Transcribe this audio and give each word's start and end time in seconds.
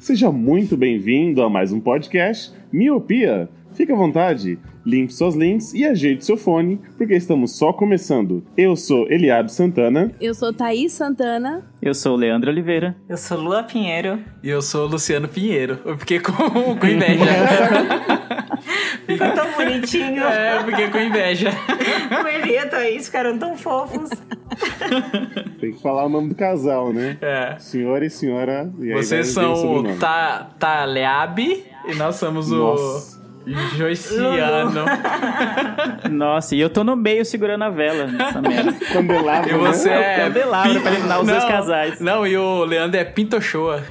Seja 0.00 0.32
muito 0.32 0.76
bem-vindo 0.76 1.40
a 1.40 1.48
mais 1.48 1.70
um 1.70 1.78
podcast 1.78 2.52
Miopia. 2.72 3.48
Fique 3.72 3.92
à 3.92 3.94
vontade, 3.94 4.58
limpe 4.84 5.12
suas 5.12 5.36
lentes 5.36 5.72
e 5.72 5.84
ajeite 5.84 6.24
seu 6.24 6.36
fone, 6.36 6.80
porque 6.98 7.14
estamos 7.14 7.56
só 7.56 7.72
começando. 7.72 8.44
Eu 8.56 8.74
sou 8.74 9.08
Eliabe 9.08 9.52
Santana. 9.52 10.10
Eu 10.20 10.34
sou 10.34 10.52
Thaís 10.52 10.92
Santana. 10.92 11.64
Eu 11.80 11.94
sou 11.94 12.14
o 12.14 12.16
Leandro 12.16 12.50
Oliveira. 12.50 12.96
Eu 13.08 13.16
sou 13.16 13.38
Lua 13.38 13.62
Pinheiro. 13.62 14.18
E 14.42 14.48
eu 14.48 14.60
sou 14.60 14.86
o 14.86 14.88
Luciano 14.88 15.28
Pinheiro. 15.28 15.78
Eu 15.84 15.96
fiquei 15.98 16.18
com, 16.18 16.32
com 16.74 16.86
inveja. 16.88 17.24
Ficou 19.06 19.30
tão 19.30 19.52
bonitinho. 19.52 20.24
é, 20.24 20.56
eu 20.56 20.64
fiquei 20.64 20.88
com 20.88 20.98
inveja. 20.98 21.50
O 22.24 22.26
Eli 22.26 22.54
e 22.54 22.58
a 22.58 22.68
Thaís 22.68 23.06
ficaram 23.06 23.38
tão 23.38 23.56
fofos. 23.56 24.10
Tem 25.64 25.72
que 25.74 25.82
falar 25.82 26.04
o 26.04 26.08
nome 26.08 26.28
do 26.28 26.34
casal, 26.34 26.92
né? 26.92 27.16
É. 27.20 27.56
Senhor 27.58 28.02
e 28.02 28.10
senhora. 28.10 28.70
E 28.78 28.92
aí 28.92 29.02
Vocês 29.02 29.28
são 29.28 29.52
o. 29.82 29.96
Ta, 29.98 30.50
e 31.86 31.94
nós 31.96 32.16
somos 32.16 32.50
Nossa. 32.50 33.18
o 33.20 33.76
Joiciano. 33.76 34.84
Nossa, 36.10 36.54
e 36.56 36.60
eu 36.60 36.70
tô 36.70 36.82
no 36.82 36.96
meio 36.96 37.24
segurando 37.24 37.62
a 37.64 37.70
vela 37.70 38.06
nessa 38.06 38.40
merda. 38.40 38.72
Candelabro, 38.92 39.50
E 39.50 39.58
você 39.58 39.90
né? 39.90 40.14
é. 40.14 40.16
candelabro 40.24 40.72
Pin- 40.74 40.80
pra 40.80 40.92
eliminar 40.92 41.20
os 41.20 41.26
dois 41.26 41.44
casais. 41.44 42.00
Não, 42.00 42.26
e 42.26 42.36
o 42.36 42.64
Leandro 42.64 42.98
é 42.98 43.04
Pintochoa. 43.04 43.82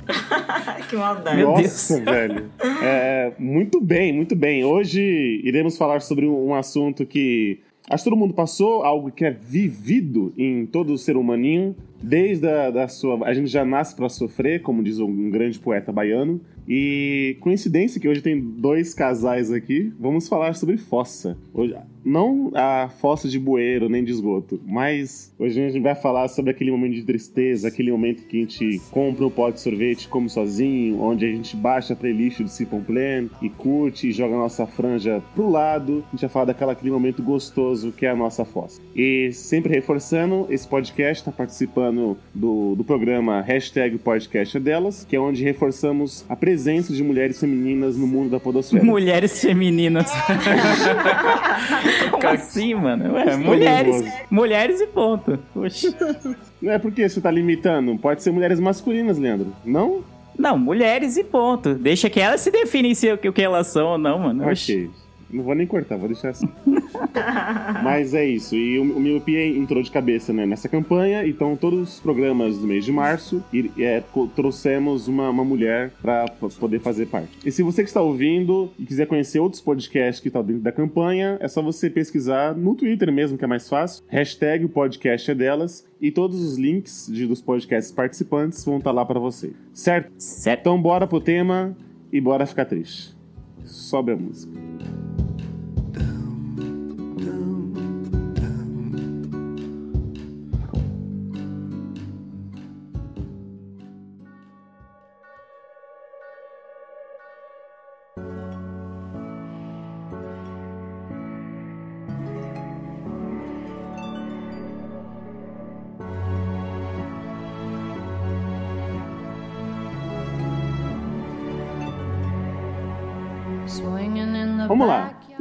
que 0.90 0.96
maldade. 0.96 1.38
Meu 1.38 1.52
Nossa, 1.52 2.02
velho. 2.02 2.50
É, 2.82 3.32
muito 3.38 3.80
bem, 3.80 4.12
muito 4.14 4.36
bem. 4.36 4.64
Hoje 4.66 5.42
iremos 5.44 5.78
falar 5.78 6.02
sobre 6.02 6.26
um, 6.26 6.50
um 6.50 6.56
assunto 6.56 7.06
que 7.06 7.62
acho 7.94 8.04
que 8.04 8.10
todo 8.10 8.20
mundo 8.20 8.34
passou, 8.34 8.84
algo 8.84 9.12
que 9.12 9.24
é 9.24 9.32
vivido 9.32 10.34
em 10.38 10.66
todo 10.66 10.98
ser 10.98 11.16
humaninho, 11.16 11.76
desde 12.02 12.48
a 12.48 12.72
da 12.72 12.88
sua. 12.88 13.26
A 13.26 13.34
gente 13.34 13.48
já 13.48 13.64
nasce 13.64 13.96
pra 13.96 14.10
sofrer, 14.10 14.62
como 14.62 14.84
diz 14.84 15.00
um 15.00 15.30
grande 15.30 15.60
poeta 15.60 15.92
baiano. 15.92 16.42
E 16.68 17.38
coincidência 17.42 18.00
que 18.00 18.08
hoje 18.08 18.22
tem 18.22 18.40
dois 18.40 18.94
casais 18.94 19.52
aqui, 19.52 19.94
vamos 20.00 20.28
falar 20.28 20.56
sobre 20.56 20.78
fossa. 20.78 21.38
Hoje, 21.54 21.76
não 22.06 22.52
a 22.54 22.90
fossa 23.00 23.28
de 23.28 23.40
bueiro 23.40 23.90
nem 23.90 24.04
de 24.04 24.12
esgoto, 24.12 24.60
mas 24.66 25.34
hoje 25.40 25.62
a 25.62 25.70
gente 25.70 25.82
vai 25.82 25.96
falar 25.96 26.28
sobre 26.28 26.52
aquele 26.52 26.72
momento 26.72 26.94
de 26.94 27.04
tristeza, 27.04 27.68
aquele 27.68 27.92
momento 27.92 28.24
que 28.24 28.38
a 28.38 28.40
gente 28.42 28.82
compra 28.92 29.26
um 29.26 29.30
pote 29.30 29.56
de 29.56 29.62
sorvete, 29.62 30.08
come 30.08 30.30
sozinho, 30.30 31.02
onde 31.02 31.26
a 31.26 31.30
gente 31.30 31.56
baixa 31.56 31.94
a 31.94 31.96
playlist 31.96 32.42
do 32.42 32.50
Simple 32.50 32.82
Plan 32.82 33.30
e 33.42 33.50
curte 33.50 34.10
e 34.10 34.12
joga 34.12 34.36
a 34.36 34.40
nossa 34.40 34.66
franja 34.66 35.22
pro 35.34 35.50
lado. 35.50 36.04
A 36.08 36.12
gente 36.12 36.22
vai 36.22 36.30
falar 36.30 36.46
daquela, 36.46 36.74
aquele 36.74 36.92
momento 36.92 37.22
gostoso 37.24 37.92
que 37.92 38.06
é 38.06 38.10
a 38.10 38.16
nossa 38.16 38.46
fossa. 38.46 38.82
E 38.96 39.32
sempre 39.32 39.74
reforçando, 39.74 40.48
esse 40.50 40.68
podcast 40.68 41.22
está 41.22 41.32
participando 41.32 42.18
do, 42.34 42.76
do 42.76 42.84
programa 42.84 43.42
Hashtag 43.42 43.98
Podcast 43.98 44.58
é 44.58 44.60
Delas, 44.60 45.06
que 45.08 45.16
é 45.16 45.20
onde 45.20 45.44
reforçamos 45.44 46.26
a 46.28 46.36
presença 46.36 46.94
de 46.94 47.04
mulheres 47.04 47.40
femininas 47.40 47.98
no 47.98 48.08
mundo 48.08 48.30
da 48.30 48.40
podosfera. 48.40 48.84
Mulheres 48.84 49.42
femininas. 49.42 50.12
Como 52.12 52.28
assim, 52.28 52.74
mano? 52.76 53.14
Ué, 53.14 53.36
mulheres. 53.38 54.02
nervoso. 54.02 54.26
Mulheres 54.30 54.82
e 54.82 54.88
ponto. 54.88 55.40
Poxa. 55.54 55.94
Não 56.62 56.72
é 56.72 56.80
porque 56.80 57.08
você 57.08 57.20
tá 57.20 57.30
limitando. 57.32 57.98
Pode 57.98 58.24
ser 58.24 58.32
mulheres 58.32 58.60
masculinas, 58.60 59.18
Leandro. 59.18 59.54
Não? 59.66 60.04
Não, 60.38 60.58
mulheres 60.58 61.18
e 61.18 61.24
ponto. 61.24 61.76
Deixa 61.76 62.10
que 62.10 62.20
elas 62.20 62.42
se 62.42 62.50
definem 62.52 62.96
se 62.96 63.12
o 63.12 63.18
que 63.18 63.30
o 63.30 63.34
que 63.34 63.42
elas 63.42 63.68
são 63.68 63.88
ou 63.90 63.98
não, 63.98 64.20
mano. 64.20 64.48
Oxi. 64.50 64.90
Não 65.34 65.44
vou 65.44 65.56
nem 65.56 65.66
cortar, 65.66 65.98
vou 65.98 66.08
deixar 66.08 66.30
assim. 66.30 66.48
Mas 67.84 68.14
é 68.14 68.26
isso. 68.26 68.56
E 68.56 68.78
o, 68.78 68.84
o 68.84 69.00
Miopia 69.00 69.46
entrou 69.48 69.82
de 69.82 69.90
cabeça 69.90 70.32
né, 70.32 70.46
nessa 70.46 70.70
campanha. 70.70 71.26
Então, 71.26 71.56
todos 71.56 71.94
os 71.96 72.00
programas 72.00 72.58
do 72.60 72.68
mês 72.68 72.86
de 72.86 72.92
março 72.92 73.44
e, 73.52 73.70
é, 73.80 74.04
trouxemos 74.36 75.08
uma, 75.08 75.30
uma 75.30 75.44
mulher 75.44 75.92
para 76.02 76.26
poder 76.60 76.80
fazer 76.80 77.08
parte. 77.08 77.32
E 77.46 77.52
se 77.52 77.64
você 77.64 77.82
que 77.84 77.90
está 77.90 78.02
ouvindo 78.02 78.72
e 78.78 78.86
quiser 78.86 79.08
conhecer 79.08 79.40
outros 79.40 79.62
podcasts 79.62 80.22
que 80.22 80.28
estão 80.28 80.44
dentro 80.44 80.62
da 80.62 80.72
campanha, 80.72 81.38
é 81.40 81.48
só 81.48 81.62
você 81.62 81.90
pesquisar 81.90 82.56
no 82.56 82.76
Twitter 82.76 83.12
mesmo, 83.12 83.38
que 83.38 83.44
é 83.44 83.48
mais 83.48 83.68
fácil. 83.68 84.04
Hashtag 84.08 84.66
o 84.66 84.70
podcast 84.70 85.32
é 85.32 85.36
delas. 85.36 85.86
E 86.00 86.12
todos 86.12 86.42
os 86.42 86.58
links 86.58 87.10
de- 87.12 87.26
dos 87.26 87.42
podcasts 87.42 87.92
participantes 87.92 88.64
vão 88.66 88.78
estar 88.78 88.92
lá 88.92 89.06
para 89.06 89.20
você. 89.20 89.54
Certo? 89.74 90.12
Certo. 90.18 90.62
Então, 90.62 90.82
bora 90.82 91.08
pro 91.08 91.20
tema 91.20 91.76
e 92.12 92.20
bora 92.22 92.46
ficar 92.46 92.66
triste. 92.66 93.16
Sobe 93.64 94.12
a 94.12 94.16
música. 94.16 94.52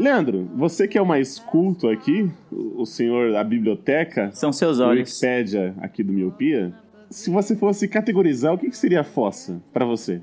Leandro, 0.03 0.51
você 0.57 0.89
que 0.89 0.99
é 0.99 1.01
o 1.01 1.07
mais 1.07 1.39
culto 1.39 1.89
aqui, 1.89 2.29
o 2.51 2.85
senhor 2.85 3.31
da 3.31 3.45
biblioteca, 3.45 4.33
São 4.33 4.53
seus 4.53 4.81
o 4.81 4.85
olhos. 4.85 5.11
Wikipédia 5.11 5.75
aqui 5.81 6.03
do 6.03 6.13
Miopia, 6.13 6.75
se 7.09 7.31
você 7.31 7.55
fosse 7.55 7.87
categorizar, 7.87 8.53
o 8.53 8.59
que, 8.59 8.69
que 8.69 8.77
seria 8.77 9.05
fossa 9.05 9.63
pra 9.73 9.85
você? 9.85 10.21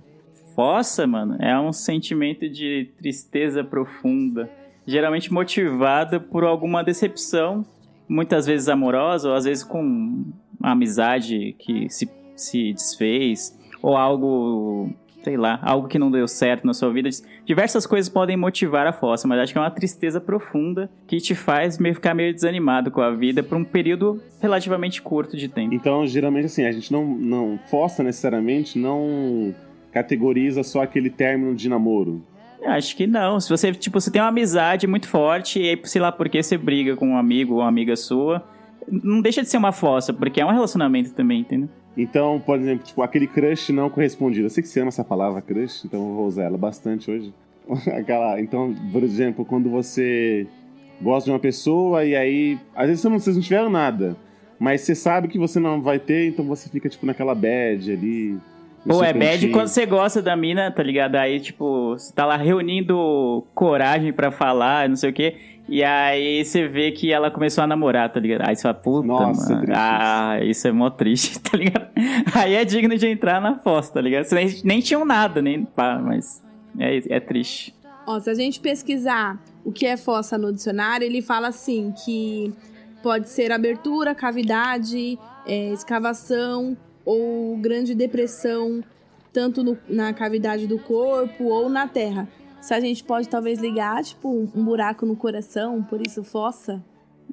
Fossa, 0.54 1.08
mano, 1.08 1.38
é 1.40 1.58
um 1.58 1.72
sentimento 1.72 2.50
de 2.50 2.90
tristeza 2.98 3.64
profunda, 3.64 4.50
geralmente 4.86 5.32
motivada 5.32 6.20
por 6.20 6.44
alguma 6.44 6.84
decepção, 6.84 7.66
muitas 8.06 8.46
vezes 8.46 8.68
amorosa, 8.68 9.30
ou 9.30 9.36
às 9.36 9.46
vezes 9.46 9.64
com 9.64 9.82
uma 10.60 10.72
amizade 10.72 11.56
que 11.58 11.90
se, 11.90 12.10
se 12.36 12.74
desfez, 12.74 13.58
ou 13.82 13.96
algo, 13.96 14.90
sei 15.30 15.38
lá, 15.38 15.60
algo 15.62 15.88
que 15.88 16.00
não 16.00 16.10
deu 16.10 16.28
certo 16.28 16.66
na 16.66 16.74
sua 16.74 16.92
vida. 16.92 17.08
Diversas 17.46 17.86
coisas 17.86 18.10
podem 18.10 18.36
motivar 18.36 18.88
a 18.88 18.92
fossa, 18.92 19.28
mas 19.28 19.40
acho 19.40 19.54
que 19.54 19.60
é 19.60 19.62
uma 19.62 19.70
tristeza 19.70 20.20
profunda 20.20 20.90
que 21.06 21.18
te 21.18 21.36
faz 21.36 21.78
meio 21.78 21.94
ficar 21.94 22.16
meio 22.16 22.34
desanimado 22.34 22.90
com 22.90 23.00
a 23.00 23.12
vida 23.12 23.44
por 23.44 23.56
um 23.56 23.64
período 23.64 24.20
relativamente 24.42 25.04
curto 25.04 25.38
de 25.38 25.48
tempo. 25.48 25.76
Então, 25.76 26.08
geralmente, 26.08 26.46
assim, 26.46 26.66
a 26.66 26.72
gente 26.72 26.92
não, 26.92 27.06
não 27.06 27.60
fossa 27.70 28.02
necessariamente, 28.02 28.80
não 28.80 29.54
categoriza 29.92 30.64
só 30.64 30.82
aquele 30.82 31.12
término 31.12 31.54
de 31.54 31.70
namoro. 31.70 32.24
Acho 32.66 32.96
que 32.96 33.06
não. 33.06 33.40
Se 33.40 33.50
você, 33.50 33.72
tipo, 33.72 34.02
você 34.02 34.10
tem 34.10 34.20
uma 34.20 34.30
amizade 34.30 34.88
muito 34.88 35.08
forte 35.08 35.62
e 35.62 35.70
aí, 35.70 35.80
sei 35.84 36.02
lá, 36.02 36.12
porque 36.12 36.42
você 36.42 36.58
briga 36.58 36.96
com 36.96 37.10
um 37.10 37.18
amigo 37.18 37.54
ou 37.54 37.60
uma 37.60 37.68
amiga 37.68 37.96
sua, 37.96 38.44
não 38.92 39.22
deixa 39.22 39.44
de 39.44 39.50
ser 39.50 39.58
uma 39.58 39.72
fossa, 39.72 40.12
porque 40.12 40.42
é 40.42 40.46
um 40.46 40.52
relacionamento 40.52 41.14
também, 41.14 41.42
entendeu? 41.42 41.70
Então, 41.98 42.40
por 42.40 42.58
exemplo, 42.58 42.86
tipo, 42.86 43.02
aquele 43.02 43.28
crush 43.28 43.72
não 43.72 43.90
correspondido. 43.90 44.46
Eu 44.46 44.50
sei 44.50 44.64
que 44.64 44.70
você 44.70 44.80
ama 44.80 44.90
essa 44.90 45.04
palavra 45.04 45.42
crush, 45.42 45.86
então 45.86 46.00
eu 46.00 46.16
vou 46.16 46.28
usar 46.28 46.44
ela 46.44 46.58
bastante 46.58 47.10
hoje. 47.10 47.34
Aquela, 47.98 48.40
então, 48.40 48.76
por 48.92 49.04
exemplo, 49.04 49.46
quando 49.46 49.70
você 49.70 50.48
gosta 51.02 51.26
de 51.26 51.32
uma 51.32 51.40
pessoa 51.40 52.04
e 52.06 52.16
aí, 52.16 52.60
às 52.76 52.88
vezes 52.88 53.04
vocês 53.04 53.36
não 53.36 53.44
tiveram 53.44 53.70
nada, 53.70 54.16
mas 54.60 54.82
você 54.82 54.94
sabe 54.94 55.28
que 55.28 55.38
você 55.38 55.60
não 55.60 55.82
vai 55.82 56.00
ter, 56.00 56.28
então 56.28 56.46
você 56.46 56.70
fica 56.70 56.90
tipo 56.90 57.06
naquela 57.06 57.34
bad 57.34 57.92
ali. 57.92 58.38
Ou 58.88 59.04
é 59.04 59.14
bad 59.14 59.48
quando 59.50 59.68
você 59.68 59.86
gosta 59.86 60.22
da 60.22 60.36
mina, 60.36 60.72
tá 60.72 60.82
ligado? 60.82 61.16
Aí, 61.16 61.40
tipo, 61.40 61.92
você 61.92 62.14
tá 62.14 62.26
lá 62.26 62.38
reunindo 62.38 63.46
coragem 63.54 64.14
pra 64.14 64.32
falar, 64.32 64.88
não 64.88 64.96
sei 64.96 65.10
o 65.10 65.14
quê. 65.14 65.36
E 65.68 65.84
aí 65.84 66.44
você 66.44 66.68
vê 66.68 66.92
que 66.92 67.12
ela 67.12 67.30
começou 67.30 67.64
a 67.64 67.68
namorar, 67.68 68.12
tá 68.12 68.20
ligado? 68.20 68.48
Aí 68.48 68.56
você 68.56 68.64
fala, 68.64 68.74
puta, 68.74 69.08
Nossa, 69.08 69.56
mano. 69.56 69.68
Ah, 69.76 70.40
isso 70.42 70.68
é 70.68 70.72
mó 70.72 70.90
triste, 70.90 71.40
tá 71.42 71.56
ligado? 71.58 71.88
Aí 72.34 72.56
é 72.56 72.66
digno 72.66 72.98
de 72.98 73.08
entrar 73.08 73.40
na 73.40 73.56
fossa, 73.58 73.94
tá 73.94 74.02
ligado? 74.02 74.24
Vocês 74.24 74.64
nem, 74.64 74.76
nem 74.76 74.80
tinham 74.80 75.06
nada, 75.06 75.42
nem 75.42 75.66
pá, 75.66 76.00
mas 76.04 76.44
é, 76.80 77.16
é 77.16 77.20
triste. 77.20 77.76
Ó, 78.08 78.20
se 78.20 78.30
a 78.30 78.34
gente 78.34 78.60
pesquisar 78.60 79.40
o 79.64 79.72
que 79.72 79.86
é 79.86 79.96
fossa 79.96 80.38
no 80.38 80.52
dicionário, 80.52 81.06
ele 81.06 81.22
fala 81.22 81.50
assim 81.50 81.94
que 82.04 82.52
pode 83.04 83.30
ser 83.30 83.52
abertura, 83.52 84.16
cavidade, 84.16 85.20
é, 85.46 85.72
escavação 85.72 86.76
ou 87.10 87.58
grande 87.58 87.96
depressão, 87.96 88.84
tanto 89.34 89.64
no- 89.64 89.78
na 89.88 90.14
cavidade 90.14 90.68
do 90.68 90.78
corpo 90.78 91.46
ou 91.46 91.70
na 91.70 91.88
terra. 91.88 92.28
Se 92.62 92.74
a 92.74 92.80
gente 92.80 93.04
pode 93.04 93.28
talvez 93.30 93.60
ligar, 93.60 94.04
tipo, 94.04 94.30
um, 94.30 94.64
buraco 94.64 95.06
no 95.06 95.16
coração, 95.16 95.82
por 95.82 96.06
isso 96.06 96.24
fossa. 96.24 96.84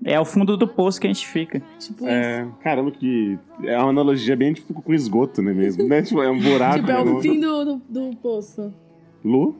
É 0.04 0.20
o 0.20 0.24
fundo 0.24 0.56
do 0.56 0.68
poço 0.68 1.00
que 1.00 1.06
a 1.06 1.12
gente 1.12 1.26
fica. 1.26 1.60
Tipo 1.78 2.04
isso. 2.04 2.08
É, 2.08 2.46
caramba, 2.62 2.90
que 2.90 3.38
é 3.64 3.76
uma 3.78 3.88
analogia 3.90 4.36
bem 4.36 4.52
tipo 4.52 4.72
com 4.82 4.94
esgoto, 4.94 5.42
né 5.42 5.52
mesmo? 5.52 5.86
Né? 5.88 6.02
Tipo, 6.02 6.22
é 6.22 6.30
um 6.30 6.38
buraco. 6.40 6.76
Tipo, 6.78 6.90
é 6.90 7.04
né? 7.04 7.10
o 7.10 7.20
fim 7.20 7.40
do, 7.40 7.64
do, 7.64 7.82
do 7.88 8.16
poço. 8.18 8.72
Lu? 9.24 9.56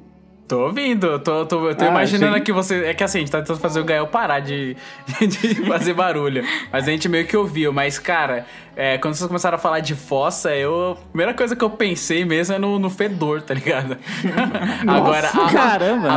Tô 0.49 0.67
ouvindo, 0.67 1.19
tô, 1.19 1.45
tô, 1.45 1.69
eu 1.71 1.75
tô 1.75 1.85
Ah, 1.85 1.89
imaginando 1.89 2.27
achei- 2.33 2.41
aqui 2.43 2.53
você. 2.53 2.85
É 2.85 2.95
que 2.95 3.03
assim, 3.03 3.19
a 3.19 3.21
gente 3.23 3.33
tá 3.33 3.39
tentando 3.41 3.59
fazer 3.59 3.81
o 3.81 3.85
Gael 3.85 4.07
parar 4.07 4.39
de, 4.39 4.77
de 5.21 5.55
fazer 5.67 5.93
barulho. 5.93 6.45
Mas 6.73 6.87
a 6.87 6.91
gente 6.93 7.09
meio 7.09 7.27
que 7.27 7.37
ouviu. 7.37 7.73
Mas, 7.73 7.99
cara, 7.99 8.47
é, 8.77 8.97
quando 8.97 9.15
vocês 9.15 9.27
começaram 9.27 9.57
a 9.57 9.59
falar 9.59 9.81
de 9.81 9.97
fossa, 9.97 10.55
eu. 10.55 10.93
A 10.93 11.09
primeira 11.09 11.35
coisa 11.35 11.57
que 11.57 11.65
eu 11.65 11.71
pensei 11.71 12.25
mesmo 12.25 12.55
é 12.55 12.59
no, 12.61 12.79
no 12.79 12.89
fedor, 12.89 13.43
tá 13.43 13.55
ligado? 13.55 13.97
Agora, 14.87 15.29
a, 15.31 15.53
Caramba, 15.53 16.09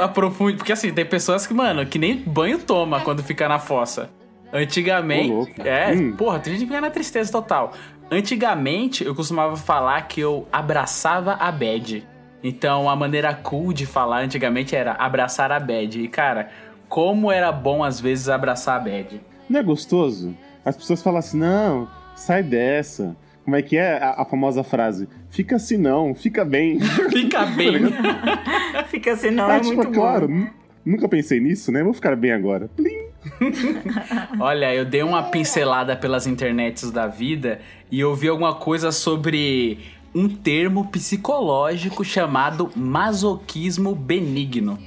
a, 0.00 0.04
a 0.04 0.08
profundo. 0.08 0.56
Porque 0.56 0.72
assim, 0.72 0.92
tem 0.92 1.06
pessoas 1.06 1.46
que, 1.46 1.54
mano, 1.54 1.86
que 1.86 1.96
nem 1.98 2.16
banho 2.16 2.58
toma 2.58 3.00
quando 3.02 3.22
fica 3.22 3.48
na 3.48 3.60
fossa. 3.60 4.10
Antigamente. 4.52 5.30
Louco. 5.30 5.62
é, 5.62 5.92
Hum. 5.92 6.16
porra, 6.16 6.40
tem 6.40 6.54
gente 6.54 6.62
que 6.62 6.66
fica 6.66 6.80
na 6.80 6.90
tristeza 6.90 7.30
total. 7.30 7.72
Antigamente, 8.10 9.04
eu 9.04 9.14
costumava 9.14 9.56
falar 9.56 10.02
que 10.08 10.20
eu 10.20 10.48
abraçava 10.52 11.34
a 11.34 11.52
bad. 11.52 12.04
Então, 12.42 12.88
a 12.88 12.96
maneira 12.96 13.34
cool 13.34 13.72
de 13.72 13.84
falar 13.86 14.22
antigamente 14.22 14.74
era 14.74 14.92
abraçar 14.92 15.52
a 15.52 15.60
bad. 15.60 16.00
E, 16.00 16.08
cara, 16.08 16.48
como 16.88 17.30
era 17.30 17.52
bom 17.52 17.84
às 17.84 18.00
vezes 18.00 18.28
abraçar 18.28 18.76
a 18.76 18.80
bad. 18.80 19.20
Não 19.48 19.60
é 19.60 19.62
gostoso? 19.62 20.34
As 20.64 20.76
pessoas 20.76 21.02
falam 21.02 21.18
assim, 21.18 21.38
não, 21.38 21.88
sai 22.14 22.42
dessa. 22.42 23.16
Como 23.44 23.56
é 23.56 23.62
que 23.62 23.76
é 23.76 24.02
a, 24.02 24.22
a 24.22 24.24
famosa 24.24 24.62
frase? 24.62 25.08
Fica 25.28 25.56
assim 25.56 25.76
não, 25.76 26.14
fica 26.14 26.44
bem. 26.44 26.78
Fica 27.10 27.44
bem. 27.46 27.80
Fica 28.88 29.12
assim, 29.12 29.30
não, 29.30 29.46
ah, 29.48 29.56
é 29.56 29.60
tipo, 29.60 29.76
muito 29.76 29.92
claro, 29.92 30.28
bom. 30.28 30.34
nu- 30.34 30.50
nunca 30.84 31.08
pensei 31.08 31.40
nisso, 31.40 31.72
né? 31.72 31.82
Vou 31.82 31.92
ficar 31.94 32.14
bem 32.16 32.32
agora. 32.32 32.68
Plim. 32.76 33.10
Olha, 34.40 34.74
eu 34.74 34.84
dei 34.84 35.02
uma 35.02 35.24
pincelada 35.24 35.96
pelas 35.96 36.26
internets 36.26 36.90
da 36.90 37.06
vida 37.06 37.60
e 37.90 38.00
eu 38.00 38.14
vi 38.14 38.28
alguma 38.28 38.54
coisa 38.54 38.92
sobre 38.92 39.78
um 40.14 40.28
termo 40.28 40.88
psicológico 40.88 42.04
chamado 42.04 42.70
masoquismo 42.76 43.94
benigno. 43.94 44.78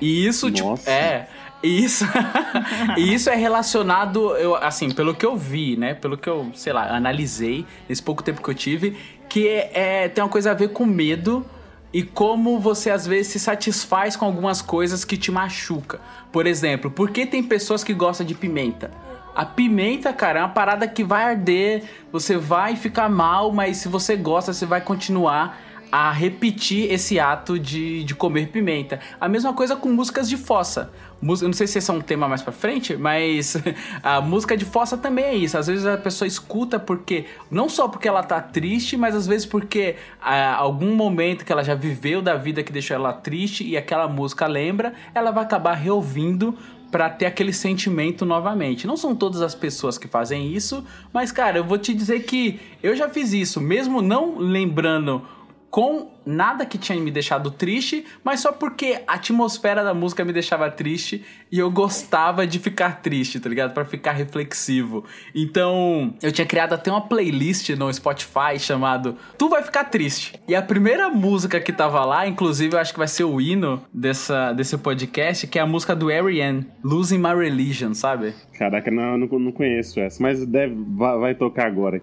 E 0.00 0.26
isso, 0.26 0.50
tipo, 0.50 0.68
Nossa. 0.70 0.90
é. 0.90 1.28
E 1.62 1.84
isso, 1.84 2.04
e 2.96 3.12
isso 3.14 3.28
é 3.30 3.34
relacionado, 3.34 4.36
eu, 4.36 4.54
assim, 4.54 4.90
pelo 4.90 5.12
que 5.14 5.26
eu 5.26 5.36
vi, 5.36 5.76
né? 5.76 5.94
Pelo 5.94 6.16
que 6.16 6.28
eu, 6.28 6.50
sei 6.54 6.72
lá, 6.72 6.94
analisei 6.94 7.66
nesse 7.88 8.02
pouco 8.02 8.22
tempo 8.22 8.40
que 8.40 8.48
eu 8.48 8.54
tive, 8.54 8.96
que 9.28 9.48
é, 9.48 9.70
é- 10.04 10.08
tem 10.08 10.22
uma 10.22 10.30
coisa 10.30 10.52
a 10.52 10.54
ver 10.54 10.68
com 10.68 10.86
medo 10.86 11.44
e 11.92 12.02
como 12.02 12.60
você 12.60 12.90
às 12.90 13.06
vezes 13.06 13.32
se 13.32 13.40
satisfaz 13.40 14.14
com 14.14 14.24
algumas 14.24 14.62
coisas 14.62 15.04
que 15.04 15.16
te 15.16 15.32
machuca. 15.32 16.00
Por 16.30 16.46
exemplo, 16.46 16.90
por 16.90 17.10
que 17.10 17.26
tem 17.26 17.42
pessoas 17.42 17.82
que 17.82 17.92
gostam 17.92 18.24
de 18.24 18.34
pimenta? 18.34 18.90
A 19.38 19.46
pimenta, 19.46 20.12
cara, 20.12 20.40
é 20.40 20.42
uma 20.42 20.48
parada 20.48 20.88
que 20.88 21.04
vai 21.04 21.22
arder, 21.22 21.84
você 22.10 22.36
vai 22.36 22.74
ficar 22.74 23.08
mal, 23.08 23.52
mas 23.52 23.76
se 23.76 23.86
você 23.86 24.16
gosta, 24.16 24.52
você 24.52 24.66
vai 24.66 24.80
continuar 24.80 25.60
a 25.92 26.10
repetir 26.10 26.92
esse 26.92 27.20
ato 27.20 27.56
de, 27.56 28.02
de 28.02 28.16
comer 28.16 28.48
pimenta. 28.48 28.98
A 29.20 29.28
mesma 29.28 29.52
coisa 29.52 29.76
com 29.76 29.90
músicas 29.90 30.28
de 30.28 30.36
fossa. 30.36 30.90
Eu 31.22 31.46
não 31.46 31.52
sei 31.52 31.68
se 31.68 31.78
esse 31.78 31.88
é 31.88 31.94
um 31.94 32.00
tema 32.00 32.26
mais 32.26 32.42
pra 32.42 32.52
frente, 32.52 32.96
mas 32.96 33.56
a 34.02 34.20
música 34.20 34.56
de 34.56 34.64
fossa 34.64 34.98
também 34.98 35.24
é 35.24 35.34
isso. 35.36 35.56
Às 35.56 35.68
vezes 35.68 35.86
a 35.86 35.96
pessoa 35.96 36.26
escuta 36.26 36.80
porque 36.80 37.26
não 37.48 37.68
só 37.68 37.86
porque 37.86 38.08
ela 38.08 38.24
tá 38.24 38.40
triste, 38.40 38.96
mas 38.96 39.14
às 39.14 39.28
vezes 39.28 39.46
porque 39.46 39.94
ah, 40.20 40.56
algum 40.56 40.96
momento 40.96 41.44
que 41.44 41.52
ela 41.52 41.62
já 41.62 41.76
viveu 41.76 42.20
da 42.20 42.34
vida 42.34 42.64
que 42.64 42.72
deixou 42.72 42.96
ela 42.96 43.12
triste 43.12 43.64
e 43.64 43.76
aquela 43.76 44.08
música 44.08 44.48
lembra, 44.48 44.94
ela 45.14 45.30
vai 45.30 45.44
acabar 45.44 45.74
reouvindo 45.74 46.58
pra 46.90 47.10
ter 47.10 47.26
aquele 47.26 47.52
sentimento 47.52 48.24
novamente. 48.24 48.86
Não 48.86 48.96
são 48.96 49.14
todas 49.14 49.42
as 49.42 49.54
pessoas 49.54 49.98
que 49.98 50.08
fazem 50.08 50.52
isso, 50.52 50.84
mas 51.12 51.30
cara, 51.30 51.58
eu 51.58 51.64
vou 51.64 51.78
te 51.78 51.92
dizer 51.94 52.20
que 52.20 52.60
eu 52.82 52.96
já 52.96 53.08
fiz 53.08 53.32
isso, 53.32 53.60
mesmo 53.60 54.00
não 54.00 54.38
lembrando 54.38 55.22
com 55.70 56.10
nada 56.24 56.66
que 56.66 56.78
tinha 56.78 56.98
me 57.00 57.10
deixado 57.10 57.50
triste, 57.50 58.04
mas 58.22 58.40
só 58.40 58.52
porque 58.52 59.02
a 59.06 59.14
atmosfera 59.14 59.82
da 59.82 59.94
música 59.94 60.24
me 60.24 60.32
deixava 60.32 60.70
triste 60.70 61.24
e 61.50 61.58
eu 61.58 61.70
gostava 61.70 62.46
de 62.46 62.58
ficar 62.58 63.00
triste, 63.00 63.40
tá 63.40 63.48
ligado? 63.48 63.72
Pra 63.72 63.84
ficar 63.84 64.12
reflexivo. 64.12 65.04
Então, 65.34 66.14
eu 66.22 66.30
tinha 66.30 66.46
criado 66.46 66.74
até 66.74 66.90
uma 66.90 67.00
playlist 67.00 67.70
no 67.70 67.92
Spotify 67.92 68.58
chamado 68.58 69.16
Tu 69.36 69.48
Vai 69.48 69.62
Ficar 69.62 69.84
Triste. 69.84 70.38
E 70.46 70.54
a 70.54 70.62
primeira 70.62 71.08
música 71.08 71.60
que 71.60 71.72
tava 71.72 72.04
lá, 72.04 72.26
inclusive 72.26 72.74
eu 72.74 72.78
acho 72.78 72.92
que 72.92 72.98
vai 72.98 73.08
ser 73.08 73.24
o 73.24 73.40
hino 73.40 73.82
dessa, 73.92 74.52
desse 74.52 74.76
podcast, 74.76 75.46
que 75.46 75.58
é 75.58 75.62
a 75.62 75.66
música 75.66 75.96
do 75.96 76.10
Ariane, 76.10 76.66
Losing 76.84 77.18
My 77.18 77.34
Religion, 77.34 77.94
sabe? 77.94 78.34
Caraca, 78.58 78.90
não, 78.90 79.16
não, 79.16 79.38
não 79.38 79.52
conheço 79.52 80.00
essa, 80.00 80.22
mas 80.22 80.44
deve, 80.44 80.74
vai, 80.96 81.18
vai 81.18 81.34
tocar 81.34 81.66
agora. 81.66 82.00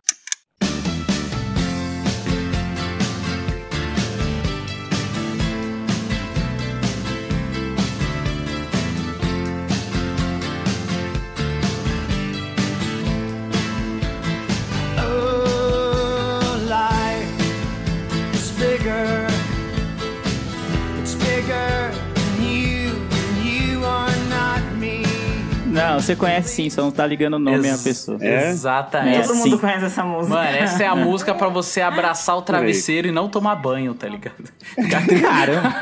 Não, 25.96 26.02
você 26.02 26.16
conhece 26.16 26.50
sim, 26.50 26.70
só 26.70 26.82
não 26.82 26.92
tá 26.92 27.06
ligando 27.08 27.36
o 27.36 27.40
nome 27.40 27.68
à 27.68 27.72
Ex- 27.72 27.84
pessoa. 27.84 28.18
É? 28.22 28.50
Exatamente. 28.50 29.18
É, 29.18 29.22
Todo 29.22 29.34
sim. 29.36 29.50
mundo 29.50 29.60
conhece 29.60 29.86
essa 29.86 30.04
música. 30.04 30.36
Mano, 30.36 30.58
essa 30.58 30.84
é 30.84 30.88
a 30.88 30.96
música 30.96 31.34
pra 31.34 31.48
você 31.48 31.82
abraçar 31.82 32.36
o 32.38 32.42
travesseiro 32.42 33.08
e 33.08 33.12
não 33.12 33.30
tomar 33.30 33.56
banho, 33.56 33.94
tá 33.94 34.08
ligado? 34.08 34.36
Caramba! 35.22 35.76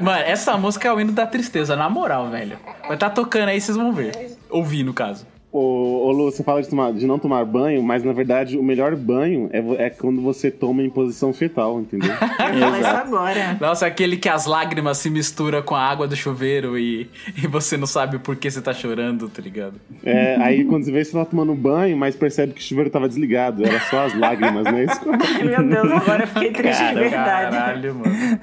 mano, 0.00 0.22
essa 0.26 0.56
música 0.56 0.88
é 0.88 0.92
o 0.92 1.00
hino 1.00 1.12
da 1.12 1.26
tristeza, 1.26 1.76
na 1.76 1.88
moral, 1.90 2.30
velho. 2.30 2.58
Vai 2.88 2.96
tá 2.96 3.10
tocando 3.10 3.50
aí, 3.50 3.60
vocês 3.60 3.76
vão 3.76 3.92
ver. 3.92 4.36
Ouvir, 4.48 4.84
no 4.84 4.94
caso. 4.94 5.26
Ô, 5.52 6.06
ô 6.06 6.12
Lu, 6.12 6.30
você 6.30 6.42
fala 6.42 6.62
de, 6.62 6.68
tomar- 6.70 6.92
de 6.94 7.06
não 7.06 7.18
tomar 7.18 7.44
banho, 7.44 7.82
mas 7.82 8.02
na 8.02 8.12
verdade 8.14 8.56
o 8.56 8.62
melhor 8.62 8.96
banho 8.96 9.50
é, 9.52 9.86
é 9.86 9.90
quando 9.90 10.22
você 10.22 10.50
toma 10.50 10.82
em 10.82 10.88
posição 10.88 11.30
fetal, 11.34 11.78
entendeu? 11.78 12.10
Eu 12.52 12.58
ia 12.58 12.64
falar 12.64 12.78
isso 12.80 12.88
agora. 12.88 13.56
Nossa, 13.60 13.86
aquele 13.86 14.16
que 14.16 14.30
as 14.30 14.46
lágrimas 14.46 14.96
se 14.96 15.10
misturam 15.10 15.60
com 15.62 15.74
a 15.74 15.82
água 15.82 16.08
do 16.08 16.16
chuveiro 16.16 16.78
e, 16.78 17.10
e 17.36 17.46
você 17.46 17.76
não 17.76 17.86
sabe 17.86 18.18
por 18.18 18.34
que 18.34 18.50
você 18.50 18.62
tá 18.62 18.72
chorando, 18.72 19.28
tá 19.28 19.42
ligado? 19.42 19.74
É, 20.02 20.36
aí 20.40 20.64
quando 20.64 20.84
você 20.84 20.90
vê, 20.92 21.04
você 21.04 21.12
tá 21.12 21.24
tomando 21.26 21.54
banho, 21.54 21.96
mas 21.98 22.16
percebe 22.16 22.54
que 22.54 22.60
o 22.60 22.64
chuveiro 22.64 22.88
tava 22.88 23.06
desligado. 23.06 23.62
Era 23.66 23.78
só 23.90 24.06
as 24.06 24.18
lágrimas, 24.18 24.64
né? 24.64 24.84
Isso- 24.84 25.00
Ai, 25.36 25.42
meu 25.44 25.62
Deus, 25.68 25.92
agora 25.92 26.22
eu 26.22 26.26
fiquei 26.28 26.50
triste 26.52 26.82
de 26.88 26.94
verdade. 26.94 27.54
Caralho, 27.56 27.94
mano. 27.94 28.38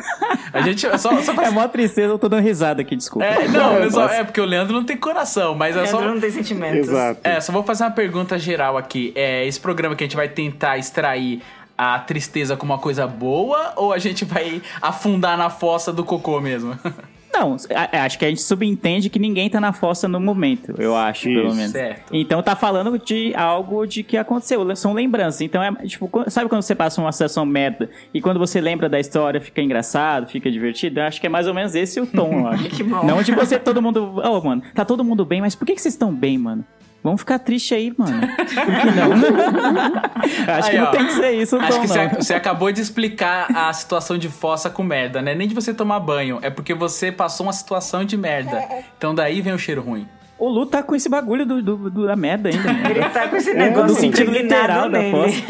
A 0.54 0.62
gente 0.62 0.82
só, 1.00 1.20
só 1.22 1.34
pra... 1.34 1.48
É 1.48 1.50
mó 1.50 1.68
tristeza, 1.68 2.13
eu 2.13 2.20
tô 2.20 2.30
dando 2.30 2.44
risada 2.44 2.82
aqui, 2.82 2.96
desculpa. 2.96 3.25
É, 3.25 3.48
não, 3.48 3.78
eu 3.80 3.89
só- 3.89 4.08
é 4.10 4.24
porque 4.24 4.39
o 4.39 4.46
Leandro 4.46 4.75
não 4.75 4.84
tem 4.84 4.96
coração, 4.96 5.56
mas 5.56 5.75
é 5.75 5.86
só... 5.88 5.98
Leandro 5.98 6.13
não 6.16 6.22
tem 6.22 6.30
sentimentos. 6.32 6.88
Exato. 6.88 6.99
É, 7.24 7.39
só 7.41 7.51
vou 7.51 7.63
fazer 7.63 7.84
uma 7.84 7.91
pergunta 7.91 8.38
geral 8.38 8.77
aqui. 8.77 9.12
É, 9.15 9.46
esse 9.46 9.60
programa 9.60 9.96
que 9.96 10.03
a 10.03 10.08
gente 10.08 10.15
vai 10.15 10.29
tentar 10.29 10.77
extrair 10.77 11.41
a 11.77 11.98
tristeza 12.00 12.58
como 12.58 12.74
uma 12.74 12.79
coisa 12.79 13.08
boa 13.08 13.74
ou 13.77 13.94
a 13.94 13.98
gente 13.98 14.25
vai 14.25 14.62
afundar 14.82 15.38
na 15.38 15.50
fossa 15.50 15.94
do 15.94 16.03
cocô 16.03 16.41
mesmo? 16.41 16.77
Não, 17.32 17.56
acho 18.03 18.18
que 18.18 18.25
a 18.25 18.29
gente 18.29 18.41
subentende 18.41 19.10
que 19.10 19.20
ninguém 19.20 19.50
tá 19.50 19.62
na 19.62 19.72
fossa 19.72 20.08
no 20.08 20.20
momento, 20.20 20.74
eu 20.77 20.96
acho, 20.96 21.25
pelo 21.25 21.48
Isso, 21.48 21.56
menos. 21.56 21.72
certo. 21.72 22.13
Então 22.13 22.41
tá 22.41 22.56
falando 22.56 22.98
de 22.98 23.34
algo 23.36 23.86
de 23.86 24.03
que 24.03 24.18
aconteceu, 24.18 24.75
são 24.75 24.94
lembranças. 24.94 25.41
Então 25.41 25.62
é 25.63 25.72
tipo, 25.86 26.10
sabe 26.27 26.50
quando 26.50 26.63
você 26.63 26.75
passa 26.75 27.00
uma 27.00 27.12
situação 27.12 27.46
merda 27.46 27.89
e 28.13 28.20
quando 28.20 28.39
você 28.39 28.60
lembra 28.60 28.89
da 28.89 29.00
história 29.00 29.39
fica 29.39 29.62
engraçado, 29.62 30.27
fica 30.27 30.51
divertido? 30.51 31.00
Eu 31.00 31.06
acho 31.06 31.22
que 31.22 31.27
é 31.27 31.29
mais 31.29 31.48
ou 31.48 31.53
menos 31.53 31.75
esse 31.75 32.01
o 32.01 32.06
tom, 32.06 32.41
eu 32.41 32.48
acho. 32.50 32.63
Que 32.65 32.84
bom. 32.84 33.06
Não 33.06 33.22
de 33.22 33.32
você 33.32 33.58
todo 33.60 33.82
mundo, 33.82 34.22
oh, 34.24 34.41
mano, 34.41 34.62
tá 34.74 34.84
todo 34.84 35.03
mundo 35.03 35.24
bem, 35.24 35.39
mas 35.39 35.56
por 35.56 35.65
que, 35.65 35.75
que 35.75 35.82
vocês 35.82 35.94
estão 35.94 36.13
bem, 36.13 36.38
mano? 36.38 36.65
Vamos 37.03 37.22
ficar 37.22 37.39
triste 37.39 37.74
aí, 37.74 37.94
mano. 37.98 38.20
Que 38.50 38.91
não? 38.91 39.13
acho 40.56 40.70
que 40.70 40.75
Aí, 40.75 40.82
não 40.82 40.88
ó, 40.88 40.91
tem 40.91 41.06
que 41.06 41.13
ser 41.13 41.32
isso 41.32 41.56
o 41.56 41.60
tom, 41.60 41.65
Acho 41.65 41.82
que 41.82 41.88
você, 41.88 42.08
você 42.10 42.34
acabou 42.34 42.72
de 42.72 42.82
explicar 42.82 43.48
a 43.56 43.72
situação 43.72 44.18
de 44.18 44.27
fossa 44.27 44.70
com 44.70 44.84
merda, 44.84 45.22
né? 45.22 45.34
Nem 45.34 45.48
de 45.48 45.56
você 45.56 45.74
tomar 45.74 46.00
banho, 46.00 46.39
é 46.41 46.50
porque 46.50 46.74
você 46.74 47.12
passou 47.12 47.46
uma 47.46 47.53
situação 47.53 48.03
de 48.03 48.18
merda. 48.18 48.62
Então 48.98 49.15
daí 49.15 49.41
vem 49.41 49.53
o 49.53 49.60
cheiro 49.60 49.82
ruim. 49.82 50.08
O 50.39 50.48
Lu 50.48 50.65
tá 50.65 50.81
com 50.81 50.96
esse 50.96 51.10
bagulho 51.10 51.46
do, 51.46 51.62
do- 51.62 51.89
do- 51.89 52.08
da 52.08 52.15
merda 52.15 52.50
ainda. 52.50 52.72
né? 52.74 52.84
Ele 52.91 53.10
tá 53.10 53.27
com 53.27 53.36
esse 53.36 53.50
É, 53.51 53.53
negócio 53.55 53.89
no 53.89 53.96
sentido 53.96 54.29
impregnado 54.31 54.88
literal 54.88 54.89
da 54.89 55.12
fossa. 55.12 55.43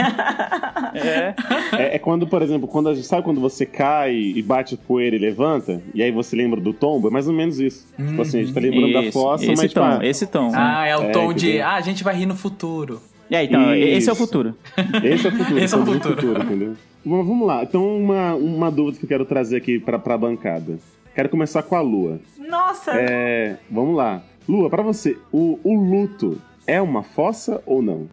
É. 0.96 1.34
É, 1.77 1.96
é 1.96 2.00
quando, 2.00 2.25
por 2.27 2.41
exemplo, 2.41 2.67
quando 2.67 2.89
a 2.89 2.96
gente 2.96 3.05
sabe 3.05 3.24
quando 3.24 3.39
você 3.39 3.65
cai 3.65 4.15
e 4.15 4.41
bate 4.41 4.75
poeira 4.75 5.15
e 5.15 5.19
levanta, 5.19 5.81
e 5.93 6.01
aí 6.01 6.12
você 6.12 6.36
lembra 6.36 6.60
do 6.60 6.74
tombo, 6.74 7.08
é 7.08 7.12
mais 7.12 7.27
ou 7.27 7.34
menos 7.34 7.60
isso. 7.60 7.86
Tipo 7.96 8.22
assim, 8.22 8.39
a 8.39 8.41
gente 8.43 8.53
tá 8.53 8.60
lembrando 8.60 8.93
da 8.93 9.01
Isso, 9.03 9.12
fossa, 9.13 9.43
esse 9.43 9.51
mas 9.62 9.69
tipo, 9.69 9.74
tom, 9.79 9.86
ah, 9.86 10.00
esse 10.05 10.27
tom. 10.27 10.51
Ah, 10.55 10.86
é 10.88 10.98
o 10.98 11.03
É, 11.03 11.12
tom 11.12 11.34
de. 11.34 11.62
Ah, 11.62 11.75
a 11.75 11.81
gente 11.81 12.03
vai 12.03 12.15
rir 12.15 12.25
no 12.25 12.36
futuro. 12.36 13.00
E 13.29 13.36
aí, 13.36 13.46
então, 13.46 13.74
esse 13.75 14.10
é 14.10 14.12
o 14.12 14.13
Isso. 14.13 14.15
futuro. 14.15 14.55
esse 15.03 15.27
é 15.27 15.29
o 15.29 15.31
futuro. 15.31 15.60
Esse 15.60 15.75
é 15.75 15.77
o 15.77 15.86
no 15.86 15.93
futuro. 16.01 16.41
entendeu? 16.41 16.74
Bom, 17.05 17.24
vamos 17.24 17.48
lá. 17.48 17.62
Então, 17.63 17.86
uma, 17.98 18.34
uma 18.34 18.72
dúvida 18.72 18.98
que 18.98 19.05
eu 19.05 19.10
quero 19.10 19.24
trazer 19.25 19.58
aqui 19.58 19.77
pra, 19.79 20.00
pra 20.00 20.17
bancada. 20.17 20.79
Quero 21.13 21.29
começar 21.29 21.62
com 21.62 21.75
a 21.75 21.81
Lua. 21.81 22.19
Nossa, 22.39 22.91
É, 22.96 23.58
vamos 23.69 23.96
lá. 23.96 24.22
Lua, 24.50 24.68
pra 24.68 24.82
você, 24.82 25.15
o, 25.32 25.60
o 25.63 25.75
luto 25.79 26.41
é 26.65 26.82
uma 26.82 27.03
fossa 27.03 27.62
ou 27.68 27.84
não? 27.84 28.10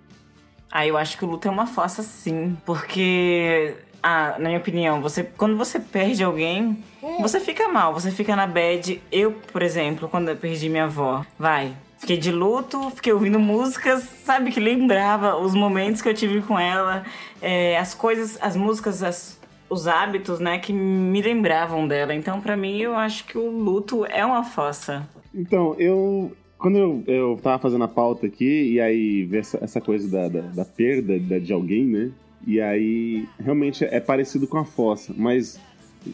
Ah, 0.71 0.87
eu 0.87 0.99
acho 0.99 1.17
que 1.17 1.25
o 1.25 1.29
luto 1.29 1.49
é 1.49 1.51
uma 1.51 1.67
fossa, 1.67 2.03
sim. 2.03 2.55
Porque, 2.67 3.75
ah, 4.03 4.33
na 4.39 4.49
minha 4.51 4.59
opinião, 4.59 5.01
você, 5.01 5.25
quando 5.25 5.57
você 5.57 5.81
perde 5.81 6.23
alguém, 6.23 6.85
você 7.21 7.41
fica 7.41 7.69
mal, 7.69 7.95
você 7.95 8.11
fica 8.11 8.37
na 8.37 8.47
bad. 8.47 9.01
Eu, 9.11 9.33
por 9.51 9.63
exemplo, 9.63 10.09
quando 10.11 10.29
eu 10.29 10.37
perdi 10.37 10.69
minha 10.69 10.85
avó, 10.85 11.25
vai. 11.39 11.73
Fiquei 11.99 12.19
de 12.19 12.31
luto, 12.31 12.91
fiquei 12.91 13.15
ouvindo 13.15 13.39
músicas, 13.41 14.03
sabe, 14.23 14.51
que 14.53 14.61
lembrava 14.61 15.37
os 15.37 15.55
momentos 15.55 16.03
que 16.03 16.09
eu 16.11 16.15
tive 16.15 16.43
com 16.43 16.59
ela, 16.59 17.03
é, 17.41 17.79
as 17.79 17.95
coisas, 17.95 18.37
as 18.43 18.55
músicas, 18.55 19.03
as- 19.03 19.41
os 19.71 19.89
hábitos, 19.89 20.39
né, 20.39 20.59
que 20.59 20.73
me 20.73 21.23
lembravam 21.23 21.89
dela. 21.89 22.15
Então, 22.15 22.41
pra 22.43 22.55
mim, 22.57 22.79
eu 22.79 22.95
acho 22.95 23.25
que 23.25 23.39
o 23.39 23.51
luto 23.51 24.05
é 24.05 24.25
uma 24.25 24.45
fossa. 24.45 25.09
Então, 25.37 25.75
eu. 25.79 26.33
Quando 26.59 26.79
eu, 26.79 27.05
eu 27.07 27.39
tava 27.43 27.59
fazendo 27.63 27.85
a 27.85 27.89
pauta 27.89 28.27
aqui, 28.27 28.73
e 28.73 28.81
aí 28.81 29.25
ver 29.25 29.41
essa, 29.41 29.59
essa 29.63 29.79
coisa 29.79 30.09
da, 30.09 30.27
da, 30.27 30.41
da 30.41 30.65
perda 30.65 31.19
da- 31.19 31.39
de 31.39 31.53
alguém, 31.53 31.85
né? 31.85 32.11
E 32.47 32.59
aí, 32.63 33.29
realmente 33.39 33.85
é 33.85 34.01
parecido 34.01 34.47
com 34.47 34.57
a 34.57 34.65
fossa, 34.65 35.13
mas 35.15 35.61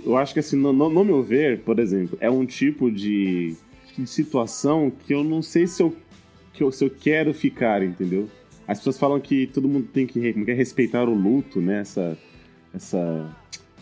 eu 0.05 0.17
acho 0.17 0.35
que, 0.35 0.41
assim, 0.41 0.57
no, 0.57 0.73
no, 0.73 0.88
no 0.91 1.05
meu 1.05 1.23
ver, 1.23 1.61
por 1.61 1.79
exemplo, 1.79 2.19
é 2.21 2.29
um 2.29 2.45
tipo 2.45 2.91
de, 2.91 3.55
de 3.97 4.05
situação 4.07 4.91
que 5.07 5.14
eu 5.14 5.23
não 5.23 5.43
sei 5.43 5.67
se 5.69 5.81
eu, 5.81 5.95
que 6.52 6.64
eu, 6.64 6.73
se 6.73 6.85
eu 6.85 6.91
quero 6.91 7.33
ficar, 7.33 7.83
entendeu? 7.85 8.29
As 8.67 8.79
pessoas 8.79 8.99
falam 8.99 9.21
que 9.21 9.47
todo 9.47 9.69
mundo 9.69 9.87
tem 9.93 10.07
que, 10.09 10.33
como 10.33 10.45
que 10.45 10.50
é, 10.50 10.55
respeitar 10.55 11.09
o 11.09 11.14
luto, 11.14 11.61
né? 11.61 11.81
Essa, 11.83 12.19
essa, 12.75 13.37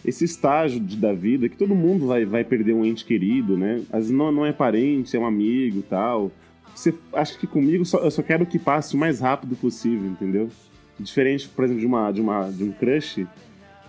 esse 0.05 0.25
estágio 0.25 0.81
de- 0.81 0.97
da 0.97 1.13
vida 1.13 1.49
que 1.49 1.57
todo 1.57 1.75
mundo 1.75 2.07
vai, 2.07 2.25
vai 2.25 2.43
perder 2.45 2.73
um 2.73 2.85
ente 2.85 3.05
querido, 3.05 3.57
né? 3.57 3.83
Às 3.91 4.05
vezes 4.05 4.11
não, 4.11 4.33
não 4.33 4.47
é 4.47 4.53
parente, 4.53 5.17
é 5.17 5.21
um 5.21 5.27
amigo 5.27 5.83
tal. 5.83 6.31
Você 6.75 6.95
acha 7.13 7.37
que 7.39 7.47
comigo 7.47 7.85
só- 7.85 7.99
eu 7.99 8.11
só 8.11 8.23
quero 8.23 8.47
que 8.47 8.59
passe 8.59 8.95
o 8.95 8.99
mais 8.99 9.21
rápido 9.21 9.55
possível, 9.57 10.09
entendeu? 10.11 10.49
Diferente, 10.99 11.49
por 11.49 11.65
exemplo, 11.65 11.81
de, 11.81 11.87
uma, 11.87 12.11
de, 12.13 12.21
uma, 12.21 12.51
de 12.51 12.63
um 12.65 12.73
crush, 12.73 13.27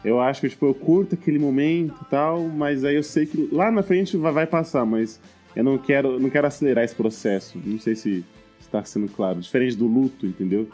eu 0.04 0.20
acho 0.20 0.42
que 0.42 0.50
tipo, 0.50 0.66
eu 0.66 0.74
curto 0.74 1.16
aquele 1.16 1.38
momento 1.38 1.96
tal, 2.10 2.42
mas 2.48 2.84
aí 2.84 2.96
eu 2.96 3.04
sei 3.04 3.26
que 3.26 3.50
lá 3.52 3.70
na 3.72 3.84
frente 3.84 4.18
vai, 4.18 4.32
vai 4.34 4.48
passar, 4.48 4.86
mas 4.86 5.20
eu 5.56 5.64
não 5.64 5.78
quero, 5.78 6.20
não 6.20 6.30
quero 6.30 6.48
acelerar 6.48 6.84
esse 6.84 6.96
processo. 6.96 7.60
Não 7.64 7.80
sei 7.80 7.96
se 7.96 8.26
está 8.60 8.84
sendo 8.84 9.08
claro. 9.10 9.40
Diferente 9.40 9.76
do 9.76 9.86
luto, 9.86 10.26
entendeu? 10.26 10.68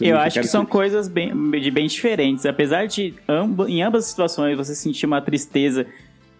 Eu 0.00 0.18
acho 0.18 0.40
que 0.40 0.46
são 0.46 0.64
que- 0.64 0.70
coisas 0.72 1.08
bem, 1.08 1.32
de 1.60 1.70
bem 1.70 1.86
diferentes. 1.86 2.44
Apesar 2.46 2.86
de 2.86 3.14
amb- 3.26 3.68
em 3.68 3.82
ambas 3.82 4.04
as 4.04 4.10
situações 4.10 4.56
você 4.56 4.74
sentir 4.74 5.06
uma 5.06 5.20
tristeza 5.20 5.86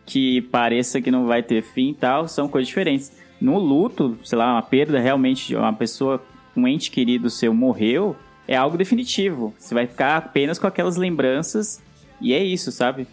que 0.06 0.42
pareça 0.42 1.00
que 1.00 1.10
não 1.10 1.26
vai 1.26 1.42
ter 1.42 1.62
fim 1.62 1.90
e 1.90 1.94
tal, 1.94 2.28
são 2.28 2.48
coisas 2.48 2.68
diferentes. 2.68 3.12
No 3.40 3.58
luto, 3.58 4.16
sei 4.24 4.38
lá, 4.38 4.52
uma 4.54 4.62
perda 4.62 4.98
realmente 4.98 5.46
de 5.48 5.56
uma 5.56 5.72
pessoa, 5.72 6.22
um 6.56 6.66
ente 6.66 6.90
querido 6.90 7.28
seu 7.30 7.52
morreu, 7.54 8.16
é 8.46 8.56
algo 8.56 8.76
definitivo. 8.76 9.54
Você 9.58 9.74
vai 9.74 9.86
ficar 9.86 10.16
apenas 10.16 10.58
com 10.58 10.66
aquelas 10.66 10.96
lembranças 10.96 11.80
e 12.20 12.32
é 12.32 12.42
isso, 12.42 12.72
sabe? 12.72 13.06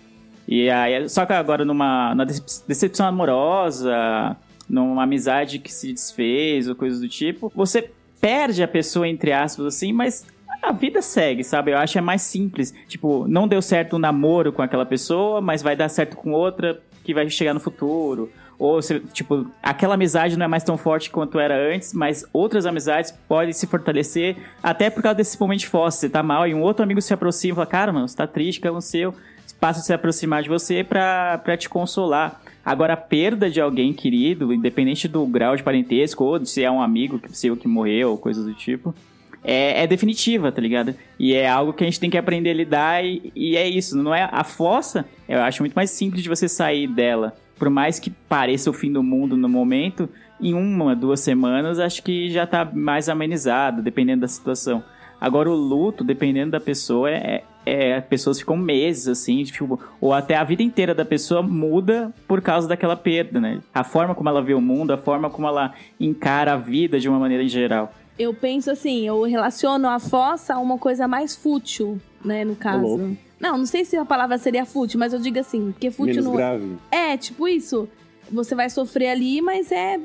E 0.47 0.69
aí, 0.69 1.09
só 1.09 1.25
que 1.25 1.33
agora 1.33 1.65
numa, 1.65 2.11
numa 2.11 2.25
decep- 2.25 2.67
decepção 2.67 3.05
amorosa, 3.07 4.35
numa 4.69 5.03
amizade 5.03 5.59
que 5.59 5.71
se 5.73 5.91
desfez 5.91 6.67
ou 6.67 6.75
coisas 6.75 6.99
do 6.99 7.07
tipo, 7.09 7.51
você 7.55 7.89
perde 8.25 8.63
a 8.63 8.67
pessoa, 8.67 9.07
entre 9.07 9.31
aspas, 9.31 9.67
assim, 9.67 9.93
mas 9.93 10.25
a 10.63 10.71
vida 10.71 10.99
segue, 10.99 11.43
sabe? 11.43 11.69
Eu 11.69 11.77
acho 11.77 11.93
que 11.93 11.99
é 11.99 12.01
mais 12.01 12.23
simples. 12.23 12.73
Tipo, 12.87 13.27
não 13.27 13.47
deu 13.47 13.61
certo 13.61 13.97
o 13.97 13.99
namoro 13.99 14.51
com 14.51 14.63
aquela 14.63 14.83
pessoa, 14.83 15.39
mas 15.41 15.61
vai 15.61 15.75
dar 15.75 15.89
certo 15.89 16.17
com 16.17 16.31
outra 16.31 16.81
que 17.03 17.13
vai 17.13 17.29
chegar 17.29 17.53
no 17.53 17.59
futuro. 17.59 18.31
Ou, 18.57 18.79
tipo, 19.13 19.45
aquela 19.61 19.93
amizade 19.93 20.39
não 20.39 20.45
é 20.45 20.47
mais 20.47 20.63
tão 20.63 20.75
forte 20.75 21.11
quanto 21.11 21.37
era 21.37 21.55
antes, 21.55 21.93
mas 21.93 22.25
outras 22.33 22.65
amizades 22.65 23.11
podem 23.11 23.53
se 23.53 23.67
fortalecer 23.67 24.37
até 24.63 24.89
por 24.89 25.03
causa 25.03 25.17
desse 25.17 25.39
momento 25.39 25.59
de 25.59 25.67
fossa. 25.67 25.99
Você 25.99 26.09
tá 26.09 26.23
mal 26.23 26.47
e 26.47 26.55
um 26.55 26.63
outro 26.63 26.81
amigo 26.81 27.03
se 27.03 27.13
aproxima 27.13 27.53
e 27.53 27.55
fala, 27.57 27.67
cara, 27.67 27.93
mano, 27.93 28.07
você 28.07 28.17
tá 28.17 28.25
triste, 28.25 28.59
que 28.59 28.67
é 28.67 28.71
o 28.71 28.81
seu. 28.81 29.13
Passa 29.59 29.81
a 29.81 29.83
se 29.83 29.93
aproximar 29.93 30.41
de 30.41 30.49
você 30.49 30.83
pra, 30.83 31.37
pra 31.43 31.55
te 31.55 31.69
consolar. 31.69 32.41
Agora, 32.65 32.93
a 32.93 32.97
perda 32.97 33.49
de 33.49 33.61
alguém 33.61 33.93
querido, 33.93 34.51
independente 34.51 35.07
do 35.07 35.23
grau 35.27 35.55
de 35.55 35.61
parentesco, 35.61 36.23
ou 36.23 36.43
se 36.43 36.63
é 36.63 36.71
um 36.71 36.81
amigo 36.81 37.21
seu 37.29 37.55
que 37.55 37.67
morreu, 37.67 38.11
ou 38.11 38.17
coisas 38.17 38.43
do 38.43 38.53
tipo, 38.55 38.95
é, 39.43 39.83
é 39.83 39.87
definitiva, 39.87 40.51
tá 40.51 40.59
ligado? 40.59 40.95
E 41.19 41.35
é 41.35 41.47
algo 41.47 41.73
que 41.73 41.83
a 41.83 41.87
gente 41.87 41.99
tem 41.99 42.09
que 42.09 42.17
aprender 42.17 42.49
a 42.49 42.53
lidar 42.55 43.05
e, 43.05 43.31
e 43.35 43.55
é 43.55 43.69
isso. 43.69 43.95
Não 43.95 44.15
é 44.15 44.27
a 44.31 44.43
fossa, 44.43 45.05
eu 45.29 45.41
acho 45.41 45.61
muito 45.61 45.75
mais 45.75 45.91
simples 45.91 46.23
de 46.23 46.29
você 46.29 46.49
sair 46.49 46.87
dela. 46.87 47.35
Por 47.57 47.69
mais 47.69 47.99
que 47.99 48.09
pareça 48.09 48.69
o 48.69 48.73
fim 48.73 48.91
do 48.91 49.03
mundo 49.03 49.37
no 49.37 49.47
momento, 49.47 50.09
em 50.41 50.53
uma, 50.53 50.95
duas 50.95 51.19
semanas, 51.19 51.79
acho 51.79 52.01
que 52.01 52.29
já 52.31 52.47
tá 52.47 52.65
mais 52.65 53.07
amenizado, 53.07 53.83
dependendo 53.83 54.21
da 54.21 54.27
situação. 54.27 54.83
Agora, 55.21 55.49
o 55.49 55.55
luto, 55.55 56.03
dependendo 56.03 56.51
da 56.51 56.59
pessoa, 56.59 57.09
é, 57.09 57.43
é 57.65 57.99
pessoas 57.99 58.39
ficam 58.39 58.55
meses, 58.55 59.07
assim, 59.07 59.43
tipo, 59.43 59.79
ou 59.99 60.13
até 60.13 60.35
a 60.35 60.43
vida 60.43 60.61
inteira 60.61 60.93
da 60.93 61.03
pessoa 61.03 61.41
muda 61.41 62.13
por 62.27 62.41
causa 62.41 62.67
daquela 62.67 62.95
perda, 62.95 63.39
né? 63.39 63.61
A 63.73 63.83
forma 63.83 64.13
como 64.13 64.29
ela 64.29 64.41
vê 64.41 64.53
o 64.53 64.61
mundo, 64.61 64.91
a 64.91 64.97
forma 64.97 65.29
como 65.29 65.47
ela 65.47 65.73
encara 65.99 66.53
a 66.53 66.57
vida 66.57 66.99
de 66.99 67.09
uma 67.09 67.19
maneira 67.19 67.43
em 67.43 67.49
geral. 67.49 67.93
Eu 68.17 68.33
penso 68.33 68.71
assim, 68.71 69.05
eu 69.05 69.23
relaciono 69.23 69.89
a 69.89 69.99
fossa 69.99 70.53
a 70.53 70.59
uma 70.59 70.77
coisa 70.77 71.07
mais 71.07 71.35
fútil, 71.35 71.99
né, 72.23 72.45
no 72.45 72.55
caso. 72.55 72.81
louco. 72.81 73.17
Não, 73.39 73.57
não 73.57 73.65
sei 73.65 73.83
se 73.83 73.97
a 73.97 74.05
palavra 74.05 74.37
seria 74.37 74.65
fútil, 74.65 74.99
mas 74.99 75.11
eu 75.11 75.19
digo 75.19 75.37
assim, 75.37 75.71
porque 75.71 75.91
fútil 75.91 76.15
Menos 76.15 76.25
não 76.25 76.35
grave. 76.35 76.77
é 76.89 77.17
tipo 77.17 77.47
isso. 77.47 77.89
Você 78.31 78.55
vai 78.55 78.69
sofrer 78.69 79.09
ali, 79.09 79.41
mas 79.41 79.71
é 79.71 79.99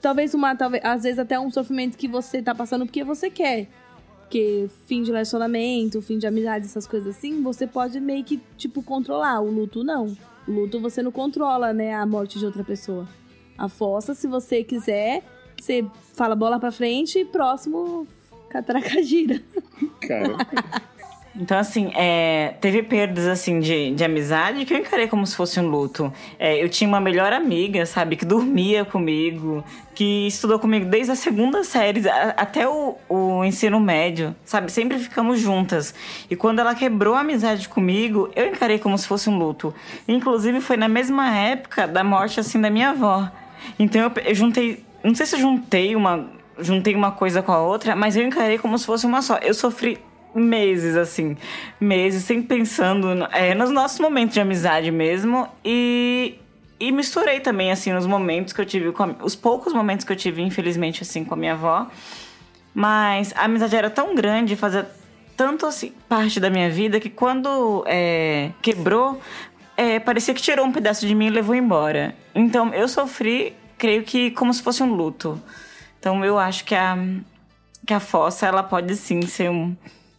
talvez 0.00 0.32
uma, 0.34 0.54
talvez 0.54 0.84
às 0.84 1.02
vezes 1.02 1.18
até 1.18 1.38
um 1.38 1.50
sofrimento 1.50 1.96
que 1.96 2.06
você 2.06 2.40
tá 2.40 2.54
passando 2.54 2.86
porque 2.86 3.02
você 3.02 3.28
quer. 3.28 3.66
Porque 4.26 4.68
fim 4.86 5.02
de 5.02 5.12
relacionamento, 5.12 6.02
fim 6.02 6.18
de 6.18 6.26
amizade, 6.26 6.66
essas 6.66 6.84
coisas 6.86 7.16
assim, 7.16 7.42
você 7.42 7.64
pode 7.64 8.00
meio 8.00 8.24
que 8.24 8.42
tipo 8.58 8.82
controlar. 8.82 9.40
O 9.40 9.50
luto 9.50 9.84
não. 9.84 10.16
O 10.46 10.50
luto 10.50 10.80
você 10.80 11.00
não 11.00 11.12
controla, 11.12 11.72
né, 11.72 11.94
a 11.94 12.04
morte 12.04 12.38
de 12.38 12.44
outra 12.44 12.64
pessoa. 12.64 13.08
A 13.56 13.68
fossa, 13.68 14.14
se 14.14 14.26
você 14.26 14.64
quiser, 14.64 15.22
você 15.58 15.86
fala 16.14 16.34
bola 16.34 16.58
pra 16.58 16.72
frente 16.72 17.20
e 17.20 17.24
próximo 17.24 18.06
catraca 18.50 19.00
gira. 19.02 19.40
Então, 21.38 21.58
assim, 21.58 21.92
é, 21.94 22.54
teve 22.62 22.82
perdas, 22.82 23.26
assim, 23.26 23.60
de, 23.60 23.90
de 23.94 24.02
amizade 24.02 24.64
que 24.64 24.72
eu 24.72 24.78
encarei 24.78 25.06
como 25.06 25.26
se 25.26 25.36
fosse 25.36 25.60
um 25.60 25.68
luto. 25.68 26.10
É, 26.38 26.62
eu 26.62 26.68
tinha 26.68 26.88
uma 26.88 26.98
melhor 26.98 27.30
amiga, 27.32 27.84
sabe, 27.84 28.16
que 28.16 28.24
dormia 28.24 28.86
comigo, 28.86 29.62
que 29.94 30.26
estudou 30.26 30.58
comigo 30.58 30.86
desde 30.86 31.12
a 31.12 31.14
segunda 31.14 31.62
série 31.62 32.08
a- 32.08 32.34
até 32.38 32.66
o, 32.66 32.96
o 33.06 33.44
ensino 33.44 33.78
médio, 33.78 34.34
sabe? 34.46 34.72
Sempre 34.72 34.98
ficamos 34.98 35.38
juntas. 35.38 35.94
E 36.30 36.34
quando 36.34 36.60
ela 36.60 36.74
quebrou 36.74 37.14
a 37.14 37.20
amizade 37.20 37.68
comigo, 37.68 38.30
eu 38.34 38.46
encarei 38.46 38.78
como 38.78 38.96
se 38.96 39.06
fosse 39.06 39.28
um 39.28 39.36
luto. 39.36 39.74
Inclusive, 40.08 40.62
foi 40.62 40.78
na 40.78 40.88
mesma 40.88 41.36
época 41.36 41.86
da 41.86 42.02
morte, 42.02 42.40
assim, 42.40 42.58
da 42.58 42.70
minha 42.70 42.90
avó. 42.90 43.30
Então, 43.78 44.00
eu, 44.00 44.12
eu 44.24 44.34
juntei... 44.34 44.82
Não 45.04 45.14
sei 45.14 45.26
se 45.26 45.36
eu 45.36 45.40
juntei 45.40 45.94
uma, 45.94 46.30
juntei 46.58 46.94
uma 46.94 47.10
coisa 47.12 47.42
com 47.42 47.52
a 47.52 47.60
outra, 47.60 47.94
mas 47.94 48.16
eu 48.16 48.24
encarei 48.24 48.56
como 48.56 48.76
se 48.78 48.86
fosse 48.86 49.04
uma 49.04 49.20
só. 49.20 49.36
Eu 49.36 49.52
sofri 49.52 49.98
meses, 50.40 50.96
assim, 50.96 51.36
meses, 51.80 52.24
sempre 52.24 52.46
pensando 52.58 53.08
é, 53.32 53.54
nos 53.54 53.70
nossos 53.70 53.98
momentos 54.00 54.34
de 54.34 54.40
amizade 54.40 54.90
mesmo 54.90 55.48
e, 55.64 56.34
e 56.78 56.92
misturei 56.92 57.40
também, 57.40 57.70
assim, 57.72 57.92
nos 57.92 58.06
momentos 58.06 58.52
que 58.52 58.60
eu 58.60 58.66
tive, 58.66 58.92
com 58.92 59.02
a- 59.04 59.14
os 59.22 59.34
poucos 59.34 59.72
momentos 59.72 60.04
que 60.04 60.12
eu 60.12 60.16
tive, 60.16 60.42
infelizmente, 60.42 61.02
assim, 61.02 61.24
com 61.24 61.34
a 61.34 61.36
minha 61.36 61.52
avó. 61.52 61.86
Mas 62.74 63.32
a 63.36 63.44
amizade 63.44 63.74
era 63.74 63.88
tão 63.88 64.14
grande, 64.14 64.54
fazia 64.54 64.88
tanto, 65.36 65.66
assim, 65.66 65.92
parte 66.08 66.38
da 66.40 66.50
minha 66.50 66.70
vida 66.70 67.00
que 67.00 67.08
quando 67.10 67.84
é, 67.86 68.50
quebrou, 68.62 69.20
é, 69.76 69.98
parecia 69.98 70.32
que 70.34 70.40
tirou 70.42 70.66
um 70.66 70.72
pedaço 70.72 71.06
de 71.06 71.14
mim 71.14 71.26
e 71.26 71.30
levou 71.30 71.54
embora. 71.54 72.14
Então 72.34 72.72
eu 72.74 72.88
sofri, 72.88 73.54
creio 73.78 74.02
que 74.02 74.30
como 74.30 74.52
se 74.52 74.62
fosse 74.62 74.82
um 74.82 74.94
luto. 74.94 75.40
Então 75.98 76.24
eu 76.24 76.38
acho 76.38 76.64
que 76.64 76.74
a, 76.74 76.96
que 77.86 77.92
a 77.94 78.00
fossa, 78.00 78.46
ela 78.46 78.62
pode 78.62 78.94
sim 78.96 79.22
ser 79.22 79.50
um 79.50 79.74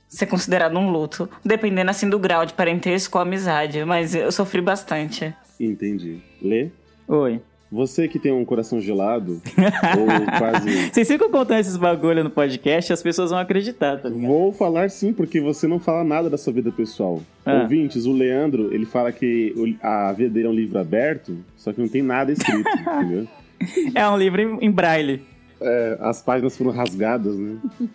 ser 0.07 0.25
considerado 0.25 0.77
um 0.77 0.89
luto, 0.89 1.29
dependendo 1.43 1.91
assim 1.91 2.09
do 2.09 2.19
grau 2.19 2.45
de 2.45 2.53
parentesco 2.53 3.17
ou 3.17 3.21
amizade, 3.21 3.83
mas 3.85 4.15
eu 4.15 4.31
sofri 4.31 4.61
bastante. 4.61 5.33
entendi. 5.59 6.19
Lê? 6.41 6.69
Oi. 7.07 7.41
Você 7.69 8.07
que 8.07 8.17
tem 8.17 8.31
um 8.31 8.45
coração 8.45 8.79
gelado, 8.79 9.41
ou 9.99 10.37
quase. 10.39 10.89
Vocês 10.89 11.05
ficam 11.05 11.29
contando 11.29 11.59
esses 11.59 11.75
bagulho 11.75 12.23
no 12.23 12.29
podcast, 12.29 12.93
as 12.93 13.03
pessoas 13.03 13.29
vão 13.29 13.39
acreditar, 13.39 13.97
tá 13.97 14.07
ligado? 14.07 14.25
Vou 14.25 14.53
falar 14.53 14.89
sim, 14.89 15.11
porque 15.11 15.41
você 15.41 15.67
não 15.67 15.77
fala 15.77 16.03
nada 16.03 16.29
da 16.29 16.37
sua 16.37 16.53
vida 16.53 16.71
pessoal. 16.71 17.21
Ah. 17.45 17.63
Ouvintes, 17.63 18.05
o 18.05 18.13
Leandro, 18.13 18.73
ele 18.73 18.85
fala 18.85 19.11
que 19.11 19.53
a 19.81 20.13
vida 20.13 20.29
dele 20.29 20.47
é 20.47 20.49
um 20.49 20.53
livro 20.53 20.79
aberto, 20.79 21.37
só 21.57 21.73
que 21.73 21.81
não 21.81 21.89
tem 21.89 22.01
nada 22.01 22.31
escrito, 22.31 22.69
entendeu? 22.79 23.27
É 23.93 24.07
um 24.07 24.17
livro 24.17 24.59
em 24.61 24.71
braille. 24.71 25.21
É, 25.59 25.97
as 26.01 26.21
páginas 26.21 26.55
foram 26.57 26.71
rasgadas, 26.71 27.35
né? 27.37 27.57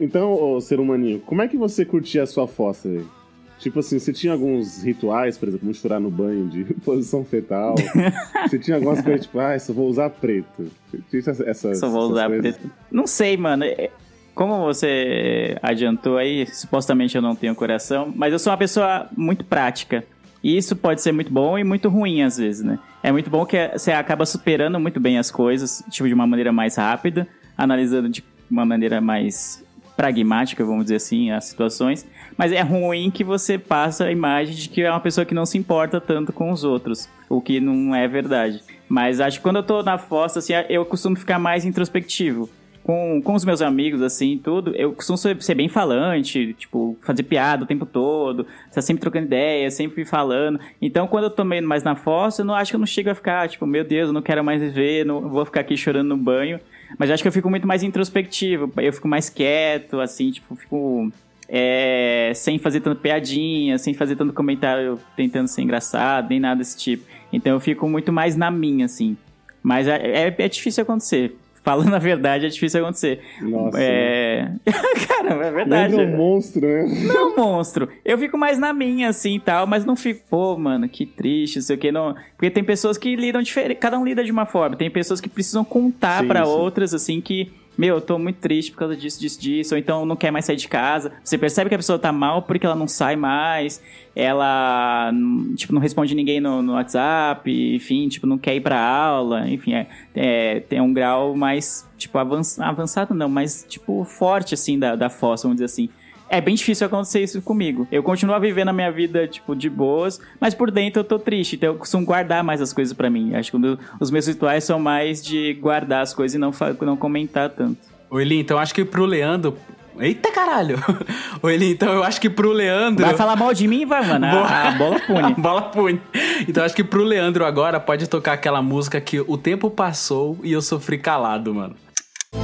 Então, 0.00 0.32
ô, 0.32 0.60
ser 0.60 0.78
humaninho, 0.78 1.18
como 1.26 1.42
é 1.42 1.48
que 1.48 1.56
você 1.56 1.84
curtia 1.84 2.22
a 2.22 2.26
sua 2.26 2.46
fossa, 2.46 2.88
velho? 2.88 3.10
Tipo 3.58 3.80
assim, 3.80 3.98
você 3.98 4.12
tinha 4.12 4.32
alguns 4.32 4.80
rituais, 4.82 5.36
por 5.36 5.48
exemplo, 5.48 5.66
misturar 5.66 5.98
no 6.00 6.08
banho 6.10 6.48
de 6.48 6.62
posição 6.84 7.24
fetal. 7.24 7.74
você 8.48 8.58
tinha 8.60 8.76
algumas 8.76 9.00
coisas 9.02 9.22
tipo, 9.26 9.40
ah, 9.40 9.58
só 9.58 9.72
vou 9.72 9.88
usar 9.88 10.08
preto. 10.10 10.70
Tinha 11.10 11.20
essas, 11.46 11.78
Só 11.80 11.88
vou 11.88 12.10
usar 12.10 12.28
coisas? 12.28 12.56
preto. 12.56 12.72
Não 12.92 13.06
sei, 13.06 13.36
mano. 13.36 13.64
É- 13.64 13.90
Como 14.36 14.56
você 14.64 15.56
adiantou 15.62 16.16
aí, 16.18 16.46
supostamente 16.46 17.16
eu 17.16 17.22
não 17.22 17.34
tenho 17.36 17.54
coração, 17.54 18.12
mas 18.14 18.32
eu 18.32 18.38
sou 18.38 18.52
uma 18.52 18.56
pessoa 18.58 19.08
muito 19.16 19.44
prática. 19.44 20.04
E 20.42 20.56
isso 20.56 20.74
pode 20.74 21.00
ser 21.00 21.12
muito 21.12 21.32
bom 21.32 21.58
e 21.58 21.64
muito 21.64 21.88
ruim 21.88 22.22
às 22.22 22.36
vezes, 22.36 22.64
né? 22.64 22.78
É 23.02 23.12
muito 23.12 23.30
bom 23.30 23.46
que 23.46 23.70
você 23.72 23.92
acaba 23.92 24.26
superando 24.26 24.78
muito 24.80 24.98
bem 24.98 25.18
as 25.18 25.30
coisas, 25.30 25.84
tipo, 25.90 26.08
de 26.08 26.14
uma 26.14 26.26
maneira 26.26 26.52
mais 26.52 26.76
rápida, 26.76 27.28
analisando 27.56 28.08
de 28.08 28.24
uma 28.50 28.64
maneira 28.64 29.00
mais 29.00 29.64
pragmática, 29.96 30.64
vamos 30.64 30.84
dizer 30.84 30.96
assim, 30.96 31.30
as 31.30 31.44
situações. 31.44 32.06
Mas 32.36 32.50
é 32.50 32.60
ruim 32.60 33.10
que 33.10 33.22
você 33.22 33.58
passa 33.58 34.04
a 34.04 34.12
imagem 34.12 34.54
de 34.54 34.68
que 34.68 34.82
é 34.82 34.90
uma 34.90 35.00
pessoa 35.00 35.24
que 35.24 35.34
não 35.34 35.46
se 35.46 35.58
importa 35.58 36.00
tanto 36.00 36.32
com 36.32 36.50
os 36.50 36.64
outros, 36.64 37.08
o 37.28 37.40
que 37.40 37.60
não 37.60 37.94
é 37.94 38.08
verdade. 38.08 38.62
Mas 38.88 39.20
acho 39.20 39.38
que 39.38 39.42
quando 39.42 39.56
eu 39.56 39.62
tô 39.62 39.82
na 39.82 39.98
fossa, 39.98 40.38
assim, 40.38 40.52
eu 40.68 40.84
costumo 40.84 41.16
ficar 41.16 41.38
mais 41.38 41.64
introspectivo. 41.64 42.48
Com, 42.82 43.22
com 43.22 43.34
os 43.34 43.44
meus 43.44 43.62
amigos, 43.62 44.02
assim, 44.02 44.40
tudo, 44.42 44.74
eu 44.74 44.92
costumo 44.92 45.16
ser, 45.16 45.54
bem 45.54 45.68
falante, 45.68 46.52
tipo, 46.54 46.96
fazer 47.00 47.22
piada 47.22 47.62
o 47.62 47.66
tempo 47.66 47.86
todo, 47.86 48.44
tá 48.74 48.82
sempre 48.82 49.00
trocando 49.00 49.26
ideia, 49.26 49.70
sempre 49.70 50.04
falando. 50.04 50.58
Então, 50.80 51.06
quando 51.06 51.24
eu 51.24 51.30
tô 51.30 51.44
meio 51.44 51.66
mais 51.66 51.84
na 51.84 51.94
fossa, 51.94 52.42
eu 52.42 52.46
não 52.46 52.54
acho 52.54 52.72
que 52.72 52.76
eu 52.76 52.80
não 52.80 52.86
chego 52.86 53.08
a 53.08 53.14
ficar, 53.14 53.48
tipo, 53.48 53.64
meu 53.66 53.84
Deus, 53.84 54.08
eu 54.08 54.12
não 54.12 54.20
quero 54.20 54.42
mais 54.42 54.60
viver, 54.60 55.06
não 55.06 55.28
vou 55.28 55.44
ficar 55.44 55.60
aqui 55.60 55.76
chorando 55.76 56.08
no 56.08 56.16
banho. 56.16 56.58
Mas 56.98 57.08
acho 57.10 57.22
que 57.22 57.28
eu 57.28 57.32
fico 57.32 57.48
muito 57.48 57.66
mais 57.68 57.84
introspectivo, 57.84 58.72
eu 58.76 58.92
fico 58.92 59.06
mais 59.06 59.30
quieto, 59.30 60.00
assim, 60.00 60.32
tipo, 60.32 60.56
fico 60.56 61.12
é, 61.48 62.32
sem 62.34 62.58
fazer 62.58 62.80
tanta 62.80 62.98
piadinha, 62.98 63.76
sem 63.76 63.92
fazer 63.92 64.16
tanto 64.16 64.32
comentário 64.32 64.98
tentando 65.14 65.48
ser 65.48 65.60
engraçado, 65.62 66.30
nem 66.30 66.40
nada 66.40 66.58
desse 66.58 66.78
tipo. 66.78 67.04
Então 67.32 67.52
eu 67.52 67.60
fico 67.60 67.86
muito 67.86 68.12
mais 68.12 68.36
na 68.36 68.50
minha, 68.50 68.86
assim. 68.86 69.16
Mas 69.62 69.86
é, 69.86 70.26
é, 70.26 70.34
é 70.36 70.48
difícil 70.48 70.82
acontecer. 70.82 71.36
Falando 71.62 71.94
a 71.94 71.98
verdade, 71.98 72.46
é 72.46 72.48
difícil 72.48 72.82
acontecer. 72.82 73.20
Nossa. 73.40 73.78
É. 73.80 74.50
Caramba, 75.06 75.44
é 75.44 75.50
verdade. 75.52 75.94
Lembra 75.94 76.14
um 76.14 76.16
monstro, 76.16 76.60
né? 76.60 76.86
Não, 77.06 77.36
monstro. 77.36 77.88
Eu 78.04 78.18
fico 78.18 78.36
mais 78.36 78.58
na 78.58 78.72
minha, 78.72 79.08
assim, 79.08 79.36
e 79.36 79.40
tal, 79.40 79.64
mas 79.64 79.84
não 79.84 79.94
fico, 79.94 80.22
pô, 80.28 80.56
mano, 80.56 80.88
que 80.88 81.06
triste, 81.06 81.56
não 81.56 81.62
sei 81.62 81.76
o 81.76 81.78
que, 81.78 81.92
não. 81.92 82.16
Porque 82.36 82.50
tem 82.50 82.64
pessoas 82.64 82.98
que 82.98 83.14
lidam 83.14 83.40
diferente, 83.40 83.78
cada 83.78 83.96
um 83.96 84.04
lida 84.04 84.24
de 84.24 84.32
uma 84.32 84.44
forma. 84.44 84.74
Tem 84.74 84.90
pessoas 84.90 85.20
que 85.20 85.28
precisam 85.28 85.64
contar 85.64 86.24
sim. 86.24 86.42
outras, 86.42 86.92
assim, 86.92 87.20
que, 87.20 87.52
meu, 87.76 87.96
eu 87.96 88.00
tô 88.00 88.18
muito 88.18 88.36
triste 88.36 88.70
por 88.70 88.78
causa 88.78 88.96
disso, 88.96 89.18
disso, 89.20 89.40
disso, 89.40 89.74
ou 89.74 89.78
então 89.78 90.04
não 90.04 90.14
quer 90.16 90.30
mais 90.30 90.44
sair 90.44 90.56
de 90.56 90.68
casa. 90.68 91.12
Você 91.24 91.38
percebe 91.38 91.68
que 91.68 91.74
a 91.74 91.78
pessoa 91.78 91.98
tá 91.98 92.12
mal 92.12 92.42
porque 92.42 92.66
ela 92.66 92.74
não 92.74 92.86
sai 92.86 93.16
mais, 93.16 93.82
ela, 94.14 95.10
tipo, 95.56 95.72
não 95.72 95.80
responde 95.80 96.14
ninguém 96.14 96.40
no, 96.40 96.62
no 96.62 96.72
WhatsApp, 96.74 97.50
enfim, 97.74 98.08
tipo, 98.08 98.26
não 98.26 98.38
quer 98.38 98.54
ir 98.54 98.60
pra 98.60 98.78
aula, 98.78 99.48
enfim, 99.48 99.74
é, 99.74 99.86
é, 100.14 100.60
tem 100.60 100.80
um 100.80 100.92
grau 100.92 101.34
mais, 101.34 101.88
tipo, 101.96 102.18
avanç- 102.18 102.58
avançado 102.60 103.14
não, 103.14 103.28
mas, 103.28 103.64
tipo, 103.68 104.04
forte, 104.04 104.54
assim, 104.54 104.78
da, 104.78 104.94
da 104.94 105.08
fossa, 105.08 105.44
vamos 105.44 105.56
dizer 105.56 105.66
assim. 105.66 105.88
É 106.32 106.40
bem 106.40 106.54
difícil 106.54 106.86
acontecer 106.86 107.22
isso 107.22 107.42
comigo. 107.42 107.86
Eu 107.92 108.02
continuo 108.02 108.34
a 108.34 108.38
viver 108.38 108.64
na 108.64 108.72
minha 108.72 108.90
vida, 108.90 109.28
tipo, 109.28 109.54
de 109.54 109.68
boas, 109.68 110.18
mas 110.40 110.54
por 110.54 110.70
dentro 110.70 111.00
eu 111.00 111.04
tô 111.04 111.18
triste. 111.18 111.56
Então 111.56 111.74
eu 111.74 111.74
costumo 111.74 112.06
guardar 112.06 112.42
mais 112.42 112.62
as 112.62 112.72
coisas 112.72 112.94
pra 112.94 113.10
mim. 113.10 113.34
Acho 113.34 113.50
que 113.50 113.56
o 113.58 113.78
os 114.00 114.10
meus 114.10 114.26
rituais 114.26 114.64
são 114.64 114.80
mais 114.80 115.22
de 115.22 115.52
guardar 115.60 116.00
as 116.00 116.14
coisas 116.14 116.34
e 116.34 116.38
não, 116.38 116.50
não 116.80 116.96
comentar 116.96 117.50
tanto. 117.50 117.76
Ô, 118.08 118.18
Eli, 118.18 118.40
então 118.40 118.58
acho 118.58 118.74
que 118.74 118.82
pro 118.82 119.04
Leandro. 119.04 119.58
Eita 119.98 120.32
caralho! 120.32 120.78
Ô, 121.42 121.50
Eli, 121.50 121.72
então 121.72 121.92
eu 121.92 122.02
acho 122.02 122.18
que 122.18 122.30
pro 122.30 122.50
Leandro. 122.50 123.04
Vai 123.04 123.14
falar 123.14 123.36
mal 123.36 123.52
de 123.52 123.68
mim, 123.68 123.84
vai, 123.84 124.02
mano. 124.02 124.24
A, 124.24 124.68
a 124.68 124.70
bola 124.70 125.00
pune. 125.00 125.34
Bola 125.36 125.62
pune. 125.62 126.00
Então 126.48 126.64
acho 126.64 126.74
que 126.74 126.82
pro 126.82 127.04
Leandro 127.04 127.44
agora 127.44 127.78
pode 127.78 128.08
tocar 128.08 128.32
aquela 128.32 128.62
música 128.62 128.98
que 129.02 129.20
o 129.20 129.36
tempo 129.36 129.68
passou 129.70 130.38
e 130.42 130.50
eu 130.50 130.62
sofri 130.62 130.96
calado, 130.96 131.54
mano. 131.54 131.76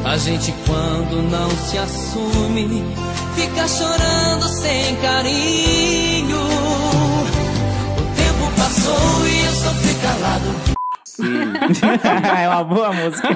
A 0.08 0.16
gente 0.16 0.54
quando 0.66 1.22
não 1.30 1.50
se 1.50 1.76
assume 1.76 2.82
fica 3.34 3.68
chorando 3.68 4.48
sem 4.48 4.96
carinho. 4.96 6.38
O 7.96 8.16
tempo 8.16 8.52
passou 8.56 9.26
e 9.26 9.44
eu 9.44 9.52
sofri 9.52 9.94
calado. 9.96 10.67
é 12.38 12.48
uma 12.48 12.64
boa 12.64 12.92
música. 12.92 13.28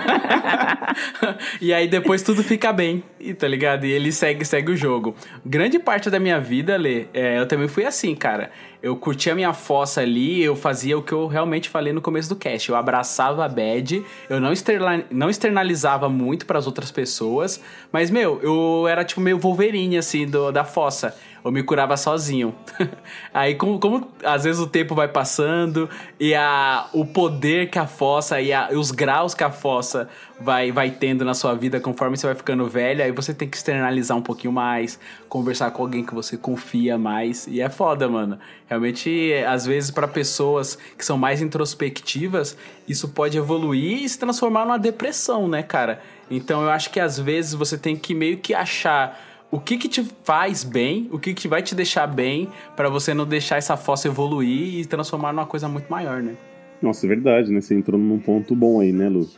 e 1.61 1.73
aí 1.73 1.89
depois 1.89 2.23
tudo 2.23 2.43
fica 2.43 2.73
bem, 2.73 3.03
tá 3.39 3.49
ligado? 3.49 3.85
E 3.85 3.91
ele 3.91 4.13
segue, 4.13 4.45
segue 4.45 4.73
o 4.73 4.77
jogo. 4.77 5.15
Grande 5.45 5.79
parte 5.79 6.11
da 6.11 6.19
minha 6.19 6.41
vida, 6.41 6.77
Lê, 6.77 7.07
é, 7.13 7.39
eu 7.39 7.47
também 7.47 7.69
fui 7.69 7.85
assim, 7.85 8.15
cara. 8.15 8.51
Eu 8.83 8.97
curtia 8.97 9.33
a 9.33 9.37
minha 9.37 9.53
fossa 9.53 10.01
ali, 10.01 10.43
eu 10.43 10.57
fazia 10.57 10.99
o 10.99 11.03
que 11.03 11.13
eu 11.13 11.29
realmente 11.29 11.69
falei 11.69 11.93
no 11.93 12.01
começo 12.01 12.29
do 12.29 12.35
cast. 12.35 12.69
Eu 12.69 12.75
abraçava 12.75 13.45
a 13.45 13.49
bad, 13.49 14.05
eu 14.29 14.41
não, 14.41 14.53
externa, 14.53 15.05
não 15.09 15.31
externalizava 15.31 16.09
muito 16.09 16.47
pras 16.47 16.67
outras 16.67 16.91
pessoas, 16.91 17.63
mas, 17.93 18.11
meu, 18.11 18.41
eu 18.43 18.89
era 18.89 19.05
tipo 19.05 19.21
meio 19.21 19.39
Wolverine, 19.39 19.99
assim, 19.99 20.27
do, 20.27 20.51
da 20.51 20.65
fossa. 20.65 21.15
Eu 21.45 21.51
me 21.51 21.63
curava 21.63 21.97
sozinho. 21.97 22.55
Aí, 23.35 23.57
como, 23.57 23.79
como 23.81 24.09
às 24.25 24.45
vezes 24.45 24.61
o 24.61 24.67
tempo 24.67 24.95
vai 24.95 25.09
passando 25.09 25.91
e 26.19 26.35
a, 26.35 26.87
o 26.93 27.05
poder 27.05 27.69
que 27.69 27.79
a 27.81 27.87
fossa 27.87 28.41
e, 28.41 28.53
a- 28.53 28.69
os 28.73 28.93
graus 28.93 29.35
que 29.35 29.43
a 29.43 29.51
fossa 29.51 30.09
vai, 30.41 30.71
vai 30.71 30.91
tendo 30.91 31.25
na 31.25 31.35
sua 31.35 31.55
vida 31.55 31.81
conforme 31.81 32.17
você 32.17 32.27
vai 32.27 32.37
ficando 32.37 32.69
velho, 32.69 33.03
aí 33.03 33.11
você 33.11 33.35
tem 33.35 33.49
que 33.49 33.57
externalizar 33.57 34.17
um 34.17 34.23
pouquinho 34.23 34.53
mais, 34.53 35.01
conversar 35.29 35.71
com 35.73 35.83
alguém 35.83 36.05
que 36.05 36.15
você 36.15 36.37
confia 36.37 36.97
mais. 36.97 37.47
E 37.49 37.61
é 37.61 37.69
foda, 37.69 38.09
mano. 38.09 38.39
Realmente, 38.69 39.33
às 39.49 39.67
vezes, 39.67 39.91
para 39.91 40.07
pessoas 40.07 40.79
que 40.97 41.05
são 41.05 41.19
mais 41.19 41.43
introspectivas, 41.43 42.57
isso 42.89 43.09
pode 43.09 43.37
evoluir 43.37 44.03
e 44.05 44.09
se 44.09 44.19
transformar 44.19 44.65
numa 44.65 44.79
depressão, 44.79 45.49
né, 45.49 45.63
cara? 45.63 46.01
Então 46.31 46.63
eu 46.63 46.71
acho 46.71 46.91
que 46.91 47.01
às 47.01 47.19
vezes 47.19 47.53
você 47.53 47.77
tem 47.77 47.97
que 47.97 48.15
meio 48.15 48.39
que 48.39 48.55
achar 48.55 49.21
o 49.53 49.61
que 49.61 49.77
que 49.77 49.87
te 49.87 50.03
faz 50.25 50.65
bem, 50.65 51.11
o 51.13 51.19
que 51.19 51.35
que 51.35 51.47
vai 51.47 51.63
te 51.63 51.75
deixar 51.75 52.07
bem, 52.07 52.49
pra 52.75 52.89
você 52.89 53.13
não 53.13 53.27
deixar 53.27 53.59
essa 53.59 53.77
fossa 53.77 54.09
evoluir 54.09 54.81
e 54.81 54.87
transformar 54.87 55.31
numa 55.31 55.45
coisa 55.45 55.69
muito 55.69 55.91
maior, 55.91 56.23
né? 56.23 56.35
Nossa, 56.81 57.07
é 57.07 57.09
verdade, 57.09 57.53
né? 57.53 57.61
Você 57.61 57.75
entrou 57.75 58.01
num 58.01 58.19
ponto 58.19 58.57
bom 58.57 58.81
aí, 58.81 58.93
né, 58.93 59.11
Lu? 59.11 59.29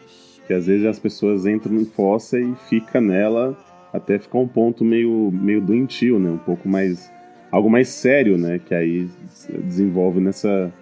Que 0.46 0.54
às 0.54 0.66
vezes 0.66 0.86
as 0.86 1.00
pessoas 1.00 1.46
entram 1.46 1.74
em 1.74 1.84
fossa 1.84 2.38
e 2.38 2.54
fica 2.68 3.00
nela 3.00 3.58
até 3.92 4.16
ficar 4.18 4.38
um 4.38 4.46
ponto 4.46 4.84
meio, 4.84 5.30
meio 5.32 5.60
doentio, 5.60 6.20
né? 6.20 6.30
Um 6.30 6.38
pouco 6.38 6.68
mais. 6.68 7.12
algo 7.50 7.68
mais 7.68 7.88
sério, 7.88 8.38
né? 8.38 8.60
Que 8.64 8.74
aí 8.74 9.08
se 9.28 9.52
desenvolve 9.52 10.20
nessa. 10.20 10.72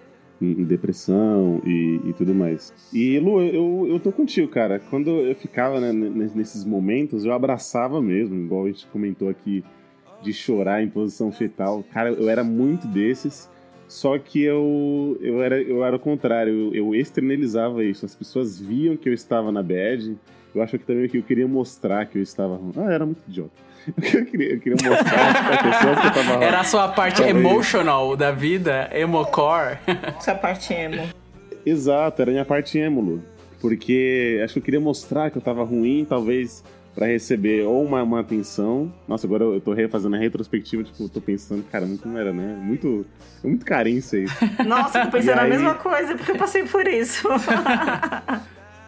Em 0.43 0.63
depressão 0.63 1.61
e, 1.65 1.99
e 2.05 2.13
tudo 2.13 2.33
mais. 2.33 2.73
E, 2.93 3.19
Lu, 3.19 3.41
eu, 3.41 3.87
eu 3.89 3.99
tô 3.99 4.11
contigo, 4.11 4.47
cara. 4.47 4.79
Quando 4.89 5.09
eu 5.09 5.35
ficava 5.35 5.79
né, 5.79 5.91
nesses 5.91 6.63
momentos, 6.63 7.25
eu 7.25 7.33
abraçava 7.33 8.01
mesmo, 8.01 8.35
igual 8.35 8.65
a 8.65 8.67
gente 8.67 8.85
comentou 8.87 9.29
aqui, 9.29 9.63
de 10.21 10.33
chorar 10.33 10.83
em 10.83 10.89
posição 10.89 11.31
fetal. 11.31 11.83
Cara, 11.91 12.09
eu 12.09 12.29
era 12.29 12.43
muito 12.43 12.87
desses. 12.87 13.49
Só 13.87 14.17
que 14.17 14.41
eu, 14.41 15.17
eu, 15.21 15.43
era, 15.43 15.61
eu 15.61 15.83
era 15.83 15.95
o 15.95 15.99
contrário, 15.99 16.73
eu, 16.73 16.73
eu 16.73 16.95
externalizava 16.95 17.83
isso. 17.83 18.05
As 18.05 18.15
pessoas 18.15 18.59
viam 18.59 18.97
que 18.97 19.07
eu 19.07 19.13
estava 19.13 19.51
na 19.51 19.61
bad. 19.61 20.17
Eu 20.55 20.61
acho 20.61 20.77
que 20.79 20.85
também 20.85 21.07
que 21.07 21.17
eu 21.17 21.23
queria 21.23 21.47
mostrar 21.47 22.05
que 22.05 22.17
eu 22.17 22.21
estava. 22.21 22.59
Ah, 22.77 22.91
era 22.91 23.05
muito 23.05 23.21
idiota. 23.27 23.51
Eu 24.13 24.25
queria, 24.25 24.53
eu 24.53 24.59
queria 24.59 24.89
mostrar 24.89 25.33
para 25.43 25.63
pessoas 25.63 25.99
que 25.99 26.05
eu 26.05 26.21
estava. 26.23 26.43
Era 26.45 26.59
a 26.61 26.63
sua 26.63 26.87
parte 26.89 27.17
Talvez. 27.21 27.35
emotional 27.37 28.15
da 28.15 28.31
vida, 28.31 28.89
emocore. 28.93 29.77
Essa 30.17 30.33
parte 30.35 30.73
emo. 30.73 31.09
Exato, 31.65 32.21
era 32.21 32.31
a 32.31 32.33
minha 32.33 32.45
parte 32.45 32.77
êmulo. 32.77 33.21
Porque 33.59 34.39
acho 34.43 34.53
que 34.53 34.59
eu 34.59 34.63
queria 34.63 34.79
mostrar 34.79 35.29
que 35.31 35.37
eu 35.37 35.41
tava 35.41 35.63
ruim, 35.63 36.05
talvez 36.07 36.63
pra 36.95 37.07
receber 37.07 37.63
ou 37.65 37.83
uma, 37.83 38.03
uma 38.03 38.19
atenção. 38.19 38.93
Nossa, 39.07 39.25
agora 39.25 39.43
eu 39.43 39.59
tô 39.59 39.73
refazendo 39.73 40.15
a 40.15 40.19
retrospectiva, 40.19 40.83
tipo, 40.83 41.03
eu 41.03 41.09
tô 41.09 41.19
pensando, 41.19 41.63
cara, 41.71 41.85
muito 41.85 42.07
não 42.07 42.17
era, 42.17 42.31
né? 42.31 42.55
Muito, 42.61 43.05
é 43.43 43.47
muito 43.47 43.65
carência 43.65 44.17
isso. 44.17 44.35
Nossa, 44.65 45.05
tô 45.05 45.11
pensando 45.11 45.37
E 45.37 45.39
a 45.39 45.43
aí- 45.43 45.49
mesma 45.49 45.73
coisa, 45.75 46.15
porque 46.15 46.31
eu 46.31 46.37
passei 46.37 46.63
por 46.63 46.87
isso. 46.87 47.27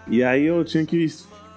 E 0.07 0.23
aí 0.23 0.45
eu 0.45 0.63
tinha 0.63 0.85
que 0.85 1.05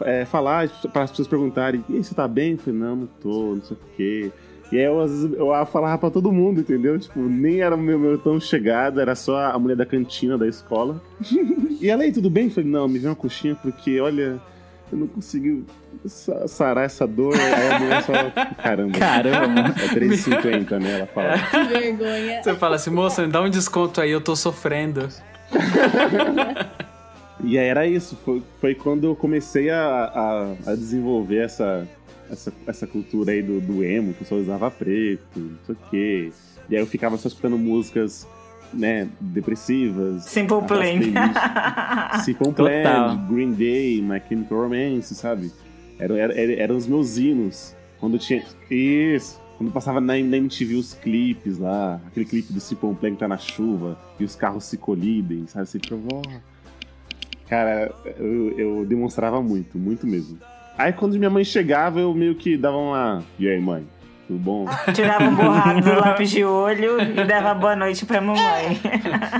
é, 0.02 0.24
falar 0.24 0.68
para 0.92 1.02
as 1.02 1.11
pessoas 1.11 1.28
perguntarem: 1.28 1.84
e 1.88 1.96
aí, 1.96 2.04
você 2.04 2.14
tá 2.14 2.26
bem? 2.28 2.52
Eu 2.52 2.58
falei: 2.58 2.78
não, 2.80 2.96
não 2.96 3.06
tô, 3.20 3.54
não 3.54 3.62
sei 3.62 3.76
o 3.76 3.80
quê. 3.96 4.30
E 4.70 4.76
aí 4.76 4.84
eu, 4.84 5.00
às 5.00 5.11
vezes, 5.11 5.32
eu 5.32 5.66
falava 5.66 5.96
pra 5.96 6.11
todo 6.11 6.30
mundo, 6.30 6.61
entendeu? 6.61 6.98
Tipo, 6.98 7.20
nem 7.20 7.61
era 7.62 7.74
meu, 7.74 7.98
meu 7.98 8.18
tão 8.18 8.38
chegado, 8.38 9.00
era 9.00 9.14
só 9.14 9.38
a 9.38 9.58
mulher 9.58 9.76
da 9.76 9.87
cantina 9.87 10.37
da 10.37 10.46
escola. 10.46 11.00
e 11.80 11.88
ela 11.88 12.02
aí, 12.02 12.12
tudo 12.12 12.28
bem? 12.28 12.44
Eu 12.44 12.50
falei, 12.50 12.68
não, 12.68 12.87
me 12.87 12.98
vê 12.98 13.08
uma 13.08 13.14
coxinha 13.16 13.54
porque, 13.54 13.98
olha, 13.98 14.38
eu 14.92 14.98
não 14.98 15.06
consegui 15.06 15.64
sa- 16.04 16.46
sarar 16.46 16.84
essa 16.84 17.06
dor. 17.06 17.34
Aí 17.34 17.70
a 17.70 17.78
mulher 17.80 18.02
só, 18.04 18.12
caramba. 18.62 18.98
Caramba. 18.98 19.61
É 19.82 19.88
3,50, 19.88 20.78
né? 20.78 20.98
Ela 20.98 21.06
fala. 21.06 21.38
Que 21.50 21.64
vergonha. 21.64 22.42
Você 22.42 22.54
fala 22.54 22.76
assim, 22.76 22.90
moça, 22.90 23.22
me 23.24 23.32
dá 23.32 23.40
um 23.40 23.48
desconto 23.48 24.02
aí, 24.02 24.11
eu 24.11 24.20
tô 24.20 24.37
sofrendo. 24.37 25.08
E 27.44 27.59
aí 27.59 27.66
era 27.68 27.87
isso, 27.87 28.16
foi, 28.24 28.42
foi 28.61 28.74
quando 28.74 29.05
eu 29.05 29.14
comecei 29.14 29.70
a, 29.70 29.81
a, 30.66 30.70
a 30.72 30.74
desenvolver 30.74 31.38
essa, 31.44 31.87
essa, 32.31 32.53
essa 32.66 32.87
cultura 32.87 33.33
aí 33.33 33.42
do, 33.42 33.61
do 33.61 33.85
emo, 33.85 34.12
que 34.14 34.24
só 34.24 34.35
usava 34.35 34.70
preto, 34.70 35.38
não 35.38 35.59
sei 35.66 35.74
o 35.74 35.79
quê. 35.90 36.33
E 36.68 36.74
aí 36.77 36.83
eu 36.83 36.87
ficava 36.87 37.16
só 37.16 37.29
escutando 37.29 37.57
músicas, 37.57 38.27
né, 38.74 39.09
depressivas. 39.20 40.24
Simple 40.24 40.62
Plan. 40.66 42.20
Simple. 42.24 42.53
Plan, 42.53 43.27
Green 43.31 43.53
Day, 43.53 44.03
My 44.03 44.20
Chemical 44.29 44.62
Romance, 44.62 45.14
sabe? 45.14 45.51
Eram, 45.98 46.16
era, 46.16 46.33
era- 46.35 46.53
eram 46.55 46.77
os 46.77 46.87
meus 46.87 47.16
hinos. 47.18 47.74
Quando 48.01 48.18
tinha... 48.18 48.42
Isso! 48.70 49.40
Quando 49.57 49.72
passava 49.72 50.01
na, 50.01 50.14
na 50.18 50.37
MTV 50.37 50.74
os 50.77 50.94
clipes 50.94 51.59
lá, 51.59 52.01
aquele 52.07 52.24
clipe 52.27 52.53
do 52.53 52.61
Simple 52.61 52.94
Plan 52.94 53.11
que 53.12 53.16
tá 53.16 53.27
na 53.27 53.38
chuva, 53.38 53.98
e 54.20 54.24
os 54.24 54.37
carros 54.37 54.62
se 54.64 54.77
colidem, 54.77 55.46
sabe? 55.48 55.66
Você 55.66 55.81
fica, 55.81 55.96
"Ó". 56.12 56.22
Cara, 57.48 57.92
eu, 58.18 58.58
eu 58.58 58.84
demonstrava 58.84 59.42
muito, 59.42 59.78
muito 59.78 60.06
mesmo. 60.06 60.38
Aí 60.76 60.92
quando 60.92 61.18
minha 61.18 61.30
mãe 61.30 61.44
chegava, 61.44 61.98
eu 61.98 62.14
meio 62.14 62.34
que 62.34 62.56
dava 62.56 62.76
uma. 62.76 63.24
E 63.38 63.48
aí, 63.48 63.61
mãe? 63.61 63.87
Tudo 64.26 64.38
bom? 64.38 64.66
Tirava 64.94 65.24
um 65.24 65.34
borrado 65.34 65.80
do 65.80 65.98
lápis 65.98 66.30
de 66.30 66.44
olho 66.44 67.00
e 67.00 67.24
dava 67.24 67.54
boa 67.54 67.74
noite 67.74 68.04
pra 68.04 68.20
mamãe. 68.20 68.78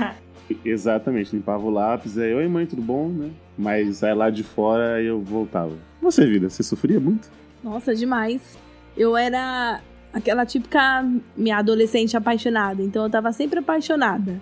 Exatamente, 0.65 1.35
limpava 1.35 1.63
o 1.63 1.69
lápis, 1.69 2.17
aí, 2.17 2.33
oi 2.33 2.47
mãe, 2.47 2.65
tudo 2.65 2.81
bom, 2.81 3.07
né? 3.07 3.29
Mas 3.55 4.03
aí 4.03 4.13
lá 4.15 4.31
de 4.31 4.43
fora 4.43 4.99
eu 5.01 5.21
voltava. 5.21 5.73
Você, 6.01 6.25
vida, 6.25 6.49
você 6.49 6.63
sofria 6.63 6.99
muito? 6.99 7.29
Nossa, 7.63 7.93
demais. 7.93 8.57
Eu 8.97 9.15
era 9.15 9.79
aquela 10.11 10.45
típica 10.45 11.05
minha 11.37 11.57
adolescente 11.57 12.17
apaixonada, 12.17 12.81
então 12.81 13.03
eu 13.03 13.09
tava 13.09 13.31
sempre 13.31 13.59
apaixonada. 13.59 14.41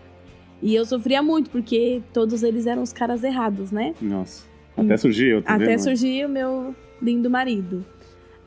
E 0.61 0.73
eu 0.73 0.85
sofria 0.85 1.21
muito, 1.21 1.49
porque 1.49 2.01
todos 2.13 2.41
eles 2.43 2.65
eram 2.65 2.81
os 2.81 2.91
caras 2.91 3.23
errados, 3.23 3.71
né? 3.71 3.93
Nossa. 4.01 4.43
Até 4.75 4.97
surgiu 4.97 5.37
eu, 5.37 5.41
tá 5.43 5.55
Até 5.55 5.65
vendo? 5.65 5.79
surgir 5.79 6.25
o 6.25 6.29
meu 6.29 6.75
lindo 7.01 7.29
marido. 7.29 7.85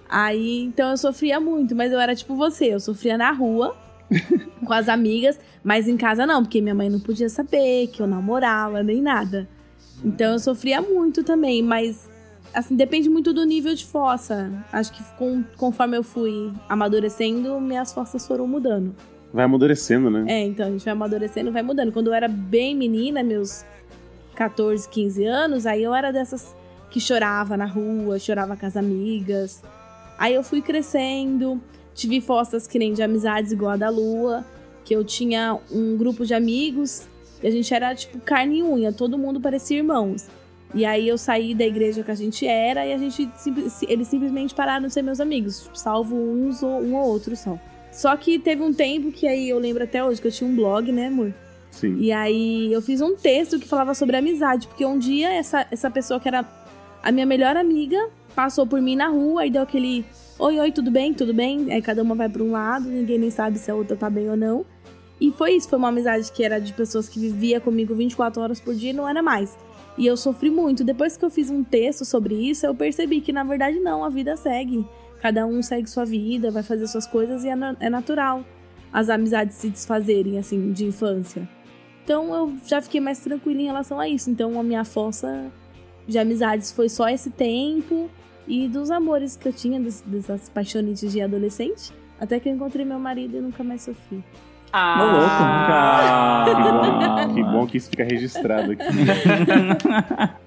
Aí, 0.09 0.63
então 0.65 0.91
eu 0.91 0.97
sofria 0.97 1.39
muito, 1.41 1.75
mas 1.75 1.93
eu 1.93 2.01
era 2.01 2.15
tipo 2.15 2.35
você, 2.35 2.67
eu 2.75 2.81
sofria 2.81 3.17
na 3.17 3.31
rua, 3.31 3.77
com 4.65 4.73
as 4.73 4.89
amigas, 4.89 5.39
mas 5.63 5.87
em 5.87 5.97
casa 5.97 6.27
não, 6.27 6.43
porque 6.43 6.61
minha 6.61 6.75
mãe 6.75 6.91
não 6.91 6.99
podia 7.01 7.29
saber 7.29 7.87
que 7.89 8.03
eu 8.03 8.07
namorava, 8.09 8.83
nem 8.83 9.01
nada. 9.01 9.49
Então 10.05 10.33
eu 10.33 10.39
sofria 10.39 10.83
muito 10.83 11.23
também, 11.23 11.63
mas 11.63 12.09
assim, 12.53 12.75
depende 12.75 13.09
muito 13.09 13.33
do 13.33 13.45
nível 13.45 13.73
de 13.75 13.85
força. 13.87 14.51
Acho 14.73 14.93
que 14.93 15.03
com- 15.17 15.45
conforme 15.57 15.97
eu 15.97 16.03
fui 16.03 16.53
amadurecendo, 16.69 17.61
minhas 17.61 17.93
forças 17.93 18.27
foram 18.27 18.49
mudando. 18.49 18.95
Vai 19.33 19.45
amadurecendo, 19.45 20.11
né? 20.11 20.25
É, 20.29 20.45
então 20.45 20.67
a 20.67 20.71
gente 20.71 20.85
vai 20.85 20.93
amadurecendo, 20.93 21.53
vai 21.53 21.63
mudando. 21.63 21.93
Quando 21.93 22.09
eu 22.09 22.15
era 22.15 22.29
bem 22.29 22.75
menina, 22.75 23.23
meus 23.23 23.65
14, 24.35 24.89
15 24.89 25.25
anos, 25.25 25.67
aí 25.67 25.83
eu 25.83 25.95
era 25.95 26.13
dessas 26.13 26.55
que 26.91 27.01
chorava 27.01 27.57
na 27.57 27.67
rua, 27.67 28.19
chorava 28.19 28.57
com 28.57 28.67
as 28.67 28.77
amigas. 28.77 29.63
Aí 30.19 30.35
eu 30.35 30.43
fui 30.43 30.61
crescendo, 30.61 31.61
tive 31.95 32.21
fossas 32.21 32.67
que 32.67 32.79
nem 32.79 32.93
de 32.93 33.03
amizades 33.03 33.53
igual 33.53 33.73
a 33.73 33.77
da 33.77 33.89
Lua, 33.89 34.45
que 34.85 34.95
eu 34.95 35.05
tinha 35.05 35.59
um 35.71 35.97
grupo 35.97 36.27
de 36.27 36.35
amigos 36.35 37.09
e 37.43 37.47
a 37.47 37.51
gente 37.51 37.73
era 37.73 37.95
tipo 37.95 38.19
carne 38.21 38.59
e 38.59 38.63
unha, 38.63 38.93
todo 38.93 39.17
mundo 39.17 39.41
parecia 39.41 39.79
irmãos. 39.79 40.27
E 40.75 40.85
aí 40.85 41.09
eu 41.09 41.19
saí 41.19 41.55
da 41.55 41.65
igreja 41.65 42.03
que 42.03 42.11
a 42.11 42.15
gente 42.15 42.47
era 42.47 42.87
e 42.87 42.93
a 42.93 42.99
gente 42.99 43.29
eles 43.89 44.09
simplesmente 44.09 44.55
pararam 44.55 44.87
de 44.87 44.93
ser 44.93 45.03
meus 45.03 45.21
amigos, 45.21 45.63
tipo, 45.63 45.79
salvo 45.79 46.17
uns 46.17 46.63
ou 46.63 46.81
um 46.83 46.95
ou 46.95 47.09
outro 47.09 47.37
só. 47.37 47.59
Só 47.93 48.17
que 48.17 48.39
teve 48.39 48.63
um 48.63 48.73
tempo 48.73 49.11
que 49.11 49.27
aí 49.27 49.49
eu 49.49 49.59
lembro 49.59 49.85
até 49.85 50.05
hoje 50.05 50.21
que 50.21 50.29
eu 50.29 50.33
tinha 50.33 50.49
um 50.49 50.55
blog, 50.55 50.91
né, 50.93 51.07
amor? 51.09 51.35
Sim. 51.71 51.97
E 51.99 52.13
aí 52.13 52.73
eu 52.73 52.83
fiz 52.83 53.01
um 53.01 53.17
texto 53.17 53.59
que 53.59 53.67
falava 53.67 53.95
sobre 53.95 54.17
amizade, 54.17 54.67
porque 54.67 54.85
um 54.85 54.99
dia 54.99 55.33
essa, 55.33 55.67
essa 55.71 55.91
pessoa 55.91 56.21
que 56.21 56.29
era 56.29 56.45
a 57.03 57.13
minha 57.13 57.27
melhor 57.27 57.57
amiga 57.57 58.11
passou 58.35 58.67
por 58.67 58.81
mim 58.81 58.97
na 58.97 59.09
rua 59.09 59.47
e 59.47 59.51
deu 59.51 59.63
aquele 59.63 60.05
oi, 60.39 60.59
oi, 60.59 60.73
tudo 60.73 60.91
bem, 60.91 61.13
tudo 61.13 61.35
bem? 61.35 61.73
Aí 61.73 61.83
cada 61.83 62.03
uma 62.03 62.15
vai 62.15 62.29
pra 62.29 62.43
um 62.43 62.51
lado, 62.51 62.89
ninguém 62.89 63.19
nem 63.19 63.31
sabe 63.31 63.59
se 63.59 63.71
a 63.71 63.75
outra 63.75 63.97
tá 63.97 64.09
bem 64.09 64.31
ou 64.31 64.37
não. 64.37 64.65
E 65.21 65.31
foi 65.31 65.53
isso, 65.53 65.69
foi 65.69 65.79
uma 65.79 65.89
amizade 65.89 66.33
que 66.33 66.43
era 66.43 66.59
de 66.59 66.73
pessoas 66.73 67.09
que 67.09 67.21
vivia 67.21 67.61
comigo 67.61 67.95
24 67.95 68.41
horas 68.41 68.59
por 68.59 68.75
dia 68.75 68.91
e 68.91 68.95
não 68.95 69.07
era 69.07 69.23
mais. 69.23 69.57
E 69.99 70.07
eu 70.07 70.17
sofri 70.17 70.51
muito. 70.51 70.83
Depois 70.83 71.17
que 71.17 71.25
eu 71.25 71.29
fiz 71.29 71.51
um 71.51 71.63
texto 71.63 72.07
sobre 72.07 72.35
isso, 72.35 72.65
eu 72.65 72.75
percebi 72.75 73.21
que 73.21 73.33
na 73.33 73.45
verdade 73.45 73.79
não, 73.81 74.03
a 74.03 74.09
vida 74.09 74.35
segue. 74.37 74.85
Cada 75.21 75.47
um 75.47 75.61
segue 75.63 75.89
sua 75.89 76.05
vida, 76.05 76.51
vai 76.51 76.63
fazer 76.63 76.87
suas 76.87 77.07
coisas 77.07 77.45
e 77.45 77.49
é, 77.49 77.55
na- 77.57 77.77
é 77.81 77.91
natural 77.91 78.43
as 78.93 79.09
amizades 79.09 79.57
se 79.57 79.69
desfazerem, 79.69 80.39
assim, 80.39 80.73
de 80.73 80.85
infância. 80.87 81.49
Então 82.05 82.35
eu 82.35 82.55
já 82.67 82.81
fiquei 82.83 83.01
mais 83.01 83.21
tranquila 83.21 83.61
em 83.61 83.67
relação 83.67 84.01
a 84.01 84.09
isso. 84.09 84.31
Então 84.31 84.59
a 84.59 84.63
minha 84.63 84.85
força 84.85 85.47
de 86.09 86.19
amizades 86.19 86.73
foi 86.73 86.89
só 86.89 87.09
esse 87.09 87.31
tempo 87.31 88.11
e 88.49 88.67
dos 88.67 88.91
amores 88.91 89.37
que 89.37 89.47
eu 89.47 89.53
tinha, 89.53 89.79
des- 89.79 90.01
dessas 90.01 90.49
paixonites 90.49 91.13
de 91.13 91.21
adolescente. 91.21 91.93
Até 92.19 92.41
que 92.41 92.49
eu 92.49 92.55
encontrei 92.55 92.85
meu 92.85 92.99
marido 92.99 93.37
e 93.37 93.41
nunca 93.41 93.63
mais 93.63 93.83
sofri. 93.83 94.25
Ah, 94.73 94.97
bom, 95.13 96.40
que 96.40 96.40
bom 97.61 97.67
que 97.67 97.77
isso 97.77 97.91
fica 97.91 98.05
registrado 98.05 98.73
aqui. 98.73 98.85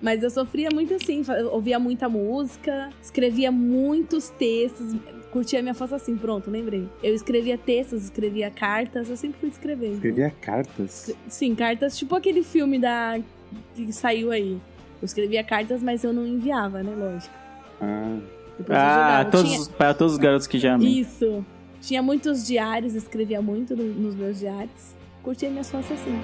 Mas 0.00 0.22
eu 0.22 0.30
sofria 0.30 0.68
muito 0.72 0.94
assim, 0.94 1.22
ouvia 1.50 1.78
muita 1.78 2.08
música, 2.08 2.90
escrevia 3.00 3.52
muitos 3.52 4.30
textos, 4.30 4.96
curtia 5.30 5.62
minha 5.62 5.74
foto 5.74 5.94
assim, 5.94 6.16
pronto, 6.16 6.50
lembrei. 6.50 6.88
Eu 7.02 7.14
escrevia 7.14 7.56
textos, 7.56 8.04
escrevia 8.04 8.50
cartas, 8.50 9.08
eu 9.08 9.16
sempre 9.16 9.38
fui 9.40 9.48
escrever. 9.48 9.92
Escrevia 9.92 10.30
cartas. 10.40 11.14
Sim, 11.28 11.54
cartas, 11.54 11.96
tipo 11.96 12.14
aquele 12.16 12.42
filme 12.42 12.78
da 12.78 13.20
que 13.74 13.92
saiu 13.92 14.30
aí. 14.30 14.58
Eu 15.00 15.06
escrevia 15.06 15.42
cartas, 15.44 15.82
mas 15.82 16.04
eu 16.04 16.12
não 16.12 16.26
enviava, 16.26 16.82
né? 16.82 16.94
Lógico. 16.96 17.34
Ah, 17.80 18.18
ah 18.70 19.24
todos, 19.24 19.50
Tinha- 19.50 19.66
para 19.76 19.94
todos 19.94 20.12
os 20.14 20.18
garotos 20.18 20.46
que 20.46 20.58
já 20.58 20.74
amam. 20.74 20.86
Isso. 20.86 21.44
Tinha 21.80 22.02
muitos 22.02 22.46
diários, 22.46 22.94
escrevia 22.94 23.42
muito 23.42 23.74
no- 23.76 23.84
nos 23.84 24.14
meus 24.14 24.38
diários. 24.38 24.94
Curtia 25.22 25.48
minhas 25.48 25.70
fotos 25.70 25.92
assim. 25.92 26.20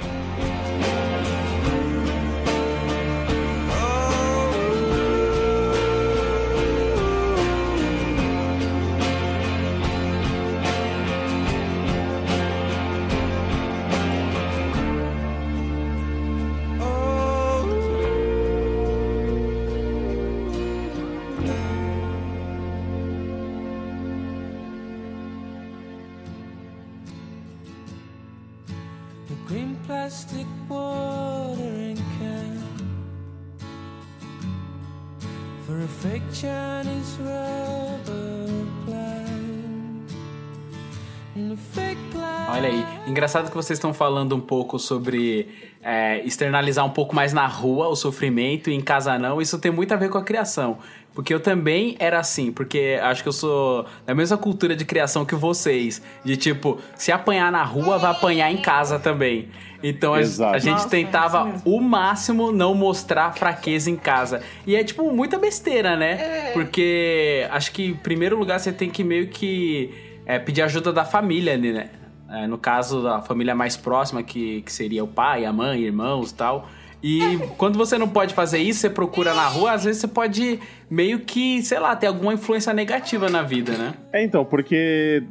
Engraçado 43.18 43.50
que 43.50 43.56
vocês 43.56 43.78
estão 43.78 43.92
falando 43.92 44.36
um 44.36 44.40
pouco 44.40 44.78
sobre 44.78 45.48
é, 45.82 46.24
externalizar 46.24 46.86
um 46.86 46.90
pouco 46.90 47.14
mais 47.14 47.32
na 47.32 47.46
rua 47.46 47.88
o 47.88 47.96
sofrimento 47.96 48.70
e 48.70 48.74
em 48.74 48.80
casa 48.80 49.18
não. 49.18 49.42
Isso 49.42 49.58
tem 49.58 49.72
muito 49.72 49.92
a 49.92 49.96
ver 49.96 50.08
com 50.08 50.18
a 50.18 50.22
criação. 50.22 50.78
Porque 51.12 51.34
eu 51.34 51.40
também 51.40 51.96
era 51.98 52.20
assim, 52.20 52.52
porque 52.52 52.96
acho 53.02 53.24
que 53.24 53.28
eu 53.28 53.32
sou 53.32 53.84
da 54.06 54.14
mesma 54.14 54.38
cultura 54.38 54.76
de 54.76 54.84
criação 54.84 55.24
que 55.24 55.34
vocês. 55.34 56.00
De 56.24 56.36
tipo, 56.36 56.78
se 56.94 57.10
apanhar 57.10 57.50
na 57.50 57.64
rua, 57.64 57.98
vai 57.98 58.12
apanhar 58.12 58.52
em 58.52 58.58
casa 58.58 59.00
também. 59.00 59.48
Então 59.82 60.14
a, 60.14 60.18
a 60.18 60.22
gente 60.58 60.70
Nossa, 60.74 60.86
é 60.86 60.90
tentava 60.90 61.48
isso 61.48 61.62
o 61.64 61.80
máximo 61.80 62.52
não 62.52 62.72
mostrar 62.72 63.32
fraqueza 63.32 63.90
em 63.90 63.96
casa. 63.96 64.42
E 64.64 64.76
é 64.76 64.84
tipo 64.84 65.10
muita 65.12 65.38
besteira, 65.38 65.96
né? 65.96 66.52
Porque 66.52 67.48
acho 67.50 67.72
que 67.72 67.86
em 67.86 67.94
primeiro 67.94 68.38
lugar 68.38 68.60
você 68.60 68.72
tem 68.72 68.88
que 68.88 69.02
meio 69.02 69.26
que 69.26 69.92
é, 70.24 70.38
pedir 70.38 70.62
ajuda 70.62 70.92
da 70.92 71.04
família, 71.04 71.56
né? 71.56 71.90
É, 72.30 72.46
no 72.46 72.58
caso 72.58 73.02
da 73.02 73.22
família 73.22 73.54
mais 73.54 73.76
próxima, 73.76 74.22
que, 74.22 74.62
que 74.62 74.72
seria 74.72 75.02
o 75.02 75.08
pai, 75.08 75.44
a 75.44 75.52
mãe, 75.52 75.80
irmãos 75.80 76.30
e 76.30 76.34
tal. 76.34 76.68
E 77.02 77.38
quando 77.56 77.78
você 77.78 77.96
não 77.96 78.08
pode 78.08 78.34
fazer 78.34 78.58
isso, 78.58 78.80
você 78.80 78.90
procura 78.90 79.32
na 79.32 79.46
rua, 79.46 79.72
às 79.72 79.84
vezes 79.84 80.00
você 80.00 80.08
pode 80.08 80.58
meio 80.90 81.20
que, 81.20 81.62
sei 81.62 81.78
lá, 81.78 81.94
ter 81.94 82.08
alguma 82.08 82.34
influência 82.34 82.72
negativa 82.72 83.28
na 83.28 83.42
vida, 83.42 83.72
né? 83.72 83.94
É, 84.12 84.22
então, 84.22 84.44
porque. 84.44 85.22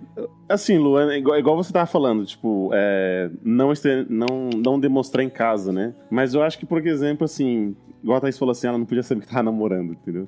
Assim, 0.48 0.78
Lu, 0.78 0.98
é 0.98 1.18
igual, 1.18 1.38
igual 1.38 1.58
você 1.58 1.74
tava 1.74 1.86
falando, 1.86 2.26
tipo, 2.26 2.70
é, 2.74 3.30
não, 3.44 3.74
não, 4.10 4.50
não 4.56 4.80
demonstrar 4.80 5.26
em 5.26 5.30
casa, 5.30 5.74
né? 5.74 5.94
Mas 6.10 6.34
eu 6.34 6.42
acho 6.42 6.58
que, 6.58 6.66
por 6.66 6.86
exemplo, 6.88 7.26
assim, 7.26 7.76
igual 8.02 8.18
a 8.18 8.22
Thaís 8.22 8.38
falou 8.38 8.54
assim, 8.54 8.68
ela 8.68 8.78
não 8.78 8.86
podia 8.86 9.04
saber 9.04 9.22
que 9.22 9.28
tava 9.28 9.44
namorando, 9.44 9.92
entendeu? 9.92 10.26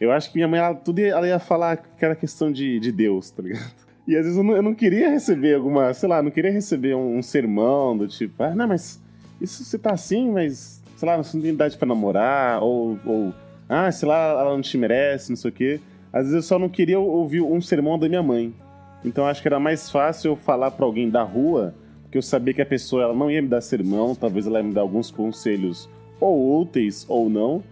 Eu 0.00 0.10
acho 0.10 0.32
que 0.32 0.36
minha 0.36 0.48
mãe, 0.48 0.58
ela, 0.58 0.74
tudo 0.74 0.98
ela 0.98 1.28
ia 1.28 1.38
falar 1.38 1.76
que 1.76 2.04
era 2.04 2.16
questão 2.16 2.50
de, 2.50 2.80
de 2.80 2.90
Deus, 2.90 3.30
tá 3.30 3.40
ligado? 3.40 3.91
E 4.06 4.16
às 4.16 4.24
vezes 4.24 4.36
eu 4.36 4.42
não, 4.42 4.56
eu 4.56 4.62
não 4.62 4.74
queria 4.74 5.08
receber 5.10 5.54
alguma, 5.54 5.92
sei 5.94 6.08
lá, 6.08 6.22
não 6.22 6.30
queria 6.30 6.50
receber 6.50 6.94
um, 6.94 7.18
um 7.18 7.22
sermão 7.22 7.96
do 7.96 8.08
tipo, 8.08 8.42
ah, 8.42 8.54
não, 8.54 8.66
mas 8.66 9.00
isso 9.40 9.64
você 9.64 9.78
tá 9.78 9.92
assim, 9.92 10.30
mas, 10.30 10.82
sei 10.96 11.08
lá, 11.08 11.16
você 11.16 11.36
não 11.36 11.42
tem 11.42 11.52
idade 11.52 11.76
pra 11.76 11.86
namorar, 11.86 12.62
ou, 12.62 12.98
ou 13.06 13.34
ah, 13.68 13.90
sei 13.90 14.08
lá, 14.08 14.30
ela 14.30 14.52
não 14.52 14.60
te 14.60 14.76
merece, 14.76 15.30
não 15.30 15.36
sei 15.36 15.50
o 15.50 15.54
quê. 15.54 15.80
Às 16.12 16.24
vezes 16.24 16.34
eu 16.34 16.42
só 16.42 16.58
não 16.58 16.68
queria 16.68 16.98
ouvir 16.98 17.40
um 17.40 17.60
sermão 17.60 17.98
da 17.98 18.08
minha 18.08 18.22
mãe. 18.22 18.52
Então 19.04 19.26
acho 19.26 19.40
que 19.40 19.48
era 19.48 19.58
mais 19.58 19.90
fácil 19.90 20.32
eu 20.32 20.36
falar 20.36 20.70
pra 20.72 20.84
alguém 20.84 21.08
da 21.08 21.22
rua, 21.22 21.74
porque 22.02 22.18
eu 22.18 22.22
sabia 22.22 22.52
que 22.52 22.62
a 22.62 22.66
pessoa 22.66 23.04
ela 23.04 23.14
não 23.14 23.30
ia 23.30 23.40
me 23.40 23.48
dar 23.48 23.60
sermão, 23.60 24.14
talvez 24.14 24.46
ela 24.46 24.58
ia 24.58 24.64
me 24.64 24.74
dar 24.74 24.82
alguns 24.82 25.10
conselhos 25.10 25.88
ou 26.20 26.60
úteis 26.60 27.04
ou 27.08 27.28
não, 27.28 27.62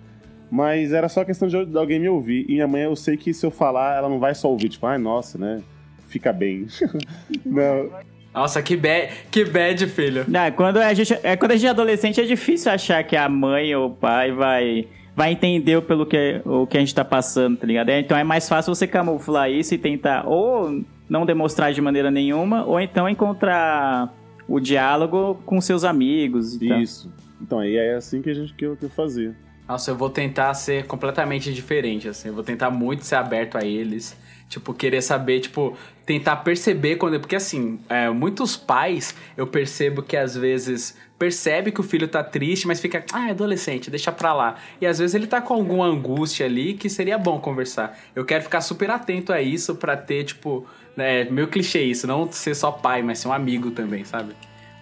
mas 0.50 0.92
era 0.92 1.08
só 1.08 1.24
questão 1.24 1.46
de, 1.46 1.56
alguém 1.56 2.00
me 2.00 2.08
ouvir. 2.08 2.46
E 2.48 2.54
minha 2.54 2.66
mãe, 2.66 2.82
eu 2.82 2.96
sei 2.96 3.16
que 3.16 3.32
se 3.32 3.44
eu 3.46 3.50
falar, 3.50 3.96
ela 3.96 4.08
não 4.08 4.18
vai 4.18 4.34
só 4.34 4.50
ouvir, 4.50 4.70
tipo, 4.70 4.86
ai, 4.86 4.98
nossa, 4.98 5.38
né? 5.38 5.62
Fica 6.10 6.32
bem. 6.32 6.66
não. 7.46 7.88
Nossa, 8.34 8.62
que 8.62 8.76
bad, 8.76 9.12
que 9.30 9.44
bad, 9.44 9.86
filho. 9.86 10.24
Não, 10.28 10.50
quando 10.52 10.76
a 10.78 10.92
gente, 10.92 11.18
é, 11.22 11.36
quando 11.36 11.52
a 11.52 11.56
gente 11.56 11.66
é 11.66 11.70
adolescente 11.70 12.20
é 12.20 12.24
difícil 12.24 12.70
achar 12.70 13.02
que 13.02 13.16
a 13.16 13.28
mãe 13.28 13.74
ou 13.74 13.88
o 13.88 13.94
pai 13.94 14.30
vai, 14.30 14.86
vai 15.16 15.32
entender 15.32 15.76
o 15.76 15.82
pelo 15.82 16.06
que, 16.06 16.40
o 16.44 16.66
que 16.66 16.76
a 16.76 16.80
gente 16.80 16.94
tá 16.94 17.04
passando, 17.04 17.56
tá 17.56 17.66
ligado? 17.66 17.88
É, 17.88 17.98
Então 17.98 18.16
é 18.16 18.22
mais 18.22 18.48
fácil 18.48 18.74
você 18.74 18.86
camuflar 18.86 19.50
isso 19.50 19.74
e 19.74 19.78
tentar 19.78 20.26
ou 20.26 20.84
não 21.08 21.26
demonstrar 21.26 21.72
de 21.72 21.80
maneira 21.80 22.10
nenhuma, 22.10 22.64
ou 22.64 22.80
então 22.80 23.08
encontrar 23.08 24.14
o 24.46 24.60
diálogo 24.60 25.40
com 25.44 25.60
seus 25.60 25.82
amigos 25.82 26.54
e 26.54 26.68
tal. 26.68 26.80
Isso. 26.80 27.12
Então 27.40 27.58
aí 27.58 27.76
é 27.76 27.94
assim 27.94 28.22
que 28.22 28.30
a 28.30 28.34
gente 28.34 28.54
que 28.54 28.64
eu, 28.64 28.76
que 28.76 28.84
eu 28.84 28.90
fazia. 28.90 29.34
Nossa, 29.70 29.92
eu 29.92 29.96
vou 29.96 30.10
tentar 30.10 30.52
ser 30.54 30.86
completamente 30.86 31.52
diferente, 31.52 32.08
assim. 32.08 32.28
Eu 32.28 32.34
vou 32.34 32.42
tentar 32.42 32.70
muito 32.70 33.04
ser 33.04 33.14
aberto 33.14 33.56
a 33.56 33.64
eles. 33.64 34.16
Tipo, 34.50 34.74
querer 34.74 35.00
saber, 35.00 35.38
tipo, 35.38 35.76
tentar 36.04 36.34
perceber 36.38 36.96
quando. 36.96 37.20
Porque, 37.20 37.36
assim, 37.36 37.78
é, 37.88 38.10
muitos 38.10 38.56
pais, 38.56 39.14
eu 39.36 39.46
percebo 39.46 40.02
que 40.02 40.16
às 40.16 40.36
vezes 40.36 40.96
percebe 41.16 41.70
que 41.70 41.78
o 41.80 41.84
filho 41.84 42.08
tá 42.08 42.24
triste, 42.24 42.66
mas 42.66 42.80
fica, 42.80 43.04
ah, 43.12 43.28
é 43.28 43.30
adolescente, 43.30 43.90
deixa 43.90 44.10
pra 44.10 44.34
lá. 44.34 44.56
E 44.80 44.86
às 44.86 44.98
vezes 44.98 45.14
ele 45.14 45.28
tá 45.28 45.40
com 45.40 45.54
alguma 45.54 45.86
angústia 45.86 46.46
ali 46.46 46.74
que 46.74 46.90
seria 46.90 47.16
bom 47.16 47.38
conversar. 47.38 47.96
Eu 48.12 48.24
quero 48.24 48.42
ficar 48.42 48.60
super 48.60 48.90
atento 48.90 49.32
a 49.32 49.40
isso 49.40 49.76
pra 49.76 49.96
ter, 49.96 50.24
tipo, 50.24 50.66
né, 50.96 51.22
meio 51.24 51.46
clichê 51.46 51.82
isso, 51.82 52.08
não 52.08 52.30
ser 52.32 52.56
só 52.56 52.72
pai, 52.72 53.02
mas 53.02 53.20
ser 53.20 53.28
um 53.28 53.32
amigo 53.32 53.70
também, 53.70 54.04
sabe? 54.04 54.32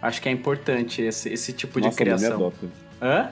Acho 0.00 0.22
que 0.22 0.30
é 0.30 0.32
importante 0.32 1.02
esse, 1.02 1.28
esse 1.28 1.52
tipo 1.52 1.78
de 1.78 1.88
Nossa, 1.88 1.96
me 1.96 2.04
criação. 2.04 2.32
adota. 2.34 2.66
Hã? 3.02 3.28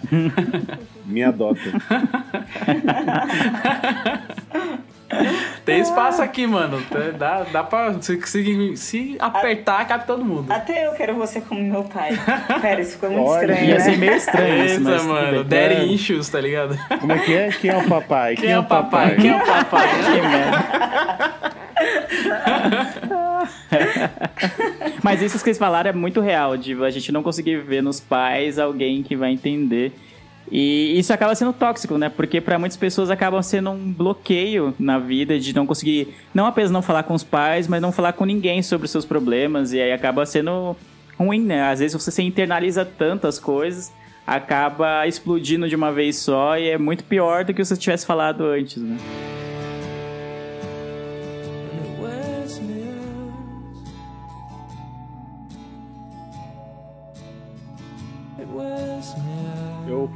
Me 1.07 1.25
adota. 1.25 1.61
Tem 5.65 5.81
espaço 5.81 6.23
aqui, 6.23 6.47
mano. 6.47 6.83
Dá, 7.19 7.45
dá 7.45 7.65
pra. 7.65 7.95
Se, 8.01 8.21
se, 8.27 8.77
se 8.77 9.17
apertar, 9.19 9.87
cabe 9.87 10.07
todo 10.07 10.25
mundo. 10.25 10.53
Até 10.53 10.87
eu 10.87 10.93
quero 10.93 11.15
você 11.15 11.41
como 11.41 11.63
meu 11.63 11.85
pai. 11.85 12.11
Pera, 12.61 12.81
isso 12.81 12.93
ficou 12.93 13.11
muito 13.11 13.29
Olha, 13.29 13.53
estranho, 13.53 13.69
Ia 13.69 13.75
né? 13.75 13.81
ser 13.81 13.99
meio 13.99 14.15
estranho 14.15 14.65
isso, 14.65 14.81
mas 14.81 15.05
mano. 15.05 15.45
Daddy 15.45 15.95
issues, 15.95 16.29
tá 16.29 16.41
ligado? 16.41 16.79
Como 17.01 17.13
é 17.13 17.19
que 17.19 17.35
é? 17.35 17.49
Quem 17.51 17.71
é 17.71 17.77
o 17.77 17.89
papai? 17.89 18.37
Quem 18.37 18.51
é 18.51 18.59
o 18.59 18.65
papai? 18.65 19.17
Quem 19.17 19.31
é 19.31 19.37
o 19.37 19.47
papai? 19.47 19.87
Que 20.07 20.21
merda. 20.21 21.67
Mas 25.03 25.23
isso 25.23 25.37
que 25.39 25.45
vocês 25.45 25.59
falaram 25.59 25.91
é 25.91 25.93
muito 25.93 26.21
real, 26.21 26.57
de 26.57 26.73
a 26.83 26.91
gente 26.91 27.13
não 27.13 27.23
conseguir 27.23 27.59
ver 27.59 27.83
nos 27.83 28.01
pais 28.01 28.59
alguém 28.59 29.03
que 29.03 29.15
vai 29.15 29.31
entender. 29.31 29.93
E 30.51 30.99
isso 30.99 31.13
acaba 31.13 31.35
sendo 31.35 31.53
tóxico, 31.53 31.99
né? 31.99 32.09
Porque 32.09 32.41
para 32.41 32.59
muitas 32.59 32.77
pessoas 32.77 33.11
acaba 33.11 33.43
sendo 33.43 33.71
um 33.71 33.93
bloqueio 33.93 34.75
na 34.79 34.99
vida 34.99 35.39
de 35.39 35.55
não 35.55 35.67
conseguir, 35.67 36.15
não 36.33 36.47
apenas 36.47 36.71
não 36.71 36.83
falar 36.83 37.03
com 37.03 37.15
os 37.15 37.25
pais, 37.25 37.67
mas 37.67 37.83
não 37.83 37.91
falar 37.91 38.13
com 38.13 38.25
ninguém 38.25 38.63
sobre 38.63 38.85
os 38.85 38.91
seus 38.91 39.05
problemas. 39.05 39.73
E 39.73 39.81
aí 39.81 39.93
acaba 39.93 40.25
sendo 40.25 40.77
ruim, 41.19 41.41
né? 41.41 41.63
Às 41.63 41.81
vezes 41.81 42.01
você 42.01 42.11
se 42.11 42.23
internaliza 42.23 42.85
tantas 42.85 43.39
coisas, 43.39 43.93
acaba 44.27 45.07
explodindo 45.07 45.69
de 45.69 45.75
uma 45.75 45.93
vez 45.93 46.17
só 46.17 46.57
e 46.59 46.69
é 46.69 46.79
muito 46.79 47.05
pior 47.05 47.45
do 47.45 47.53
que 47.53 47.65
se 47.65 47.75
você 47.75 47.81
tivesse 47.81 48.07
falado 48.07 48.45
antes, 48.45 48.77
né? 48.83 48.97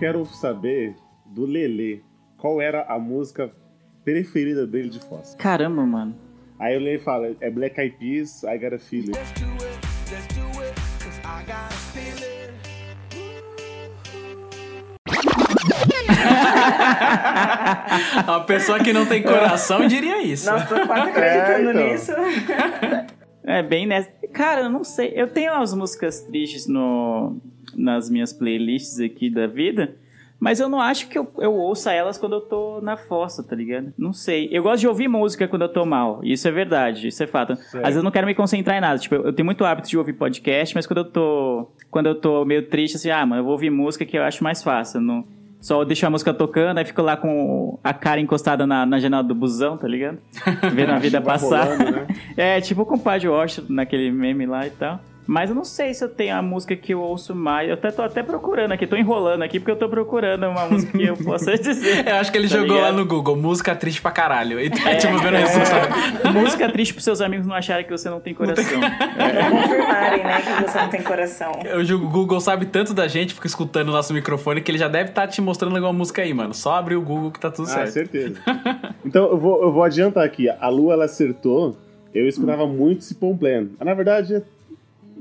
Quero 0.01 0.25
saber 0.27 0.97
do 1.27 1.45
Lelê 1.45 2.01
qual 2.39 2.61
era 2.61 2.83
a 2.89 2.99
música 2.99 3.53
preferida 4.03 4.67
dele 4.67 4.89
de 4.89 4.99
Fossa. 4.99 5.37
Caramba, 5.37 5.85
mano. 5.85 6.17
Aí 6.59 6.75
o 6.77 6.81
Lelê 6.81 6.99
fala, 6.99 7.37
é 7.41 7.51
Black 7.51 7.79
Eyed 7.79 7.97
Peas, 7.99 8.43
I 8.45 8.59
Got 8.59 8.75
a 8.75 8.79
Feeling. 8.79 9.13
Let's 9.13 9.33
do 9.33 9.47
it, 9.47 9.79
let's 10.11 10.27
do 10.35 10.61
it, 10.63 10.75
'cause 10.99 11.21
I 11.21 11.45
got 11.47 11.71
a 18.27 18.41
pessoa 18.47 18.79
que 18.81 18.93
não 18.93 19.07
tem 19.07 19.23
coração 19.23 19.87
diria 19.87 20.23
isso. 20.23 20.51
Nossa, 20.51 20.67
tô 20.67 20.87
quase 20.87 21.11
acreditando 21.11 21.69
É, 21.69 21.73
então. 21.73 21.93
nisso. 21.93 22.13
É 23.43 23.63
bem 23.63 23.87
nessa. 23.87 24.11
Cara, 24.35 24.61
eu 24.61 24.71
não 24.71 24.85
sei. 24.85 25.13
Eu 25.17 25.27
tenho 25.27 25.53
umas 25.55 25.73
músicas 25.75 26.21
tristes 26.21 26.69
no, 26.69 27.41
nas 27.77 28.11
minhas 28.11 28.33
playlists 28.33 29.01
aqui 29.01 29.31
da 29.31 29.47
vida. 29.47 29.95
Mas 30.41 30.59
eu 30.59 30.71
não 30.71 30.81
acho 30.81 31.07
que 31.09 31.19
eu, 31.19 31.31
eu 31.39 31.55
ouça 31.55 31.93
elas 31.93 32.17
quando 32.17 32.33
eu 32.33 32.41
tô 32.41 32.81
na 32.81 32.97
fossa, 32.97 33.43
tá 33.43 33.55
ligado? 33.55 33.93
Não 33.99 34.11
sei. 34.11 34.49
Eu 34.51 34.63
gosto 34.63 34.81
de 34.81 34.89
ouvir 34.89 35.07
música 35.07 35.47
quando 35.47 35.63
eu 35.63 35.69
tô 35.69 35.85
mal. 35.85 36.21
Isso 36.25 36.49
é 36.49 36.51
verdade, 36.51 37.09
isso 37.09 37.23
é 37.23 37.27
fato. 37.27 37.53
Às 37.53 37.73
vezes 37.73 37.97
eu 37.97 38.03
não 38.03 38.11
quero 38.11 38.27
me 38.27 38.35
concentrar 38.35 38.79
em 38.79 38.81
nada. 38.81 38.99
Tipo, 38.99 39.17
eu, 39.17 39.25
eu 39.27 39.33
tenho 39.35 39.45
muito 39.45 39.67
hábito 39.67 39.91
de 39.91 39.99
ouvir 39.99 40.15
podcast, 40.15 40.75
mas 40.75 40.87
quando 40.87 40.99
eu 40.99 41.05
tô. 41.05 41.69
Quando 41.91 42.07
eu 42.07 42.15
tô 42.15 42.45
meio 42.47 42.67
triste, 42.69 42.97
assim, 42.97 43.11
ah, 43.11 43.27
mano, 43.27 43.41
eu 43.41 43.45
vou 43.45 43.53
ouvir 43.53 43.69
música 43.69 44.07
que 44.07 44.17
eu 44.17 44.23
acho 44.23 44.43
mais 44.43 44.63
fácil. 44.63 44.97
Eu 44.97 45.03
Não, 45.03 45.27
só 45.61 45.85
deixo 45.85 46.07
a 46.07 46.11
música 46.11 46.33
tocando, 46.33 46.79
aí 46.79 46.87
fico 46.87 47.03
lá 47.03 47.19
com 47.19 47.79
a 47.85 47.93
cara 47.93 48.19
encostada 48.19 48.67
na, 48.67 48.87
na 48.87 48.99
janela 48.99 49.23
do 49.23 49.35
busão, 49.35 49.77
tá 49.77 49.87
ligado? 49.87 50.19
Vendo 50.73 50.91
a 50.91 50.99
vida 50.99 51.21
passar. 51.21 51.65
rolando, 51.65 51.91
né? 51.91 52.07
É, 52.35 52.61
tipo 52.63 52.83
o 52.83 52.99
Padre 52.99 53.29
Washington 53.29 53.75
naquele 53.75 54.11
meme 54.11 54.47
lá 54.47 54.67
e 54.67 54.71
tal. 54.71 55.01
Mas 55.27 55.49
eu 55.49 55.55
não 55.55 55.65
sei 55.65 55.95
se 55.95 56.03
eu 56.03 56.09
tenho 56.09 56.35
a 56.37 56.43
música 56.43 56.75
que 56.75 56.93
eu 56.93 57.01
ouço 57.01 57.35
mais. 57.37 57.69
Eu 57.69 57.75
até 57.75 57.91
tô 57.93 58.03
até 58.03 58.21
procurando 58.23 58.73
aqui, 58.73 58.85
tô 58.87 58.97
enrolando 58.97 59.43
aqui 59.43 59.61
porque 59.61 59.71
eu 59.71 59.77
tô 59.77 59.89
procurando 59.89 60.49
uma 60.49 60.67
música 60.67 60.97
que 60.99 61.05
eu 61.07 61.17
possa 61.23 61.57
dizer. 61.57 62.07
Eu 62.09 62.17
acho 62.17 62.33
que 62.33 62.39
ele 62.39 62.49
Tá 62.49 62.57
jogou 62.57 62.77
lá 62.77 62.89
ligado? 62.89 62.97
no 62.97 63.07
Google, 63.07 63.37
música 63.37 63.75
triste 63.77 64.03
pra 64.03 64.11
caralho. 64.11 64.59
E 64.59 64.69
tá, 64.71 64.97
tipo, 64.97 65.17
vendo 65.19 65.35
o 65.35 65.37
resultado. 65.37 65.89
música 66.35 66.69
triste 66.73 66.95
pros 66.95 67.05
seus 67.05 67.21
amigos 67.21 67.47
não 67.47 67.55
acharem 67.55 67.85
que 67.85 67.93
você 67.93 68.11
não 68.11 68.19
tem 68.19 68.35
coração. 68.35 68.65
Pra 68.81 69.51
confirmarem, 69.51 70.25
né, 70.25 70.41
que 70.41 70.63
você 70.69 70.79
não 70.79 70.89
tem 70.89 71.03
coração. 71.03 71.53
Hoje 71.77 71.95
o 71.95 71.99
Google 72.09 72.41
sabe 72.41 72.67
tanto 72.67 72.93
da 72.93 73.07
gente, 73.07 73.35
fica 73.35 73.47
escutando 73.47 73.91
o 73.91 73.93
nosso 73.93 74.13
microfone, 74.13 74.61
que 74.61 74.71
ele 74.71 74.79
já 74.79 74.89
deve 74.89 75.11
estar 75.11 75.29
te 75.29 75.41
mostrando 75.41 75.77
alguma 75.77 75.93
música 75.93 76.23
aí, 76.23 76.35
mano. 76.35 76.53
Só 76.55 76.75
abrir 76.75 76.97
o 76.97 77.03
Google 77.03 77.31
que 77.31 77.39
tá 77.39 77.51
tudo 77.51 77.67
Ah, 77.69 77.87
certo. 77.87 77.91
certeza. 77.93 78.37
Então 79.05 79.27
eu 79.31 79.39
vou, 79.39 79.63
eu 79.63 79.71
vou 79.73 79.83
adiantar 79.85 80.25
aqui. 80.25 80.49
A 80.49 80.69
Lu, 80.69 80.91
ela 80.91 81.05
acertou. 81.05 81.77
Eu 82.13 82.27
escutava 82.27 82.67
muito 82.67 83.05
Simple 83.05 83.35
Plan. 83.37 83.67
Mas, 83.79 83.87
Na 83.87 83.95
verdade, 83.95 84.43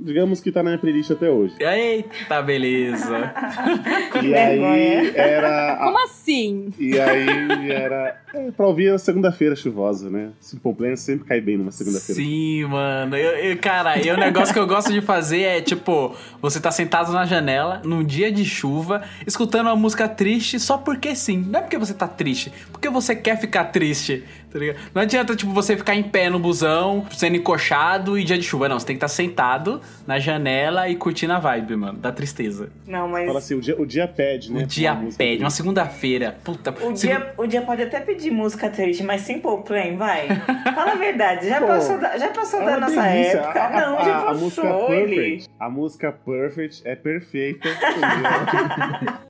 digamos 0.02 0.42
que 0.42 0.52
tá 0.52 0.62
na 0.64 0.72
minha 0.72 0.80
playlist 0.80 1.12
até 1.12 1.30
hoje. 1.30 1.56
Eita, 1.60 2.42
beleza. 2.42 3.34
E 4.22 4.34
aí 4.36 4.60
vergonha. 4.60 5.12
era... 5.16 5.74
a- 5.74 5.78
Como 5.86 6.04
assim? 6.06 6.74
E 6.78 7.00
aí 7.00 7.72
era 7.72 8.20
é, 8.34 8.52
pra 8.52 8.68
ouvir 8.68 8.90
a 8.92 8.98
segunda-feira 8.98 9.56
chuvosa, 9.56 10.10
né? 10.10 10.30
Simple 10.40 10.74
Plan 10.74 10.96
sempre 10.96 11.26
cai 11.28 11.40
bem 11.42 11.58
numa 11.58 11.72
segunda-feira. 11.72 12.22
Sim, 12.22 12.66
mano. 12.66 13.16
Eu, 13.16 13.32
eu- 13.52 13.58
cara, 13.58 13.98
e 13.98 14.10
o 14.12 14.18
negócio 14.18 14.54
que 14.54 14.60
eu 14.60 14.68
gosto 14.68 14.92
de 14.92 15.02
fazer 15.02 15.42
é, 15.42 15.62
tipo, 15.62 16.16
você 16.42 16.60
tá 16.60 16.72
sentado 16.72 17.12
na 17.14 17.26
janela, 17.26 17.82
num 17.86 18.04
dia 18.04 18.32
de 18.32 18.44
chuva, 18.46 19.02
escutando 19.26 19.68
uma 19.68 19.76
música 19.76 20.08
triste 20.08 20.60
só 20.60 20.78
porque 20.78 21.16
sim. 21.16 21.38
Não 21.48 21.60
é 21.60 21.62
porque 21.64 21.78
você 21.78 21.94
tá 21.94 22.08
triste, 22.08 22.52
porque 22.72 22.90
você 22.90 23.16
quer 23.16 23.40
ficar 23.40 23.66
triste, 23.66 24.24
tá 24.52 24.60
ligado? 24.60 24.78
Não 24.94 25.02
adianta, 25.02 25.36
tipo, 25.36 25.52
você 25.54 25.78
ficar 25.78 25.96
em 25.96 26.04
pé 26.04 26.30
no 26.30 26.40
busão, 26.40 27.06
sendo 27.12 27.38
encoxado 27.38 28.18
e 28.18 28.24
dia 28.24 28.38
de 28.38 28.44
chuva. 28.44 28.68
Não, 28.70 28.80
você 28.80 28.86
tem 28.88 28.96
que 28.96 29.04
estar 29.06 29.08
sentado 29.16 29.82
na 30.08 30.18
janela 30.20 30.90
e 30.90 30.96
curtindo 30.96 31.34
a 31.34 31.40
vibe, 31.40 31.76
mano, 31.76 32.00
da 32.00 32.12
tristeza. 32.12 32.70
Não, 32.88 33.08
mas 33.08 33.26
Fala 33.28 33.40
assim, 33.40 33.56
o 33.56 33.62
dia, 33.62 33.80
o 33.80 33.86
dia 33.86 34.08
pede, 34.08 34.52
né? 34.52 34.64
O 34.64 34.66
dia 34.68 34.94
Uma 34.94 35.12
pede, 35.14 35.44
uma 35.44 35.50
segunda-feira. 35.50 36.36
Puta, 36.44 36.74
o 36.82 36.94
dia, 36.94 37.34
o 37.38 37.46
dia 37.46 37.62
pode 37.62 37.84
até 37.84 38.00
pedir 38.00 38.32
música 38.32 38.70
triste, 38.70 39.04
mas 39.04 39.22
Simple 39.22 39.64
Plan, 39.66 39.96
vai. 39.98 40.28
Fala 40.74 40.94
a 40.94 40.96
verdade, 40.96 41.48
já 41.48 41.60
Pô, 41.62 41.68
passou 41.68 42.00
da, 42.00 42.18
já 42.18 42.30
passou 42.30 42.62
É 42.62 42.66
da 42.66 42.80
nossa 42.80 43.02
delícia. 43.02 43.38
época. 43.40 43.60
A- 43.62 43.68
a- 43.68 43.82
não, 43.82 44.04
já 44.06 44.16
a, 44.16 44.30
a 44.30 44.34
música 44.34 44.62
passou, 44.62 44.94
ele. 44.94 45.16
Perfect. 45.16 45.50
A 45.60 45.70
música 45.70 46.12
Perfect 46.12 46.82
é 46.88 46.96
perfeita. 46.96 47.70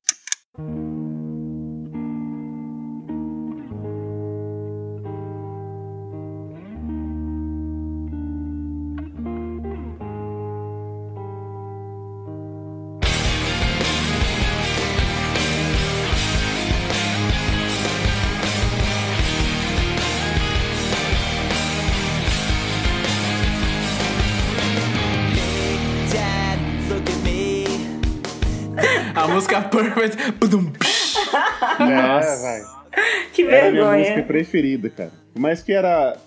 música 29.58 29.70
Perfect. 29.70 30.34
É, 31.80 32.36
vai. 32.42 32.62
Que 33.34 33.44
Era 33.44 33.68
a 33.68 33.72
minha 33.72 33.84
música 33.86 34.04
vergonha. 34.04 34.24
preferida, 34.26 34.90
cara. 34.90 35.12
Por 35.34 35.40
mais 35.40 35.62
que 35.62 35.72
era. 35.72 36.18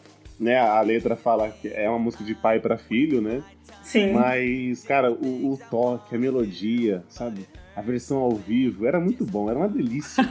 Né, 0.40 0.58
a 0.58 0.80
letra 0.80 1.14
fala 1.14 1.50
que 1.50 1.68
é 1.68 1.88
uma 1.88 2.00
música 2.00 2.24
de 2.24 2.34
pai 2.34 2.58
pra 2.58 2.76
filho, 2.76 3.20
né? 3.20 3.44
Sim. 3.84 4.12
Mas, 4.12 4.82
cara, 4.82 5.12
o, 5.12 5.52
o 5.52 5.60
toque, 5.70 6.16
a 6.16 6.18
melodia, 6.18 7.04
sabe? 7.08 7.46
A 7.74 7.80
versão 7.80 8.18
ao 8.18 8.34
vivo, 8.34 8.86
era 8.86 9.00
muito 9.00 9.24
bom, 9.24 9.48
era 9.48 9.58
uma 9.58 9.68
delícia. 9.68 10.22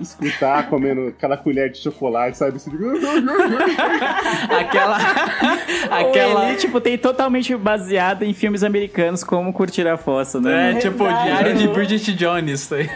Escutar 0.00 0.70
comendo 0.70 1.08
aquela 1.08 1.36
colher 1.36 1.70
de 1.70 1.76
chocolate, 1.76 2.38
sabe? 2.38 2.56
Assim, 2.56 2.70
Aquela. 4.58 4.96
Aquela... 5.90 6.48
Ele, 6.48 6.56
tipo, 6.56 6.80
tem 6.80 6.96
totalmente 6.96 7.54
baseado 7.56 8.22
em 8.22 8.32
filmes 8.32 8.64
americanos 8.64 9.22
como 9.22 9.52
Curtir 9.52 9.86
a 9.86 9.98
Fossa, 9.98 10.40
né? 10.40 10.72
É, 10.72 10.74
tipo, 10.76 11.04
Exato. 11.04 11.24
Diário 11.24 11.54
de 11.56 11.68
Bridget 11.68 12.14
Jones. 12.14 12.66
tá 12.66 12.76
aí. 12.76 12.88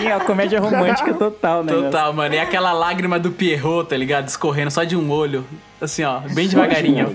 Sim, 0.00 0.10
a 0.10 0.20
comédia 0.20 0.58
romântica 0.58 1.12
total, 1.14 1.62
né? 1.62 1.70
Total, 1.70 2.14
mano. 2.14 2.34
E 2.34 2.38
aquela 2.38 2.72
lágrima 2.72 3.18
do 3.18 3.30
Pierrot, 3.30 3.90
tá 3.90 3.96
ligado? 3.96 4.26
Escorrendo 4.26 4.70
só 4.70 4.84
de 4.84 4.96
um 4.96 5.10
olho. 5.10 5.44
Assim, 5.82 6.02
ó, 6.02 6.20
bem 6.32 6.48
devagarinho. 6.48 7.14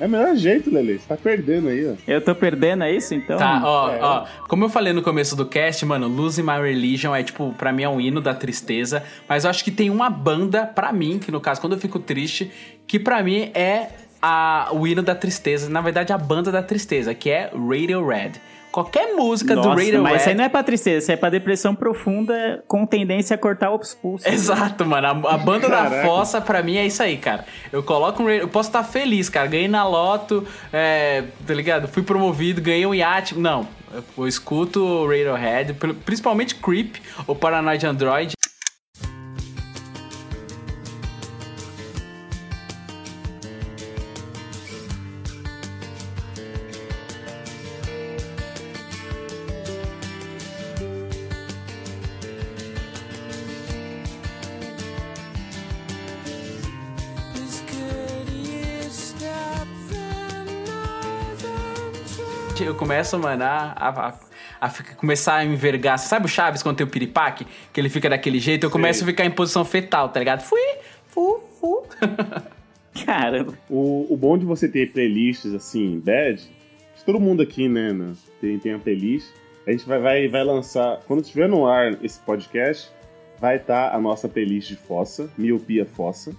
É 0.00 0.06
o 0.06 0.08
melhor 0.08 0.36
jeito, 0.36 0.72
Lele. 0.72 0.98
Você 0.98 1.06
tá 1.08 1.16
perdendo 1.16 1.68
aí, 1.68 1.88
ó. 1.90 1.94
Eu 2.06 2.20
tô 2.20 2.34
perdendo, 2.34 2.84
é 2.84 2.92
isso? 2.92 3.14
Então. 3.14 3.36
Tá, 3.36 3.60
ó, 3.64 3.90
É. 3.90 3.98
ó. 4.00 4.24
Como 4.48 4.64
eu 4.64 4.68
falei 4.68 4.92
no 4.92 5.02
começo 5.02 5.34
do 5.34 5.44
cast, 5.44 5.84
mano, 5.84 6.06
Losing 6.06 6.42
My 6.42 6.60
Religion 6.62 7.14
é, 7.14 7.22
tipo, 7.22 7.52
pra 7.58 7.72
mim 7.72 7.82
é 7.82 7.88
um 7.88 8.00
hino 8.00 8.20
da 8.20 8.32
tristeza. 8.34 9.02
Mas 9.28 9.44
eu 9.44 9.50
acho 9.50 9.64
que 9.64 9.70
tem 9.70 9.90
uma 9.90 10.08
banda, 10.08 10.64
pra 10.66 10.92
mim, 10.92 11.18
que 11.18 11.32
no 11.32 11.40
caso, 11.40 11.60
quando 11.60 11.72
eu 11.72 11.78
fico 11.80 11.98
triste, 11.98 12.50
que 12.86 12.98
pra 12.98 13.22
mim 13.22 13.50
é 13.54 13.88
a, 14.22 14.68
o 14.72 14.86
hino 14.86 15.02
da 15.02 15.14
tristeza. 15.14 15.68
Na 15.68 15.80
verdade, 15.80 16.12
a 16.12 16.18
banda 16.18 16.52
da 16.52 16.62
tristeza, 16.62 17.12
que 17.14 17.28
é 17.30 17.50
Radiohead. 17.52 18.40
Qualquer 18.70 19.14
música 19.16 19.54
do 19.54 19.62
Nossa, 19.62 19.70
Radiohead... 19.70 19.98
mas 20.02 20.20
isso 20.20 20.28
aí 20.30 20.34
não 20.34 20.44
é 20.44 20.48
pra 20.48 20.62
tristeza, 20.62 20.98
isso 20.98 21.10
aí 21.10 21.14
é 21.14 21.16
pra 21.18 21.30
depressão 21.30 21.74
profunda 21.74 22.62
com 22.68 22.84
tendência 22.86 23.34
a 23.34 23.38
cortar 23.38 23.72
os 23.74 23.94
pulsos. 23.94 24.26
Exato, 24.30 24.84
mano. 24.86 25.06
A, 25.26 25.34
a 25.34 25.38
banda 25.38 25.68
da 25.68 25.82
Caraca. 25.84 26.06
fossa, 26.06 26.40
pra 26.40 26.62
mim, 26.62 26.76
é 26.76 26.86
isso 26.86 27.02
aí, 27.02 27.16
cara. 27.16 27.44
Eu 27.72 27.82
coloco 27.82 28.22
um 28.22 28.26
radio- 28.26 28.42
Eu 28.42 28.48
posso 28.48 28.68
estar 28.68 28.84
feliz, 28.84 29.28
cara. 29.28 29.46
Ganhei 29.46 29.68
na 29.68 29.86
loto, 29.88 30.46
é, 30.72 31.24
tá 31.46 31.54
ligado? 31.54 31.88
Fui 31.88 32.02
promovido, 32.02 32.60
ganhei 32.60 32.84
um 32.86 32.94
iate. 32.94 33.36
Não, 33.38 33.66
eu, 33.92 34.04
eu 34.18 34.28
escuto 34.28 34.84
o 34.84 35.06
Radiohead, 35.06 35.74
principalmente 36.04 36.54
Creep 36.54 36.96
ou 37.26 37.34
Paranoid 37.34 37.84
Android. 37.86 38.32
Começo, 62.98 63.16
mano, 63.20 63.44
a, 63.44 63.72
a- 63.76 64.08
a- 64.08 64.14
a 64.60 64.68
ficar- 64.70 64.96
começar 64.96 65.36
a 65.36 65.44
envergar. 65.44 65.96
Você 65.96 66.08
sabe 66.08 66.26
o 66.26 66.28
Chaves 66.28 66.64
quando 66.64 66.78
tem 66.78 66.84
o 66.86 66.90
piripaque? 66.90 67.46
Que 67.72 67.80
ele 67.80 67.88
fica 67.88 68.10
daquele 68.10 68.40
jeito? 68.40 68.64
Eu 68.66 68.70
começo 68.70 69.04
a 69.04 69.06
ficar 69.06 69.24
em 69.24 69.30
posição 69.30 69.64
fetal, 69.64 70.08
tá 70.08 70.18
ligado? 70.18 70.42
Fui, 70.42 70.60
fu, 71.06 71.40
fu. 71.60 71.86
Caramba. 73.06 73.54
O, 73.70 74.12
o 74.12 74.16
bom 74.16 74.36
de 74.36 74.44
você 74.44 74.68
ter 74.68 74.90
playlists 74.92 75.54
assim, 75.54 76.00
bad, 76.04 76.42
todo 77.06 77.20
mundo 77.20 77.40
aqui, 77.40 77.68
né, 77.68 77.92
né, 77.92 78.12
tem, 78.40 78.58
tem 78.58 78.72
a 78.72 78.78
playlist. 78.80 79.28
A 79.64 79.70
gente 79.70 79.86
vai, 79.86 80.00
vai, 80.00 80.26
vai 80.28 80.42
lançar, 80.42 80.98
quando 81.06 81.22
estiver 81.22 81.48
no 81.48 81.68
ar 81.68 81.96
esse 82.04 82.18
podcast, 82.18 82.90
vai 83.40 83.58
estar 83.58 83.94
a 83.94 84.00
nossa 84.00 84.28
playlist 84.28 84.66
de 84.70 84.76
fossa, 84.76 85.30
Miopia 85.38 85.86
Fossa. 85.86 86.34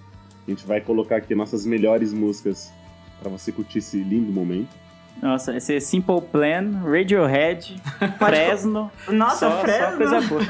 A 0.46 0.50
gente 0.50 0.66
vai 0.66 0.82
colocar 0.82 1.16
aqui 1.16 1.34
nossas 1.34 1.64
melhores 1.64 2.12
músicas 2.12 2.70
pra 3.18 3.30
você 3.30 3.50
curtir 3.50 3.78
esse 3.78 3.96
lindo 3.96 4.30
momento. 4.30 4.78
Nossa, 5.22 5.56
esse 5.56 5.76
é 5.76 5.80
Simple 5.80 6.20
Plan, 6.32 6.80
Radiohead, 6.84 7.76
Fresno. 8.18 8.90
Nossa, 9.08 9.50
só, 9.50 9.60
Fresno. 9.60 9.86
Só 9.88 9.96
coisa 9.98 10.20
boa. 10.22 10.42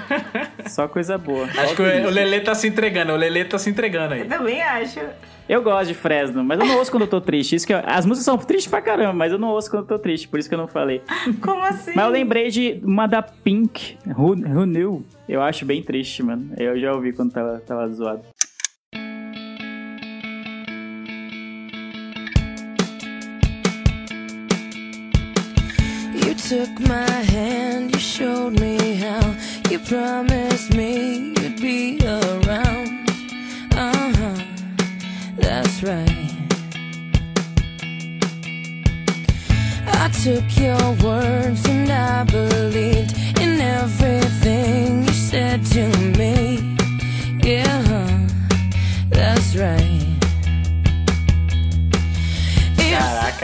Só 0.66 0.88
coisa 0.88 1.18
boa. 1.18 1.44
Acho 1.46 1.74
que 1.74 1.82
o, 1.82 2.06
o 2.06 2.10
Lelê 2.10 2.40
tá 2.40 2.54
se 2.54 2.68
entregando, 2.68 3.12
o 3.12 3.16
Lelê 3.16 3.44
tá 3.44 3.58
se 3.58 3.68
entregando 3.68 4.14
aí. 4.14 4.20
Eu 4.20 4.28
também 4.28 4.62
acho. 4.62 5.00
Eu 5.48 5.60
gosto 5.62 5.88
de 5.88 5.94
Fresno, 5.94 6.44
mas 6.44 6.60
eu 6.60 6.66
não 6.66 6.76
ouço 6.78 6.90
quando 6.92 7.02
eu 7.02 7.08
tô 7.08 7.20
triste. 7.20 7.56
Isso 7.56 7.66
que 7.66 7.74
eu- 7.74 7.82
As 7.84 8.06
músicas 8.06 8.24
são 8.24 8.38
tristes 8.38 8.70
pra 8.70 8.80
caramba, 8.80 9.12
mas 9.12 9.32
eu 9.32 9.38
não 9.38 9.48
ouço 9.48 9.68
quando 9.68 9.82
eu 9.82 9.88
tô 9.88 9.98
triste, 9.98 10.28
por 10.28 10.38
isso 10.38 10.48
que 10.48 10.54
eu 10.54 10.58
não 10.58 10.68
falei. 10.68 11.02
Como 11.42 11.64
assim? 11.64 11.90
Mas 11.96 12.04
eu 12.04 12.10
lembrei 12.12 12.50
de 12.50 12.80
uma 12.84 13.08
da 13.08 13.20
Pink, 13.20 13.98
Who, 14.06 14.28
Who 14.36 14.64
Knew? 14.66 15.04
Eu 15.28 15.42
acho 15.42 15.64
bem 15.64 15.82
triste, 15.82 16.22
mano. 16.22 16.50
Eu 16.56 16.78
já 16.78 16.92
ouvi 16.92 17.12
quando 17.12 17.32
tava, 17.32 17.60
tava 17.66 17.88
zoado. 17.88 18.22
Took 26.50 26.80
my 26.80 27.08
hand, 27.34 27.94
you 27.94 28.00
showed 28.00 28.58
me 28.58 28.94
how. 28.94 29.36
You 29.70 29.78
promised 29.78 30.74
me 30.74 31.32
you'd 31.38 31.60
be 31.60 32.00
around. 32.04 33.08
Uh 33.70 34.12
huh, 34.18 34.42
that's 35.36 35.80
right. 35.84 36.32
I 40.02 40.08
took 40.24 40.46
your 40.58 40.86
words 41.04 41.64
and 41.68 41.88
I 41.88 42.24
believed 42.24 42.59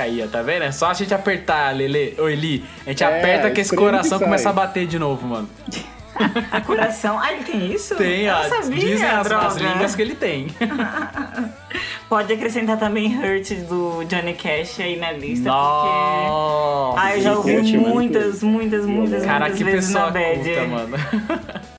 Caraca, 0.07 0.23
aí, 0.23 0.23
ó, 0.25 0.29
tá 0.29 0.42
vendo? 0.42 0.62
É 0.62 0.73
só 0.73 0.90
a 0.90 0.95
gente 0.95 1.12
apertar, 1.12 1.75
Lele, 1.75 2.14
ou 2.19 2.31
Eli. 2.31 2.64
A 2.87 2.90
gente 2.90 3.05
É, 3.05 3.07
aperta 3.07 3.51
que 3.51 3.61
esse 3.61 3.71
que 3.71 3.77
coração 3.77 4.19
começa 4.19 4.49
a 4.51 4.53
bater 4.53 4.87
de 4.87 4.99
novo, 4.99 5.27
mano. 5.27 5.49
A 6.51 6.62
coração. 6.62 7.19
Ah, 7.21 7.31
ele 7.31 7.45
tem 7.45 7.71
isso? 7.71 7.95
Tem, 7.95 8.23
Eu 8.25 8.35
ó. 8.35 8.42
sabia, 8.45 8.81
Dizem 8.81 9.07
as, 9.07 9.31
as 9.31 9.57
línguas 9.57 9.95
que 9.95 10.01
ele 10.01 10.14
tem. 10.14 10.47
Pode 12.09 12.33
acrescentar 12.33 12.79
também 12.79 13.14
Hurt 13.19 13.51
do 13.69 14.03
Johnny 14.05 14.33
Cash 14.33 14.81
aí 14.81 14.97
na 14.99 15.12
lista, 15.12 15.51
porque... 15.51 15.88
Nossa. 15.88 17.01
Ah, 17.03 17.16
eu 17.16 17.21
já 17.23 17.33
ouvi 17.37 17.77
mano. 17.77 17.88
muitas, 17.88 18.42
muitas, 18.42 18.87
muitas, 18.87 19.25
Cara, 19.27 19.40
muitas 19.40 19.59
que 19.59 19.64
vezes 19.64 19.87
pessoa 19.88 20.07
na 20.07 20.11
bad. 20.12 20.37
culta, 20.38 20.64
mano. 20.66 20.97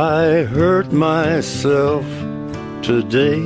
I 0.00 0.44
hurt 0.44 0.92
myself 0.92 2.06
today 2.80 3.44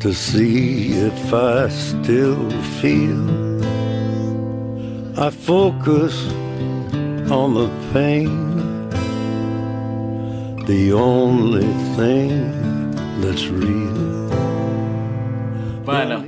to 0.00 0.12
see 0.12 0.94
if 0.94 1.32
I 1.32 1.68
still 1.68 2.50
feel. 2.80 3.22
I 5.16 5.30
focus 5.30 6.26
on 7.30 7.54
the 7.54 7.70
pain, 7.92 8.90
the 10.66 10.92
only 10.92 11.72
thing 11.94 12.90
that's 13.20 13.46
real. 13.46 14.28
Mano, 15.86 16.26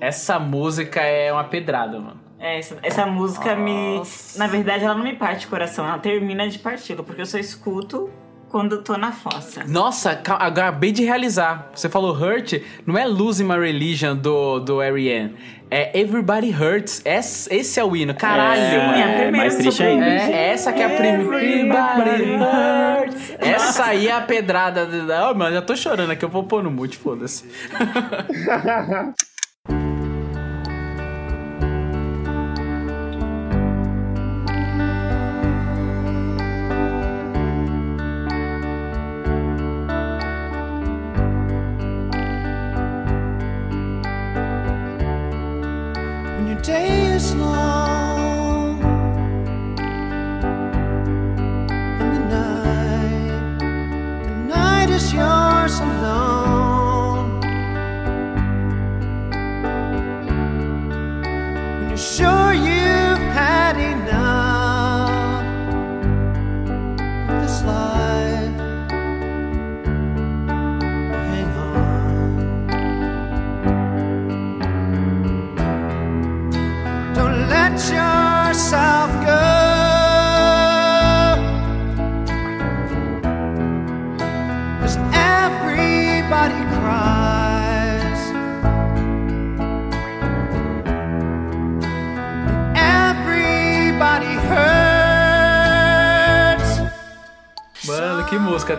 essa 0.00 0.38
música 0.38 1.02
é 1.02 1.30
uma 1.30 1.44
pedrada, 1.44 2.00
mano. 2.00 2.21
É, 2.42 2.58
essa, 2.58 2.76
essa 2.82 3.06
música 3.06 3.54
me. 3.54 4.02
Na 4.36 4.48
verdade, 4.48 4.84
ela 4.84 4.94
não 4.96 5.04
me 5.04 5.14
parte 5.14 5.46
o 5.46 5.48
coração, 5.48 5.86
ela 5.86 5.98
termina 5.98 6.48
de 6.48 6.58
parti-lo, 6.58 7.04
porque 7.04 7.20
eu 7.22 7.26
só 7.26 7.38
escuto 7.38 8.10
quando 8.48 8.72
eu 8.74 8.82
tô 8.82 8.96
na 8.98 9.12
fossa. 9.12 9.62
Nossa, 9.66 10.16
ca- 10.16 10.34
acabei 10.34 10.90
de 10.92 11.04
realizar. 11.04 11.70
Você 11.74 11.88
falou 11.88 12.12
Hurt, 12.12 12.54
não 12.84 12.98
é 12.98 13.06
Losing 13.06 13.44
My 13.44 13.56
Religion 13.58 14.16
do, 14.16 14.58
do 14.58 14.82
R.E.M. 14.82 15.34
É 15.70 15.98
Everybody 15.98 16.50
Hurts. 16.54 17.00
Esse, 17.02 17.54
esse 17.54 17.80
é 17.80 17.84
o 17.84 17.96
hino. 17.96 18.12
Caralho, 18.14 18.60
Sim, 18.60 18.76
mano. 18.76 18.92
é 18.98 19.02
a 19.02 19.06
primeira 19.06 19.36
mais 19.38 19.56
triste 19.56 19.82
ainda. 19.82 20.04
É, 20.04 20.48
essa 20.48 20.70
que 20.70 20.82
é 20.82 20.84
a 20.84 20.88
primeira. 20.90 21.22
Everybody 21.22 22.32
hurts. 22.34 23.36
Essa 23.38 23.84
aí 23.86 24.06
é 24.08 24.12
a 24.12 24.20
pedrada. 24.20 24.84
da- 24.84 25.30
Oh, 25.30 25.34
mano, 25.34 25.54
já 25.54 25.62
tô 25.62 25.74
chorando 25.74 26.10
aqui. 26.10 26.22
Eu 26.24 26.28
vou 26.28 26.44
pôr 26.44 26.62
no 26.62 26.70
mute, 26.70 26.98
foda-se. 26.98 27.48
day 46.62 47.01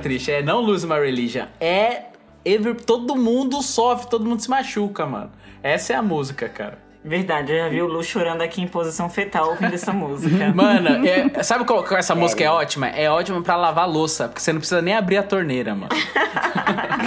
triste. 0.04 0.32
É 0.32 0.43
não 0.43 0.60
Lose 0.62 0.86
My 0.86 0.99
Religion. 0.99 1.45
É. 1.60 2.04
Every, 2.45 2.76
todo 2.76 3.16
mundo 3.16 3.62
sofre, 3.62 4.10
todo 4.10 4.26
mundo 4.26 4.41
se 4.41 4.49
machuca, 4.49 5.06
mano. 5.06 5.32
Essa 5.64 5.93
é 5.93 5.95
a 5.95 6.01
música, 6.01 6.49
cara. 6.49 6.78
Verdade, 7.06 7.51
eu 7.51 7.58
já 7.58 7.68
vi 7.70 7.82
o 7.82 7.88
Lu 7.88 8.01
chorando 8.04 8.41
aqui 8.41 8.62
em 8.62 8.68
posição 8.68 9.10
fetal 9.10 9.49
ouvindo 9.49 9.74
essa 9.74 9.91
música. 9.91 10.51
Mano, 10.56 11.06
é- 11.06 11.43
sabe 11.43 11.66
qual, 11.66 11.84
qual 11.84 11.99
essa 11.99 12.16
música 12.16 12.41
é 12.45 12.49
ótima? 12.49 12.88
É 12.88 13.10
ótima 13.10 13.41
pra 13.41 13.58
lavar 13.58 13.89
louça, 13.89 14.30
porque 14.30 14.39
você 14.39 14.54
não 14.54 14.60
precisa 14.62 14.82
nem 14.82 14.93
abrir 14.95 15.18
a 15.18 15.24
torneira, 15.24 15.76
mano. 15.76 15.89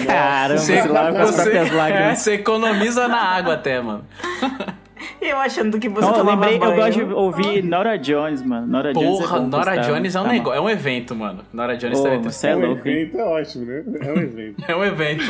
Caramba, 0.06 0.58
Você, 0.60 0.82
você 0.82 0.88
lava 0.88 1.12
com 1.12 1.22
as 1.22 1.34
próprias 1.34 1.68
é, 1.68 1.72
lágrimas. 1.74 2.18
você 2.18 2.34
economiza 2.34 3.08
na 3.08 3.20
água 3.22 3.54
até, 3.54 3.80
mano. 3.80 4.04
eu 5.22 5.36
achando 5.38 5.78
que 5.78 5.88
você 5.88 6.00
Não, 6.00 6.08
eu 6.10 6.14
tomava 6.14 6.46
lembrei, 6.46 6.56
eu 6.56 6.60
banho. 6.60 6.76
gosto 6.76 7.06
de 7.06 7.12
ouvir 7.12 7.62
Nora 7.64 7.96
Jones, 7.96 8.42
mano. 8.42 8.66
Nora 8.66 8.92
Jones 8.92 9.18
Porra, 9.18 9.36
é 9.36 9.40
bom, 9.40 9.46
Nora. 9.48 9.76
Jones 9.78 10.14
é 10.14 10.20
um 10.20 10.24
Tá 10.24 10.32
negócio, 10.32 10.58
é 10.58 10.60
um 10.60 10.70
evento, 10.70 11.14
mano. 11.14 11.40
Nora 11.52 11.76
Jones 11.76 11.98
Ô, 11.98 12.02
também 12.02 12.22
você 12.22 12.46
É 12.46 12.50
é 12.50 12.56
um 12.56 12.60
louco, 12.60 12.88
hein? 12.88 12.94
evento, 13.00 13.18
é 13.18 13.24
ótimo, 13.24 13.64
né? 13.66 13.84
É 14.00 14.12
um 14.12 14.16
evento. 14.18 14.64
É 14.68 14.76
um 14.76 14.84
evento 14.84 15.24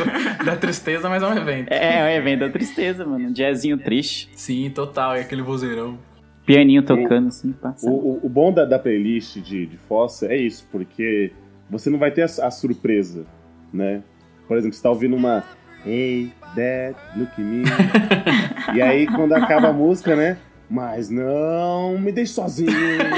da 0.45 0.57
tristeza, 0.57 1.09
mas 1.09 1.23
é 1.23 1.27
um 1.27 1.37
evento. 1.37 1.69
É, 1.73 1.99
é 2.01 2.05
um 2.05 2.17
evento 2.21 2.41
da 2.41 2.49
tristeza, 2.51 3.05
mano. 3.05 3.29
Um 3.29 3.33
jazzinho 3.33 3.79
triste. 3.79 4.29
Sim, 4.35 4.71
total, 4.75 5.15
é 5.15 5.21
aquele 5.21 5.43
vozeirão. 5.43 5.99
Pianinho 6.45 6.83
tocando, 6.83 7.29
assim. 7.29 7.55
O, 7.83 7.91
o- 7.91 8.21
o 8.23 8.29
bom 8.29 8.53
da, 8.53 8.65
da 8.65 8.79
playlist 8.79 9.39
de, 9.39 9.67
de 9.67 9.77
fossa 9.77 10.27
é 10.27 10.37
isso, 10.37 10.67
porque 10.71 11.33
você 11.69 11.91
não 11.91 11.99
vai 11.99 12.11
ter 12.13 12.23
a, 12.23 12.27
a 12.47 12.51
surpresa, 12.51 13.25
né? 13.73 14.01
Por 14.47 14.57
exemplo, 14.57 14.77
você 14.77 14.83
tá 14.83 14.89
ouvindo 14.91 15.17
uma 15.17 15.43
Hey, 15.85 16.33
Dad, 16.55 16.95
look 17.17 17.31
at 17.33 17.39
me. 17.39 17.63
e 18.75 18.83
aí, 18.83 19.07
quando 19.07 19.33
acaba 19.33 19.69
a 19.69 19.73
música, 19.73 20.17
né? 20.17 20.37
Mas 20.69 21.09
não 21.09 21.97
me 21.99 22.11
deixe 22.11 22.33
sozinho. 22.33 22.71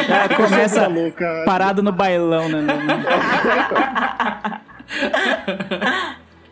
É, 0.08 0.34
começa 0.34 0.86
louca. 0.86 1.42
parado 1.44 1.82
no 1.82 1.92
bailão, 1.92 2.48
né? 2.48 2.66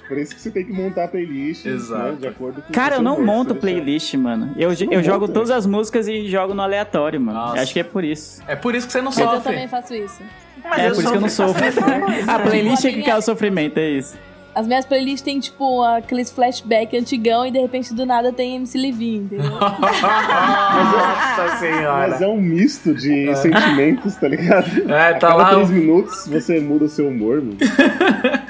Por 0.08 0.18
isso 0.18 0.34
que 0.34 0.40
você 0.40 0.50
tem 0.50 0.64
que 0.64 0.72
montar 0.72 1.04
a 1.04 1.08
playlist 1.08 1.66
Exato. 1.66 2.12
né, 2.12 2.16
de 2.20 2.28
acordo 2.28 2.62
com 2.62 2.70
o 2.70 2.72
Cara, 2.72 2.96
eu 2.96 3.02
não 3.02 3.16
gosto, 3.16 3.26
monto 3.26 3.54
playlist, 3.56 4.14
mano. 4.14 4.54
Eu, 4.56 4.70
não 4.70 4.92
eu 4.92 5.02
jogo 5.02 5.26
todas 5.26 5.50
as 5.50 5.66
músicas 5.66 6.06
e 6.06 6.28
jogo 6.28 6.54
no 6.54 6.62
aleatório, 6.62 7.20
mano. 7.20 7.38
Nossa. 7.38 7.62
Acho 7.62 7.72
que 7.72 7.80
é 7.80 7.84
por 7.84 8.04
isso. 8.04 8.40
É 8.46 8.54
por 8.54 8.74
isso 8.74 8.86
que 8.86 8.92
você 8.92 9.00
não 9.00 9.10
Mas 9.10 9.18
eu 9.18 9.26
sofre. 9.26 9.52
também 9.52 9.68
faço 9.68 9.94
isso. 9.94 10.22
Mas 10.62 10.78
é 10.78 10.90
por 10.90 10.92
isso 10.92 11.10
que 11.10 11.16
eu 11.16 11.20
não 11.20 11.28
sofro 11.28 11.64
a 12.28 12.38
playlist 12.38 12.84
é 12.84 12.92
que 12.92 13.02
quer 13.02 13.16
o 13.16 13.22
sofrimento, 13.22 13.78
é 13.78 13.90
isso. 13.90 14.16
As 14.56 14.66
minhas 14.66 14.86
playlists 14.86 15.20
tem, 15.20 15.38
tipo, 15.38 15.82
aqueles 15.84 16.30
flashback 16.30 16.96
antigão 16.96 17.44
e 17.44 17.50
de 17.50 17.58
repente 17.60 17.92
do 17.92 18.06
nada 18.06 18.32
tem 18.32 18.56
MC 18.56 18.78
Livinho, 18.78 19.24
entendeu? 19.24 19.50
Nossa 19.60 21.56
senhora. 21.58 22.08
Mas 22.08 22.22
é 22.22 22.26
um 22.26 22.40
misto 22.40 22.94
de 22.94 23.34
sentimentos, 23.36 24.16
tá 24.16 24.28
ligado? 24.28 24.90
É, 24.90 25.12
tá 25.14 25.28
a 25.28 25.30
cada 25.30 25.34
lá 25.34 25.48
três 25.50 25.68
o- 25.68 25.72
minutos 25.72 26.26
você 26.26 26.58
muda 26.60 26.86
o 26.86 26.88
seu 26.88 27.08
humor, 27.08 27.36
mano. 27.42 27.56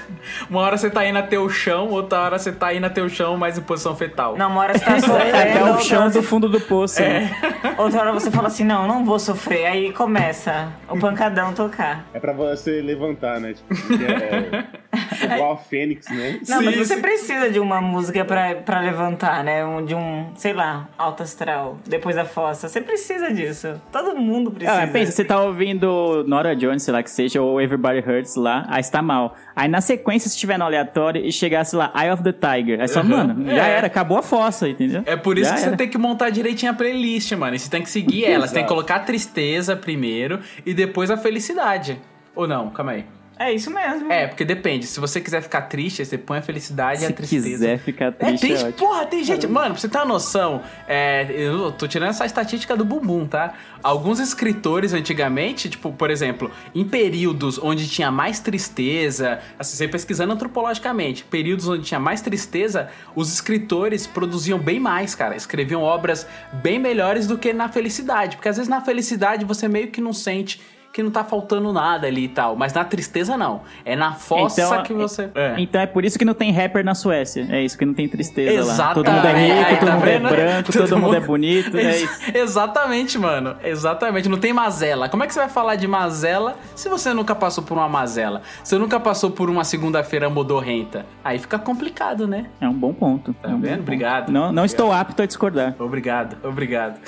Uma 0.51 0.61
hora 0.61 0.77
você 0.77 0.91
tá 0.91 1.07
indo 1.07 1.19
até 1.19 1.39
o 1.39 1.49
chão, 1.49 1.89
outra 1.89 2.21
hora 2.21 2.39
você 2.39 2.53
tá 2.53 2.73
indo 2.75 2.85
até 2.85 3.01
o 3.03 3.09
chão, 3.09 3.37
mas 3.37 3.57
em 3.59 3.63
posição 3.63 3.95
fetal. 3.97 4.37
Não, 4.37 4.51
uma 4.51 4.61
hora 4.61 4.77
você 4.77 4.85
tá 4.85 4.93
Até 4.97 5.01
sofrendo, 5.07 5.65
o 5.65 5.69
outra 5.69 5.85
chão 5.85 6.11
do 6.11 6.23
fundo 6.23 6.49
do 6.49 6.61
poço. 6.61 7.01
né? 7.01 7.31
Outra 7.79 8.01
hora 8.01 8.13
você 8.13 8.31
fala 8.31 8.49
assim, 8.49 8.65
não, 8.65 8.87
não 8.89 9.05
vou 9.05 9.19
sofrer. 9.19 9.67
Aí 9.67 9.93
começa 9.93 10.69
o 10.89 10.99
pancadão 10.99 11.53
tocar. 11.53 12.05
É 12.13 12.19
pra 12.21 12.33
você 12.33 12.81
levantar, 12.83 13.41
né? 13.41 13.55
Tipo, 13.55 14.03
é, 14.05 14.59
é 14.59 14.65
igual 15.23 15.53
a 15.53 15.57
Fênix, 15.57 16.09
né? 16.09 16.41
Não, 16.49 16.63
mas 16.63 16.75
Sim, 16.75 16.85
você 16.85 16.95
sim. 16.97 17.01
precisa 17.03 17.51
de 17.51 17.59
uma 17.59 17.81
música 17.81 18.25
pra, 18.25 18.55
pra 18.57 18.81
levantar, 18.81 19.43
né? 19.45 19.65
Um, 19.65 19.85
de 19.85 19.95
um, 19.95 20.31
sei 20.37 20.53
lá, 20.53 20.89
alto 20.99 21.23
astral, 21.23 21.79
depois 21.87 22.17
da 22.17 22.25
fossa. 22.25 22.69
Você 22.69 22.81
precisa 22.81 23.33
disso. 23.33 23.81
Todo 23.93 24.17
mundo 24.17 24.51
precisa. 24.51 24.83
Ah, 24.83 24.87
pensa, 24.87 25.13
você 25.13 25.25
tá 25.25 25.41
ouvindo 25.43 26.25
Nora 26.27 26.55
Jones, 26.55 26.83
sei 26.83 26.93
lá 26.93 27.03
que 27.03 27.11
seja, 27.11 27.41
ou 27.43 27.61
Everybody 27.61 27.99
Hurts 28.01 28.37
lá, 28.37 28.65
aí 28.69 28.83
você 28.83 28.91
tá 28.91 29.03
mal. 29.03 29.35
Aí 29.55 29.69
na 29.69 29.81
sequência, 29.81 30.29
se 30.29 30.35
estiver 30.37 30.59
no 30.59 30.65
aleatório 30.65 31.25
e 31.25 31.33
chegasse 31.33 31.75
lá, 31.77 31.93
Eye 31.97 32.11
of 32.13 32.23
the 32.23 32.33
Tiger, 32.33 32.81
aí 32.81 32.89
só, 32.89 33.01
Uhum. 33.01 33.09
mano, 33.09 33.47
já 33.47 33.67
É. 33.67 33.71
era, 33.79 33.87
acabou 33.87 34.19
a 34.19 34.23
fossa, 34.23 34.69
entendeu? 34.69 35.03
É 35.07 35.17
por 35.17 35.39
isso 35.39 35.49
Já 35.51 35.55
que 35.55 35.61
você 35.61 35.67
era. 35.69 35.77
tem 35.77 35.89
que 35.89 35.99
montar 35.99 36.31
direitinho 36.31 36.73
a 36.73 36.75
playlist, 36.75 37.33
mano. 37.33 37.55
E 37.55 37.59
você 37.59 37.71
tem 37.71 37.83
que 37.83 37.91
seguir 37.91 38.25
ela. 38.25 38.47
Você 38.47 38.55
tem 38.55 38.63
que 38.63 38.69
colocar 38.69 38.97
a 38.97 39.01
tristeza 39.01 39.75
primeiro 39.77 40.41
e 40.65 40.73
depois 40.75 41.11
a 41.11 41.17
felicidade. 41.17 42.01
Ou 42.35 42.47
não, 42.47 42.69
calma 42.71 42.93
aí. 42.93 43.05
É 43.39 43.53
isso 43.53 43.71
mesmo. 43.71 44.11
É, 44.11 44.27
porque 44.27 44.45
depende. 44.47 44.87
Se 44.87 44.99
você 44.99 45.21
quiser 45.21 45.43
ficar 45.43 45.63
triste, 45.63 46.03
você 46.05 46.17
põe 46.17 46.39
a 46.39 46.43
felicidade 46.43 47.03
e 47.03 47.05
a 47.05 47.09
Se 47.09 47.13
tristeza. 47.15 47.47
quiser 47.49 47.79
ficar 47.79 48.07
É, 48.07 48.11
triste, 48.13 48.41
tem, 48.41 48.53
é 48.53 48.59
ótimo. 48.61 48.73
porra, 48.73 49.05
tem 49.07 49.23
gente. 49.25 49.47
Mano, 49.47 49.75
pra 49.75 49.81
você 49.81 49.89
ter 49.89 49.99
uma 49.99 50.07
noção, 50.07 50.63
é, 50.89 51.27
eu 51.31 51.71
tô 51.73 51.87
tirando 51.87 52.09
essa 52.11 52.25
estatística 52.25 52.75
do 52.75 52.83
bumbum, 52.85 53.27
tá? 53.27 53.53
Alguns 53.83 54.21
escritores 54.21 54.95
antigamente, 54.95 55.69
tipo, 55.69 55.93
por 55.93 56.11
exemplo, 56.11 56.51
em 56.75 56.83
períodos 56.83 57.59
onde 57.63 57.87
tinha 57.87 58.11
mais 58.11 58.41
tristeza, 58.41 59.39
assim, 59.59 59.77
você 59.77 59.87
pesquisando 59.87 60.33
antropologicamente, 60.33 61.23
períodos 61.25 61.69
onde 61.69 61.85
tinha 61.85 62.01
mais 62.01 62.23
tristeza, 62.23 62.89
os 63.15 63.31
escritores 63.33 64.07
produziam 64.07 64.59
bem 64.59 64.81
mais, 64.81 65.15
cara. 65.15 65.37
Escreviam 65.37 65.83
obras 65.83 66.27
bem 66.55 66.79
melhores 66.79 67.27
do 67.27 67.37
que 67.37 67.53
na 67.53 67.69
felicidade. 67.69 68.37
Porque 68.37 68.49
às 68.49 68.57
vezes 68.57 68.69
na 68.69 68.81
felicidade 68.81 69.45
você 69.45 69.69
meio 69.69 69.89
que 69.89 70.01
não 70.01 70.13
sente 70.15 70.61
que 70.97 71.03
não 71.03 71.11
tá 71.11 71.23
faltando 71.23 71.75
nada 71.75 72.07
ali 72.07 72.25
e 72.25 72.29
tal. 72.29 72.57
Mas 72.57 72.73
na 72.73 72.83
tristeza 72.83 73.37
não. 73.37 73.61
É 73.85 73.95
na 73.95 74.15
fossa 74.15 74.63
Então, 74.63 74.83
que 74.83 74.95
você. 74.95 75.29
É. 75.35 75.55
Então 75.59 75.79
é 75.79 75.87
por 75.87 76.07
isso 76.07 76.19
que 76.19 76.25
não 76.25 76.33
tem 76.33 76.51
rapper 76.51 76.83
na 76.83 76.95
Suécia. 76.95 77.47
É 77.51 77.63
isso 77.63 77.77
que 77.77 77.85
não 77.85 77.93
tem 77.93 78.09
tristeza 78.09 78.73
lá. 78.75 78.95
Todo 78.95 79.11
mundo 79.11 79.27
é 79.27 79.31
Exatamente. 79.31 79.53
rico, 79.53 79.69
Aí, 79.69 79.77
todo 79.77 79.87
tá 79.89 79.95
mundo 79.95 80.05
vendo? 80.05 80.27
é 80.27 80.31
branco, 80.31 80.73
todo, 80.73 80.89
Todo 80.89 80.99
mundo 80.99 81.17
é 81.17 81.21
bonito, 81.21 81.77
é 81.77 81.83
Ex- 81.85 82.03
isso. 82.03 82.37
Exatamente, 82.39 83.19
mano. 83.19 83.57
Exatamente. 83.63 84.27
Não 84.27 84.39
tem 84.39 84.55
mazela. 84.55 85.07
Como 85.11 85.23
é 85.23 85.27
que 85.27 85.35
você 85.35 85.41
vai 85.41 85.51
falar 85.51 85.77
de 85.77 85.87
mazela 85.87 86.57
se 86.75 86.89
você 86.89 87.13
nunca 87.13 87.35
passou 87.35 87.63
por 87.63 87.77
uma 87.77 87.89
mazela? 87.91 88.41
Você 88.65 88.79
nunca 88.79 88.99
passou 88.99 89.31
por 89.31 89.51
uma 89.51 89.65
segunda-feira 89.65 90.31
modorrenta? 90.31 91.05
Aí 91.23 91.39
fica 91.39 91.59
complicado, 91.59 92.27
né? 92.27 92.47
É 92.59 92.67
um 92.67 92.73
bom 92.73 92.95
ponto. 92.95 93.35
Tá 93.35 93.51
É 93.51 93.53
um 93.53 93.61
vendo? 93.61 93.81
Obrigado. 93.81 94.33
Não, 94.33 94.51
não 94.51 94.65
estou 94.65 94.91
apto 94.93 95.21
a 95.23 95.27
discordar. 95.27 95.75
Obrigado, 95.79 96.39
obrigado. 96.43 96.99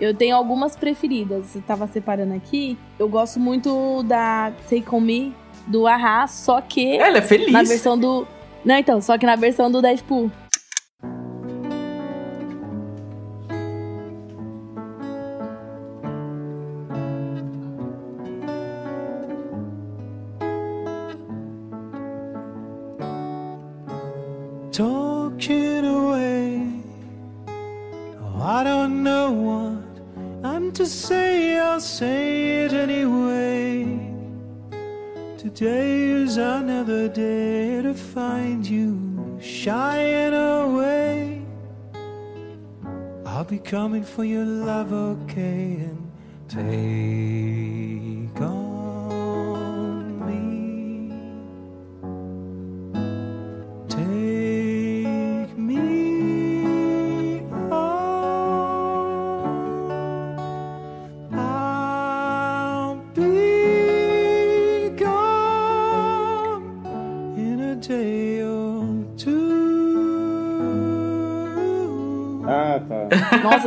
Eu 0.00 0.14
tenho 0.14 0.34
algumas 0.34 0.74
preferidas. 0.74 1.54
Eu 1.54 1.62
tava 1.62 1.86
separando 1.86 2.34
aqui. 2.34 2.76
Eu 3.00 3.08
gosto 3.08 3.40
muito 3.40 4.02
da 4.02 4.52
Take 4.68 4.94
On 4.94 5.00
Me, 5.00 5.34
do 5.66 5.86
Ahá, 5.86 6.26
só 6.26 6.60
que 6.60 6.98
Ela 6.98 7.16
é 7.16 7.22
feliz. 7.22 7.50
na 7.50 7.62
versão 7.62 7.98
do... 7.98 8.28
Não, 8.62 8.76
então, 8.76 9.00
só 9.00 9.16
que 9.16 9.24
na 9.24 9.36
versão 9.36 9.70
do 9.70 9.80
Deadpool. 9.80 10.30
talking 24.72 25.84
away. 25.86 26.82
Oh, 27.48 28.42
I 28.42 28.62
don't 28.62 29.02
know 29.02 29.32
what 29.32 30.44
I'm 30.44 30.70
to 30.72 30.84
say, 30.84 31.58
I'll 31.58 31.80
say 31.80 32.29
Is 35.58 36.36
another 36.38 37.08
day 37.08 37.82
to 37.82 37.92
find 37.92 38.66
you 38.66 39.38
shying 39.42 40.32
away. 40.32 41.42
I'll 43.26 43.44
be 43.44 43.58
coming 43.58 44.04
for 44.04 44.24
your 44.24 44.44
love, 44.44 44.92
okay, 44.92 45.88
and 45.88 46.10
take 46.48 47.39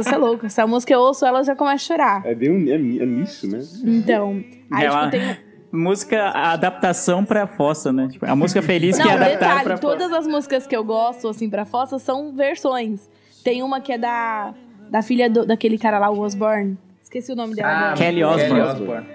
Nossa, 0.04 0.10
você 0.10 0.16
é 0.16 0.18
louco. 0.18 0.45
Essa 0.45 0.68
música 0.68 0.93
eu 0.93 0.99
ouço, 0.99 1.26
ela 1.26 1.43
já 1.43 1.56
começa 1.56 1.76
a 1.76 1.78
chorar. 1.78 2.26
É 2.26 2.36
bem 2.36 2.70
é, 2.72 2.76
é 2.76 2.78
nicho, 3.06 3.47
né? 3.47 3.60
Então, 3.84 4.43
aí 4.72 4.86
É 4.86 4.89
tipo, 4.89 5.01
uma- 5.01 5.10
tem... 5.10 5.38
Música, 5.76 6.26
a 6.30 6.51
adaptação 6.51 7.26
pra 7.26 7.47
fossa, 7.47 7.91
né? 7.91 8.08
Tipo, 8.12 8.28
a 8.28 8.36
música 8.36 8.62
feliz 8.62 8.95
que 8.95 9.04
Não, 9.04 9.10
é 9.10 9.16
adaptada 9.16 9.39
detalhe, 9.39 9.64
pra 9.64 9.78
fossa. 9.78 9.97
todas 9.97 10.14
as 10.14 10.28
músicas 10.28 10.68
que 10.68 10.76
eu 10.76 10.84
gosto, 10.84 11.28
assim, 11.28 11.49
pra 11.49 11.66
fossa, 11.66 11.97
são 11.97 12.32
versões. 12.32 13.10
Tem 13.43 13.64
uma 13.64 13.82
que 13.82 13.91
é 13.91 13.97
da, 13.97 14.54
da 14.91 15.01
filha 15.01 15.28
do- 15.28 15.47
daquele 15.47 15.80
cara 15.80 15.97
lá, 15.97 16.12
o 16.12 16.20
Osborne. 16.20 16.78
Esqueci 17.01 17.32
o 17.32 17.36
nome 17.36 17.56
dela. 17.56 17.70
agora. 17.70 17.95
Kelly 17.95 18.24
Osbourne. 18.24 19.08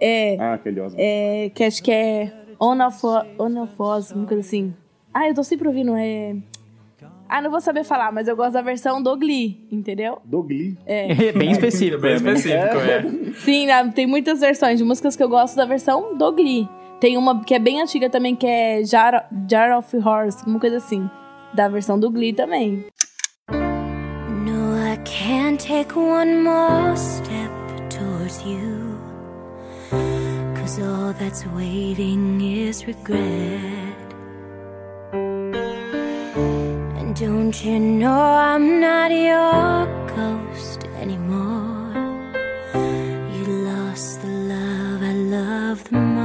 É, 0.00 0.36
Ah, 0.40 0.54
aquele 0.54 0.80
Osborne. 0.80 1.04
é, 1.06 1.50
que 1.54 1.62
acho 1.64 1.82
que 1.82 1.90
é 1.92 2.32
On 2.58 2.80
of, 2.86 2.98
On 3.38 3.62
of 3.62 3.74
Us, 3.78 4.10
uma 4.12 4.24
coisa 4.26 4.40
assim. 4.40 4.74
Ah, 5.12 5.28
eu 5.28 5.34
tô 5.34 5.42
sempre 5.44 5.68
ouvindo, 5.68 5.94
é... 5.96 6.34
Ah, 7.28 7.42
não 7.42 7.50
vou 7.50 7.60
saber 7.60 7.82
falar, 7.84 8.12
mas 8.12 8.28
eu 8.28 8.36
gosto 8.36 8.52
da 8.52 8.62
versão 8.62 9.02
do 9.02 9.16
Glee, 9.16 9.66
entendeu? 9.70 10.18
Do 10.24 10.42
Glee. 10.42 10.76
É. 10.86 11.32
Bem 11.32 11.50
específico. 11.50 12.00
Bem 12.00 12.14
é, 12.14 12.18
bem- 12.20 12.34
específico, 12.34 12.76
é. 12.78 13.32
Sim, 13.40 13.66
né, 13.66 13.92
tem 13.94 14.06
muitas 14.06 14.40
versões 14.40 14.78
de 14.78 14.84
músicas 14.84 15.16
que 15.16 15.22
eu 15.22 15.28
gosto 15.28 15.56
da 15.56 15.64
versão 15.64 16.16
do 16.16 16.32
Glee. 16.32 16.68
Tem 17.00 17.16
uma 17.18 17.44
que 17.44 17.54
é 17.54 17.58
bem 17.58 17.80
antiga 17.82 18.08
também, 18.08 18.34
que 18.34 18.46
é 18.46 18.82
Jar, 18.84 19.28
Jar 19.50 19.76
of 19.78 19.94
Horse, 19.96 20.42
uma 20.46 20.58
coisa 20.58 20.78
assim. 20.78 21.08
Da 21.52 21.68
versão 21.68 21.98
do 21.98 22.10
Glee 22.10 22.32
também. 22.32 22.86
No, 23.50 24.76
I 24.78 24.96
can't 25.04 25.58
take 25.62 25.98
one 25.98 26.42
more 26.42 26.96
step 26.96 27.50
towards 27.90 28.42
you. 28.44 28.96
Cause 30.58 30.80
all 30.80 31.12
that's 31.14 31.44
waiting 31.54 32.40
is 32.40 32.82
regret. 32.86 34.05
Don't 37.18 37.64
you 37.64 37.78
know 37.78 38.10
I'm 38.12 38.78
not 38.78 39.10
your 39.10 39.86
ghost 40.14 40.84
anymore? 41.00 41.94
You 42.74 43.44
lost 43.70 44.20
the 44.20 44.28
love 44.28 45.02
I 45.02 45.12
love 45.12 45.84
the 45.84 45.92
most. 45.92 46.15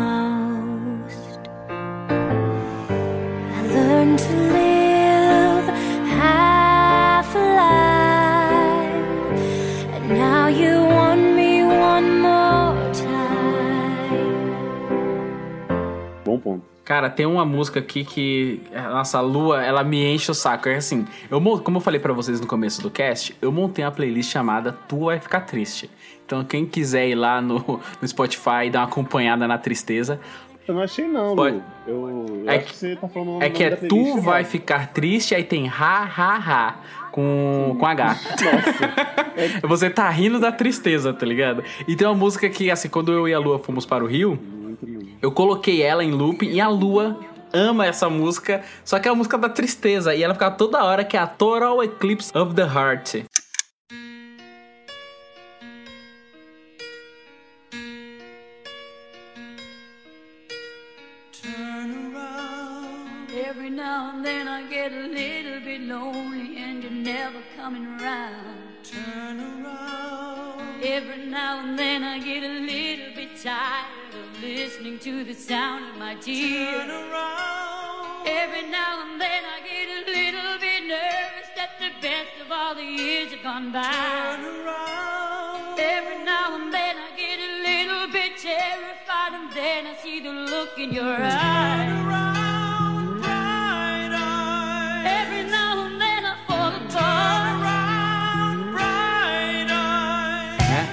Cara, 17.01 17.09
tem 17.09 17.25
uma 17.25 17.43
música 17.43 17.79
aqui 17.79 18.03
que. 18.05 18.61
Nossa, 18.71 19.17
a 19.17 19.21
lua, 19.21 19.63
ela 19.63 19.83
me 19.83 20.05
enche 20.13 20.29
o 20.29 20.35
saco. 20.35 20.69
É 20.69 20.75
assim, 20.75 21.07
eu, 21.31 21.41
como 21.41 21.77
eu 21.77 21.81
falei 21.81 21.99
pra 21.99 22.13
vocês 22.13 22.39
no 22.39 22.45
começo 22.45 22.79
do 22.79 22.91
cast, 22.91 23.35
eu 23.41 23.51
montei 23.51 23.83
uma 23.83 23.89
playlist 23.89 24.31
chamada 24.31 24.77
Tu 24.87 25.05
Vai 25.05 25.19
Ficar 25.19 25.41
Triste. 25.41 25.89
Então, 26.23 26.43
quem 26.43 26.63
quiser 26.63 27.09
ir 27.09 27.15
lá 27.15 27.41
no, 27.41 27.57
no 27.99 28.07
Spotify 28.07 28.67
e 28.67 28.69
dar 28.69 28.81
uma 28.81 28.85
acompanhada 28.85 29.47
na 29.47 29.57
tristeza. 29.57 30.19
Eu 30.67 30.75
não 30.75 30.83
achei, 30.83 31.07
não, 31.07 31.35
Pode- 31.35 31.55
Lu. 31.55 31.63
Eu, 31.87 32.07
eu 32.43 32.43
É 32.51 32.57
acho 32.57 32.67
que 32.67 32.75
você 32.75 32.95
tá 32.95 33.07
falando 33.07 33.41
É 33.41 33.49
que 33.49 33.63
é 33.63 33.71
Tu 33.75 34.21
Vai. 34.21 34.43
Ficar 34.43 34.89
Triste, 34.93 35.33
aí 35.33 35.43
tem 35.43 35.67
Ha 35.67 36.03
Ha 36.15 36.35
Ha 36.37 36.75
com, 37.11 37.75
com 37.79 37.85
H. 37.87 38.15
Você 39.67 39.89
tá 39.89 40.07
rindo 40.09 40.39
da 40.39 40.51
tristeza, 40.51 41.11
tá 41.11 41.25
ligado? 41.25 41.63
E 41.87 41.95
tem 41.95 42.07
uma 42.07 42.13
música 42.15 42.47
que, 42.47 42.69
assim, 42.69 42.87
quando 42.89 43.11
eu 43.11 43.27
e 43.27 43.33
a 43.33 43.39
Lua 43.39 43.57
fomos 43.57 43.85
para 43.87 44.03
o 44.03 44.07
Rio, 44.07 44.39
eu 45.22 45.32
coloquei 45.32 45.82
ela 45.82 46.03
em 46.03 46.11
loop 46.11 46.45
e 46.45 46.59
a 46.59 46.67
Lua 46.67 47.19
ama 47.53 47.86
essa 47.86 48.09
música, 48.09 48.63
só 48.84 48.99
que 48.99 49.07
é 49.07 49.11
a 49.11 49.15
música 49.15 49.38
da 49.38 49.49
tristeza 49.49 50.15
e 50.15 50.24
ela 50.24 50.34
ficava 50.34 50.55
toda 50.55 50.84
hora 50.84 51.03
que 51.03 51.17
é 51.17 51.19
a 51.19 51.28
Total 51.28 51.84
Eclipse 51.84 52.32
of 52.36 52.55
the 52.55 52.63
Heart. 52.63 53.26
Every 63.34 63.69
now 63.69 64.11
and 64.13 64.24
then 64.24 64.47
I 64.47 64.63
get 64.69 64.91
a 64.93 65.07
little 65.07 65.59
bit 65.61 65.82
lonely 65.82 66.57
and 66.57 66.84
you're 66.84 66.91
never 66.91 67.41
coming 67.57 67.86
around. 67.86 68.57
Turn 68.84 69.39
around. 69.39 70.84
Every 70.84 71.26
now 71.26 71.59
and 71.59 71.78
then 71.78 72.03
I 72.03 72.19
get 72.19 72.43
a 72.43 72.47
little 72.47 73.13
bit 73.13 73.41
tired 73.41 74.00
listening 74.41 74.97
to 74.97 75.23
the 75.23 75.33
sound 75.33 75.85
of 75.91 75.97
my 75.97 76.15
tears. 76.15 76.67
Turn 76.67 76.89
around. 76.89 78.27
Every 78.27 78.63
now 78.69 79.03
and 79.05 79.21
then 79.21 79.43
I 79.45 79.61
get 79.61 79.87
a 79.87 80.01
little 80.09 80.57
bit 80.59 80.81
nervous 80.87 81.49
that 81.55 81.77
the 81.79 81.91
best 82.01 82.33
of 82.43 82.51
all 82.51 82.73
the 82.73 82.83
years 82.83 83.31
have 83.31 83.43
gone 83.43 83.71
by. 83.71 83.83
Turn 83.83 84.45
around. 84.65 85.79
Every 85.79 86.23
now 86.25 86.55
and 86.57 86.73
then 86.73 86.95
I 86.97 87.09
get 87.15 87.37
a 87.39 87.51
little 87.69 88.07
bit 88.11 88.37
terrified 88.37 89.33
and 89.33 89.51
then 89.53 89.85
I 89.85 89.95
see 90.01 90.19
the 90.19 90.31
look 90.31 90.77
in 90.77 90.91
your 90.91 91.17
eyes. 91.21 91.91
Every 95.05 95.43
now 95.49 95.85
and 95.85 96.01
then 96.01 96.25
I 96.25 96.35
fall 96.47 96.73
apart. 96.81 97.21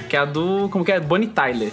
Que 0.09 0.15
é 0.15 0.19
a 0.19 0.25
do. 0.25 0.69
Como 0.69 0.83
que 0.83 0.91
é? 0.91 0.99
Bonnie 0.99 1.27
Tyler. 1.27 1.71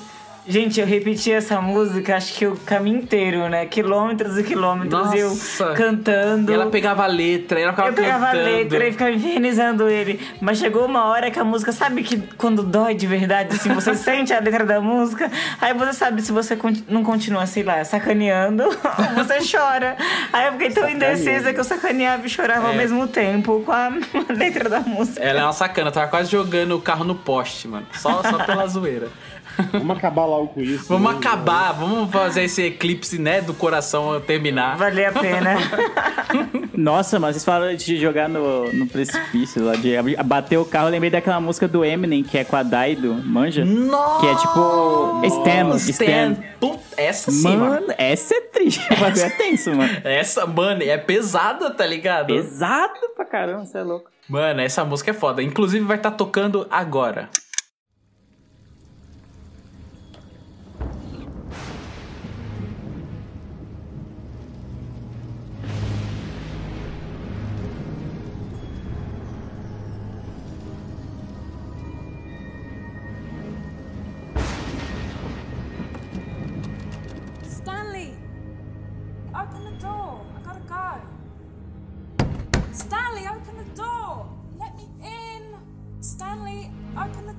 Gente, 0.48 0.80
eu 0.80 0.86
repeti 0.86 1.32
essa 1.32 1.60
música 1.60 2.16
acho 2.16 2.32
que 2.34 2.46
o 2.46 2.54
caminho 2.56 2.98
inteiro, 3.00 3.48
né? 3.48 3.66
Quilômetros 3.66 4.38
e 4.38 4.44
quilômetros 4.44 5.12
e 5.12 5.18
eu 5.18 5.30
Nossa. 5.30 5.72
cantando. 5.74 6.52
E 6.52 6.54
ela 6.54 6.66
pegava 6.70 7.02
a 7.02 7.06
letra, 7.08 7.58
e 7.58 7.62
ela 7.64 7.72
ficava 7.72 7.88
Eu 7.88 7.94
pegava 7.94 8.26
cantando. 8.26 8.42
a 8.42 8.50
letra 8.50 8.86
e 8.88 8.92
ficava 8.92 9.10
infernizando 9.10 9.88
ele. 9.88 10.20
Mas 10.40 10.58
chegou 10.58 10.84
uma 10.86 11.06
hora 11.06 11.32
que 11.32 11.38
a 11.40 11.44
música, 11.44 11.72
sabe 11.72 12.04
que 12.04 12.18
quando 12.38 12.62
dói 12.62 12.94
de 12.94 13.08
verdade, 13.08 13.56
assim, 13.56 13.70
você 13.74 13.94
sente 13.96 14.32
a 14.32 14.38
letra 14.38 14.64
da 14.64 14.80
música, 14.80 15.28
aí 15.60 15.74
você 15.74 15.92
sabe 15.92 16.22
se 16.22 16.30
você 16.30 16.56
não 16.88 17.02
continua, 17.02 17.44
sei 17.46 17.64
lá, 17.64 17.82
sacaneando, 17.84 18.62
você 19.16 19.38
chora. 19.50 19.96
Aí 20.32 20.46
eu 20.46 20.52
fiquei 20.52 20.70
tão 20.70 20.88
indecisa 20.88 21.52
que 21.52 21.58
eu 21.58 21.64
sacaneava 21.64 22.24
e 22.24 22.28
chorava 22.30 22.68
ao 22.68 22.72
É. 22.74 22.76
mesmo 22.76 23.08
tempo 23.08 23.62
com 23.66 23.72
a 23.72 23.90
letra 24.30 24.68
da 24.68 24.78
música. 24.78 25.20
Ela 25.20 25.40
é 25.40 25.42
uma 25.42 25.52
sacana, 25.52 25.90
tava 25.90 26.06
quase 26.06 26.30
jogando 26.30 26.76
o 26.76 26.80
carro 26.80 27.02
no 27.04 27.16
poste, 27.16 27.66
mano. 27.66 27.86
Só, 27.94 28.22
só 28.22 28.44
pela 28.44 28.64
zoeira. 28.68 29.08
Vamos 29.72 29.96
acabar 29.96 30.24
logo 30.26 30.48
com 30.48 30.60
isso. 30.60 30.86
Vamos 30.88 31.12
né? 31.12 31.18
acabar, 31.18 31.72
vamos 31.72 32.10
fazer 32.10 32.44
esse 32.44 32.62
eclipse, 32.62 33.18
né, 33.18 33.40
do 33.40 33.54
coração 33.54 34.20
terminar. 34.20 34.76
Valia 34.76 35.08
a 35.08 35.12
pena. 35.12 35.56
Nossa, 36.74 37.18
mas 37.18 37.34
vocês 37.34 37.44
falaram 37.44 37.74
de 37.74 37.96
jogar 37.98 38.28
no, 38.28 38.72
no 38.72 38.86
precipício, 38.86 39.64
lá, 39.64 39.74
de 39.76 39.96
bater 40.24 40.58
o 40.58 40.64
carro. 40.64 40.88
Eu 40.88 40.92
lembrei 40.92 41.10
daquela 41.10 41.40
música 41.40 41.66
do 41.66 41.84
Eminem, 41.84 42.22
que 42.22 42.36
é 42.36 42.44
com 42.44 42.56
a 42.56 42.62
Daido, 42.62 43.14
manja? 43.14 43.64
Nossa! 43.64 44.20
Que 44.20 44.26
é 44.26 44.34
tipo. 44.34 45.22
Stan, 45.24 45.76
Stan. 45.76 46.36
Essa 46.96 47.30
sim, 47.30 47.42
mano. 47.42 47.60
Mano, 47.60 47.86
essa 47.98 48.34
é 48.34 48.40
triste. 48.40 48.80
Bagulho 48.98 49.24
é 49.24 49.30
tenso, 49.30 49.74
mano. 49.74 50.00
Essa, 50.04 50.46
mano, 50.46 50.82
é 50.82 50.96
pesada, 50.96 51.70
tá 51.70 51.86
ligado? 51.86 52.28
Pesado 52.28 52.94
pra 53.14 53.24
caramba, 53.24 53.66
você 53.66 53.78
é 53.78 53.82
louco. 53.82 54.10
Mano, 54.28 54.60
essa 54.60 54.84
música 54.84 55.10
é 55.10 55.14
foda. 55.14 55.42
Inclusive 55.42 55.84
vai 55.84 55.96
estar 55.96 56.10
tocando 56.10 56.66
agora. 56.70 57.28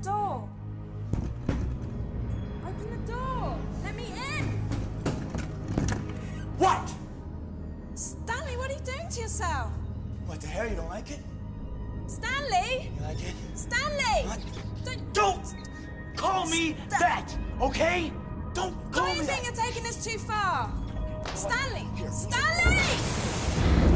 Door. 0.04 0.50
Open 1.50 3.06
the 3.06 3.12
door. 3.12 3.58
Let 3.84 3.96
me 3.96 4.06
in. 4.06 4.46
What? 6.58 6.92
Stanley, 7.96 8.58
what 8.58 8.70
are 8.72 8.74
you 8.74 8.80
doing 8.86 9.08
to 9.10 9.22
yourself? 9.22 9.72
What 10.26 10.42
the 10.42 10.48
hell? 10.48 10.68
You 10.68 10.76
don't 10.76 10.90
like 10.90 11.12
it? 11.12 11.20
Stanley! 12.08 12.90
You 12.96 13.04
like 13.04 13.22
it? 13.22 13.34
Stanley! 13.56 14.26
Don't, 14.84 15.14
Don't 15.14 15.56
call 16.16 16.46
me 16.48 16.76
that, 16.90 17.36
okay? 17.62 18.12
Don't 18.54 18.74
call 18.92 19.06
Don't 19.06 19.14
me 19.16 19.22
you 19.22 19.24
that. 19.26 19.40
think 19.42 19.46
you're 19.46 19.66
taking 19.66 19.84
this 19.84 20.04
too 20.06 20.18
far? 20.18 20.72
Stanley! 21.36 21.86
Stanley! 22.12 23.87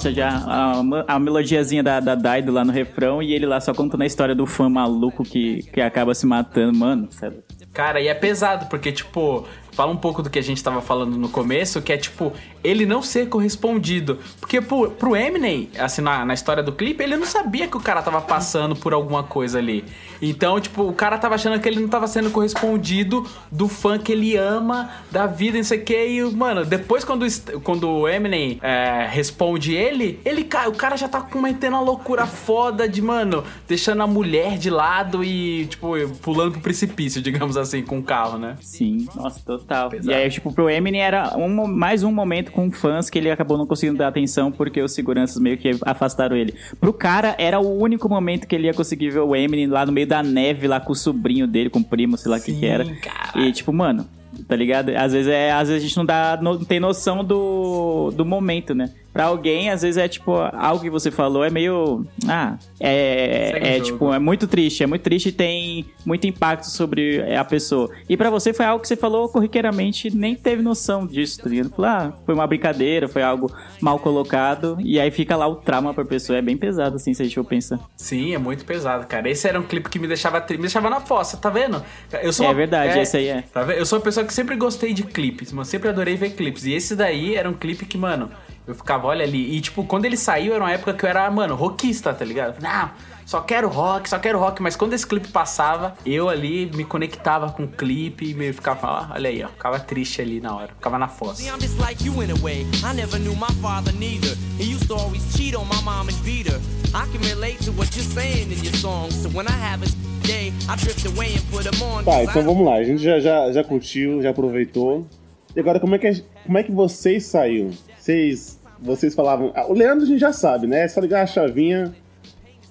Nossa, 0.00 0.12
já 0.12 0.30
a, 0.46 1.14
a 1.14 1.18
melodiazinha 1.18 1.82
da, 1.82 2.00
da 2.00 2.14
Daido 2.14 2.50
lá 2.50 2.64
no 2.64 2.72
refrão 2.72 3.22
e 3.22 3.34
ele 3.34 3.44
lá 3.44 3.60
só 3.60 3.74
contando 3.74 4.00
a 4.00 4.06
história 4.06 4.34
do 4.34 4.46
fã 4.46 4.68
maluco 4.68 5.22
que, 5.22 5.62
que 5.64 5.80
acaba 5.80 6.14
se 6.14 6.26
matando. 6.26 6.78
Mano, 6.78 7.08
sério. 7.10 7.42
Cara, 7.72 8.00
e 8.00 8.08
é 8.08 8.14
pesado, 8.14 8.66
porque, 8.66 8.90
tipo, 8.90 9.46
fala 9.72 9.92
um 9.92 9.96
pouco 9.96 10.22
do 10.22 10.30
que 10.30 10.38
a 10.38 10.42
gente 10.42 10.62
tava 10.62 10.80
falando 10.80 11.16
no 11.16 11.28
começo, 11.28 11.80
que 11.82 11.92
é, 11.92 11.96
tipo, 11.96 12.32
ele 12.62 12.84
não 12.86 13.02
ser 13.02 13.28
correspondido. 13.28 14.18
Porque 14.38 14.60
pro, 14.60 14.90
pro 14.90 15.16
Eminem, 15.16 15.70
assim, 15.78 16.02
na, 16.02 16.24
na 16.24 16.34
história 16.34 16.62
do 16.62 16.72
clipe, 16.72 17.02
ele 17.02 17.16
não 17.16 17.26
sabia 17.26 17.66
que 17.66 17.76
o 17.76 17.80
cara 17.80 18.02
tava 18.02 18.20
passando 18.20 18.76
por 18.76 18.92
alguma 18.92 19.22
coisa 19.22 19.58
ali. 19.58 19.84
Então, 20.20 20.60
tipo, 20.60 20.82
o 20.82 20.92
cara 20.92 21.16
tava 21.18 21.34
achando 21.34 21.58
que 21.60 21.68
ele 21.68 21.80
não 21.80 21.88
tava 21.88 22.06
sendo 22.06 22.30
correspondido 22.30 23.26
do 23.50 23.68
fã 23.68 23.98
que 23.98 24.12
ele 24.12 24.36
ama, 24.36 24.90
da 25.10 25.26
vida, 25.26 25.56
não 25.56 25.64
sei 25.64 25.78
o 25.78 25.84
que. 25.84 26.06
E, 26.06 26.22
mano, 26.22 26.64
depois 26.64 27.04
quando, 27.04 27.26
quando 27.62 27.88
o 27.88 28.08
Eminem 28.08 28.58
é, 28.62 29.08
responde 29.10 29.74
ele, 29.74 30.20
ele 30.24 30.44
cai. 30.44 30.68
O 30.68 30.74
cara 30.74 30.96
já 30.96 31.08
tá 31.08 31.20
cometendo 31.20 31.74
uma 31.74 31.80
loucura 31.80 32.26
foda 32.26 32.88
de, 32.88 33.00
mano, 33.00 33.44
deixando 33.66 34.02
a 34.02 34.06
mulher 34.06 34.58
de 34.58 34.68
lado 34.68 35.24
e, 35.24 35.66
tipo, 35.66 35.92
pulando 36.20 36.52
pro 36.52 36.60
precipício, 36.60 37.22
digamos 37.22 37.56
assim, 37.56 37.82
com 37.82 37.98
o 37.98 38.02
carro, 38.02 38.38
né? 38.38 38.56
Sim, 38.60 39.08
nossa, 39.14 39.40
total. 39.60 39.90
E 40.02 40.12
aí, 40.12 40.28
tipo, 40.30 40.52
pro 40.52 40.68
Eminem 40.68 41.00
era 41.00 41.36
um, 41.36 41.66
mais 41.66 42.02
um 42.02 42.12
momento 42.12 42.50
com 42.52 42.70
fãs 42.70 43.08
que 43.08 43.18
ele 43.18 43.30
acabou 43.30 43.56
não 43.56 43.66
conseguindo 43.66 43.98
dar 43.98 44.08
atenção 44.08 44.50
porque 44.50 44.80
os 44.80 44.92
seguranças 44.92 45.40
meio 45.40 45.56
que 45.56 45.70
afastaram 45.82 46.36
ele. 46.36 46.54
Pro 46.80 46.92
cara, 46.92 47.34
era 47.38 47.60
o 47.60 47.78
único 47.78 48.08
momento 48.08 48.46
que 48.46 48.54
ele 48.54 48.66
ia 48.66 48.74
conseguir 48.74 49.10
ver 49.10 49.20
o 49.20 49.34
Eminem 49.34 49.66
lá 49.66 49.86
no 49.86 49.92
meio 49.92 50.06
da 50.06 50.22
neve, 50.22 50.66
lá 50.66 50.80
com 50.80 50.92
o 50.92 50.96
sobrinho 50.96 51.46
dele, 51.46 51.70
com 51.70 51.80
o 51.80 51.84
primo, 51.84 52.16
sei 52.16 52.30
lá 52.30 52.38
o 52.38 52.40
que 52.40 52.52
que 52.52 52.66
era. 52.66 52.86
E, 53.34 53.52
tipo, 53.52 53.72
mano, 53.72 54.06
tá 54.46 54.56
ligado? 54.56 54.90
Às 54.90 55.12
vezes, 55.12 55.28
é, 55.28 55.52
às 55.52 55.68
vezes 55.68 55.82
a 55.82 55.86
gente 55.86 55.96
não, 55.96 56.04
dá, 56.04 56.38
não 56.40 56.58
tem 56.64 56.80
noção 56.80 57.24
do, 57.24 58.10
do 58.10 58.24
momento, 58.24 58.74
né? 58.74 58.90
Pra 59.12 59.24
alguém, 59.24 59.70
às 59.70 59.82
vezes 59.82 59.96
é 59.96 60.06
tipo, 60.08 60.32
algo 60.32 60.82
que 60.82 60.90
você 60.90 61.10
falou 61.10 61.44
é 61.44 61.50
meio. 61.50 62.06
Ah, 62.28 62.56
é. 62.78 63.76
É 63.76 63.80
tipo, 63.80 64.12
é 64.12 64.18
muito 64.18 64.46
triste, 64.46 64.82
é 64.82 64.86
muito 64.86 65.02
triste 65.02 65.30
e 65.30 65.32
tem 65.32 65.86
muito 66.06 66.26
impacto 66.26 66.64
sobre 66.70 67.20
a 67.34 67.44
pessoa. 67.44 67.90
E 68.08 68.16
pra 68.16 68.30
você 68.30 68.52
foi 68.52 68.64
algo 68.66 68.80
que 68.82 68.88
você 68.88 68.96
falou 68.96 69.28
corriqueiramente, 69.28 70.14
nem 70.14 70.34
teve 70.34 70.62
noção 70.62 71.06
disso, 71.06 71.42
tá 71.42 71.48
ligado? 71.48 71.70
Falou, 71.70 71.90
ah, 71.90 72.12
foi 72.24 72.34
uma 72.34 72.46
brincadeira, 72.46 73.08
foi 73.08 73.22
algo 73.22 73.52
mal 73.80 73.98
colocado, 73.98 74.76
e 74.80 74.98
aí 75.00 75.10
fica 75.10 75.36
lá 75.36 75.46
o 75.46 75.56
trauma 75.56 75.92
pra 75.92 76.04
pessoa. 76.04 76.38
É 76.38 76.42
bem 76.42 76.56
pesado, 76.56 76.96
assim, 76.96 77.12
se 77.12 77.22
a 77.22 77.24
gente 77.24 77.34
for 77.34 77.44
pensar. 77.44 77.80
Sim, 77.96 78.34
é 78.34 78.38
muito 78.38 78.64
pesado, 78.64 79.06
cara. 79.06 79.28
Esse 79.28 79.48
era 79.48 79.58
um 79.58 79.64
clipe 79.64 79.88
que 79.88 79.98
me 79.98 80.06
deixava 80.06 80.40
me 80.50 80.56
deixava 80.58 80.88
na 80.88 81.00
fossa, 81.00 81.36
tá 81.36 81.50
vendo? 81.50 81.82
Eu 82.22 82.32
sou 82.32 82.46
É 82.46 82.48
uma- 82.48 82.54
verdade, 82.54 82.98
esse 82.98 83.16
aí 83.16 83.26
é. 83.28 83.42
Tá 83.52 83.62
vendo? 83.62 83.78
Eu 83.78 83.86
sou 83.86 83.98
uma 83.98 84.04
pessoa 84.04 84.24
que 84.24 84.32
sempre 84.32 84.56
gostei 84.56 84.92
de 84.92 85.02
clipes, 85.02 85.52
mano. 85.52 85.64
Sempre 85.64 85.88
adorei 85.88 86.14
ver 86.16 86.30
clipes. 86.30 86.64
E 86.64 86.72
esse 86.72 86.94
daí 86.96 87.34
era 87.34 87.48
um 87.48 87.54
clipe 87.54 87.84
que, 87.86 87.96
mano, 87.98 88.30
eu 88.70 88.74
ficava, 88.74 89.06
olha 89.06 89.24
ali. 89.24 89.56
E, 89.56 89.60
tipo, 89.60 89.84
quando 89.84 90.04
ele 90.04 90.16
saiu, 90.16 90.54
era 90.54 90.62
uma 90.62 90.72
época 90.72 90.94
que 90.94 91.04
eu 91.04 91.08
era, 91.08 91.30
mano, 91.30 91.54
rockista, 91.54 92.12
tá 92.12 92.24
ligado? 92.24 92.60
Não, 92.62 92.90
só 93.26 93.40
quero 93.40 93.68
rock, 93.68 94.08
só 94.08 94.18
quero 94.18 94.38
rock. 94.38 94.60
Mas 94.62 94.76
quando 94.76 94.92
esse 94.92 95.06
clipe 95.06 95.28
passava, 95.28 95.94
eu 96.04 96.28
ali 96.28 96.70
me 96.74 96.84
conectava 96.84 97.50
com 97.52 97.64
o 97.64 97.68
clipe 97.68 98.30
e 98.30 98.34
meio 98.34 98.52
ficava, 98.54 98.86
ó, 98.88 99.14
olha 99.14 99.30
aí, 99.30 99.42
ó. 99.42 99.48
Ficava 99.48 99.78
triste 99.78 100.20
ali 100.20 100.40
na 100.40 100.54
hora. 100.54 100.68
Ficava 100.68 100.98
na 100.98 101.08
fossa. 101.08 101.42
See, 101.42 101.48
I'm 101.48 101.60
just 101.60 101.78
like 101.78 102.04
you 102.04 102.22
in 102.22 102.30
a 102.30 102.42
way. 102.42 102.66
I 102.84 102.94
never 102.94 103.18
knew 103.18 103.34
my 103.36 103.52
father 103.60 103.92
neither. 103.92 104.36
He 104.58 104.74
used 104.74 104.88
to 104.88 104.94
always 104.94 105.22
cheat 105.36 105.54
on 105.54 105.66
my 105.68 105.80
mom 105.82 106.08
and 106.08 106.24
beat 106.24 106.48
her. 106.48 106.60
I 106.92 107.06
can 107.12 107.20
relate 107.28 107.58
to 107.64 107.72
what 107.72 107.94
you're 107.96 108.04
saying 108.04 108.50
in 108.50 108.64
your 108.64 108.74
songs. 108.74 109.14
So 109.14 109.28
when 109.30 109.46
I 109.46 109.52
have 109.52 109.82
a 109.82 110.26
day, 110.26 110.52
I 110.68 110.76
drift 110.76 111.06
away 111.06 111.34
and 111.34 111.42
put 111.50 111.64
them 111.64 111.82
on. 111.82 112.04
Tá, 112.04 112.22
então 112.24 112.42
vamos 112.42 112.64
lá. 112.64 112.74
A 112.74 112.84
gente 112.84 113.02
já, 113.02 113.20
já, 113.20 113.52
já 113.52 113.64
curtiu, 113.64 114.22
já 114.22 114.30
aproveitou. 114.30 115.06
E 115.54 115.60
agora, 115.60 115.80
como 115.80 115.94
é 115.96 115.98
que, 115.98 116.24
como 116.44 116.58
é 116.58 116.62
que 116.62 116.70
vocês 116.70 117.26
saíam? 117.26 117.70
Vocês, 117.98 118.59
vocês 118.80 119.14
falavam... 119.14 119.52
Ah, 119.54 119.66
o 119.66 119.72
Leandro 119.72 120.04
a 120.04 120.08
gente 120.08 120.20
já 120.20 120.32
sabe, 120.32 120.66
né? 120.66 120.84
É 120.84 120.88
só 120.88 121.00
ligar 121.00 121.22
a 121.22 121.26
chavinha. 121.26 121.92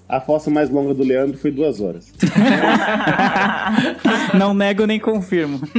A 0.07 0.19
fossa 0.19 0.49
mais 0.49 0.71
longa 0.71 0.93
do 0.93 1.03
Leandro 1.03 1.37
foi 1.37 1.51
duas 1.51 1.79
horas. 1.79 2.11
Não 4.33 4.55
nego 4.55 4.87
nem 4.87 4.99
confirmo. 4.99 5.61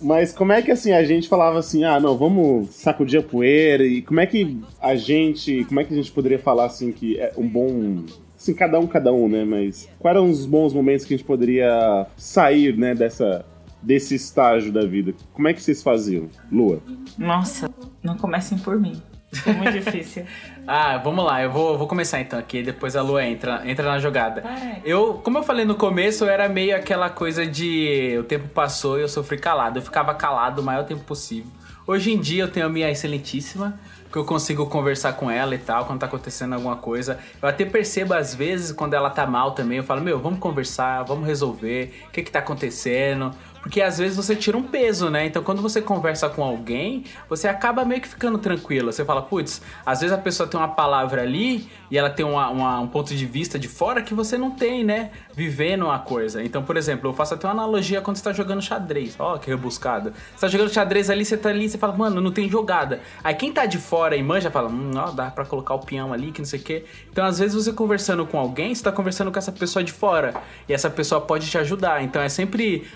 Mas 0.00 0.32
como 0.32 0.52
é 0.52 0.60
que 0.60 0.70
assim 0.70 0.92
a 0.92 1.02
gente 1.02 1.28
falava 1.28 1.58
assim, 1.58 1.82
ah, 1.82 1.98
não, 1.98 2.16
vamos 2.16 2.68
sacudir 2.70 3.20
a 3.20 3.22
poeira 3.22 3.84
e 3.84 4.02
como 4.02 4.20
é 4.20 4.26
que 4.26 4.60
a 4.80 4.94
gente, 4.94 5.64
como 5.64 5.80
é 5.80 5.84
que 5.84 5.94
a 5.94 5.96
gente 5.96 6.12
poderia 6.12 6.38
falar 6.38 6.66
assim 6.66 6.92
que 6.92 7.18
é 7.18 7.32
um 7.38 7.48
bom, 7.48 8.04
assim, 8.38 8.52
cada 8.52 8.78
um 8.78 8.86
cada 8.86 9.14
um, 9.14 9.26
né, 9.28 9.46
mas 9.46 9.88
quais 9.98 10.14
eram 10.14 10.28
os 10.28 10.44
bons 10.44 10.74
momentos 10.74 11.06
que 11.06 11.14
a 11.14 11.16
gente 11.16 11.26
poderia 11.26 12.06
sair, 12.18 12.76
né, 12.76 12.94
dessa 12.94 13.46
desse 13.82 14.14
estágio 14.14 14.70
da 14.70 14.84
vida? 14.84 15.14
Como 15.32 15.48
é 15.48 15.54
que 15.54 15.62
vocês 15.62 15.82
faziam? 15.82 16.28
Lua. 16.52 16.82
Nossa, 17.18 17.70
não 18.04 18.16
comecem 18.16 18.58
por 18.58 18.78
mim. 18.78 19.02
É 19.46 19.52
muito 19.52 19.72
difícil. 19.82 20.24
Ah, 20.66 20.98
vamos 20.98 21.24
lá, 21.24 21.42
eu 21.42 21.50
vou, 21.50 21.76
vou 21.76 21.88
começar 21.88 22.20
então 22.20 22.38
aqui, 22.38 22.62
depois 22.62 22.94
a 22.94 23.02
Lua 23.02 23.24
entra, 23.24 23.62
entra 23.68 23.84
na 23.84 23.98
jogada. 23.98 24.44
Eu, 24.84 25.14
como 25.14 25.38
eu 25.38 25.42
falei 25.42 25.64
no 25.64 25.74
começo, 25.74 26.24
eu 26.24 26.28
era 26.28 26.48
meio 26.48 26.76
aquela 26.76 27.10
coisa 27.10 27.46
de 27.46 28.16
o 28.20 28.24
tempo 28.24 28.48
passou 28.48 28.98
e 28.98 29.02
eu 29.02 29.08
sofri 29.08 29.38
calado. 29.38 29.78
Eu 29.78 29.82
ficava 29.82 30.14
calado 30.14 30.60
o 30.60 30.64
maior 30.64 30.84
tempo 30.84 31.02
possível. 31.02 31.50
Hoje 31.86 32.12
em 32.12 32.20
dia 32.20 32.44
eu 32.44 32.50
tenho 32.50 32.64
a 32.64 32.68
minha 32.68 32.90
excelentíssima, 32.90 33.78
que 34.10 34.16
eu 34.16 34.24
consigo 34.24 34.66
conversar 34.66 35.14
com 35.14 35.30
ela 35.30 35.54
e 35.54 35.58
tal, 35.58 35.84
quando 35.84 36.00
tá 36.00 36.06
acontecendo 36.06 36.54
alguma 36.54 36.76
coisa. 36.76 37.18
Eu 37.42 37.48
até 37.48 37.66
percebo 37.66 38.14
às 38.14 38.34
vezes 38.34 38.72
quando 38.72 38.94
ela 38.94 39.10
tá 39.10 39.26
mal 39.26 39.52
também, 39.52 39.78
eu 39.78 39.84
falo, 39.84 40.00
meu, 40.00 40.18
vamos 40.18 40.38
conversar, 40.38 41.02
vamos 41.02 41.26
resolver, 41.26 41.92
o 42.08 42.10
que 42.10 42.22
que 42.22 42.30
tá 42.30 42.38
acontecendo? 42.38 43.32
Porque 43.64 43.80
às 43.80 43.96
vezes 43.96 44.14
você 44.14 44.36
tira 44.36 44.58
um 44.58 44.62
peso, 44.62 45.08
né? 45.08 45.24
Então 45.24 45.42
quando 45.42 45.62
você 45.62 45.80
conversa 45.80 46.28
com 46.28 46.44
alguém, 46.44 47.04
você 47.30 47.48
acaba 47.48 47.82
meio 47.82 47.98
que 48.02 48.06
ficando 48.08 48.36
tranquilo. 48.36 48.92
Você 48.92 49.06
fala, 49.06 49.22
putz, 49.22 49.62
às 49.86 50.02
vezes 50.02 50.14
a 50.14 50.18
pessoa 50.18 50.46
tem 50.46 50.60
uma 50.60 50.68
palavra 50.68 51.22
ali 51.22 51.66
e 51.90 51.96
ela 51.96 52.10
tem 52.10 52.26
uma- 52.26 52.50
uma- 52.50 52.78
um 52.80 52.86
ponto 52.86 53.14
de 53.14 53.24
vista 53.24 53.58
de 53.58 53.66
fora 53.66 54.02
que 54.02 54.12
você 54.12 54.36
não 54.36 54.50
tem, 54.50 54.84
né? 54.84 55.10
Vivendo 55.34 55.86
uma 55.86 55.98
coisa. 55.98 56.42
Então, 56.44 56.62
por 56.62 56.76
exemplo, 56.76 57.08
eu 57.08 57.14
faço 57.14 57.32
até 57.32 57.46
uma 57.46 57.54
analogia 57.54 58.02
quando 58.02 58.18
você 58.18 58.24
tá 58.24 58.34
jogando 58.34 58.60
xadrez. 58.60 59.16
Ó, 59.18 59.38
que 59.38 59.48
rebuscado. 59.48 60.12
Você 60.34 60.40
tá 60.42 60.48
jogando 60.48 60.70
xadrez 60.70 61.08
ali, 61.08 61.24
você 61.24 61.36
tá 61.38 61.48
ali, 61.48 61.66
você 61.66 61.78
fala, 61.78 61.96
mano, 61.96 62.20
não 62.20 62.30
tem 62.30 62.50
jogada. 62.50 63.00
Aí 63.24 63.34
quem 63.34 63.50
tá 63.50 63.64
de 63.64 63.78
fora 63.78 64.14
e 64.14 64.22
manja 64.22 64.50
fala, 64.50 64.68
hum, 64.68 64.90
ó, 64.94 65.10
dá 65.10 65.30
pra 65.30 65.46
colocar 65.46 65.72
o 65.74 65.78
peão 65.78 66.12
ali, 66.12 66.32
que 66.32 66.40
não 66.42 66.46
sei 66.46 66.60
o 66.60 66.62
quê. 66.62 66.84
Então, 67.10 67.24
às 67.24 67.38
vezes 67.38 67.54
você 67.56 67.72
conversando 67.72 68.26
com 68.26 68.38
alguém, 68.38 68.74
você 68.74 68.82
tá 68.84 68.92
conversando 68.92 69.32
com 69.32 69.38
essa 69.38 69.50
pessoa 69.52 69.82
de 69.82 69.90
fora. 69.90 70.34
E 70.68 70.74
essa 70.74 70.90
pessoa 70.90 71.18
pode 71.22 71.48
te 71.50 71.56
ajudar. 71.56 72.02
Então 72.04 72.20
é 72.20 72.28
sempre 72.28 72.86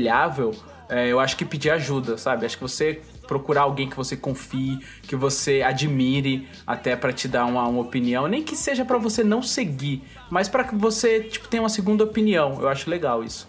aconselhável, 0.00 0.54
é, 0.88 1.08
eu 1.08 1.20
acho 1.20 1.36
que 1.36 1.44
pedir 1.44 1.70
ajuda, 1.70 2.16
sabe? 2.16 2.46
Acho 2.46 2.56
que 2.56 2.62
você 2.62 3.00
procurar 3.28 3.62
alguém 3.62 3.88
que 3.88 3.96
você 3.96 4.16
confie, 4.16 4.80
que 5.02 5.14
você 5.14 5.62
admire, 5.62 6.48
até 6.66 6.96
pra 6.96 7.12
te 7.12 7.28
dar 7.28 7.44
uma, 7.44 7.66
uma 7.68 7.80
opinião, 7.80 8.26
nem 8.26 8.42
que 8.42 8.56
seja 8.56 8.84
pra 8.84 8.98
você 8.98 9.22
não 9.22 9.40
seguir, 9.40 10.02
mas 10.28 10.48
pra 10.48 10.64
que 10.64 10.74
você 10.74 11.20
tipo 11.20 11.46
tenha 11.46 11.62
uma 11.62 11.68
segunda 11.68 12.02
opinião. 12.02 12.58
Eu 12.60 12.68
acho 12.68 12.90
legal 12.90 13.22
isso. 13.22 13.48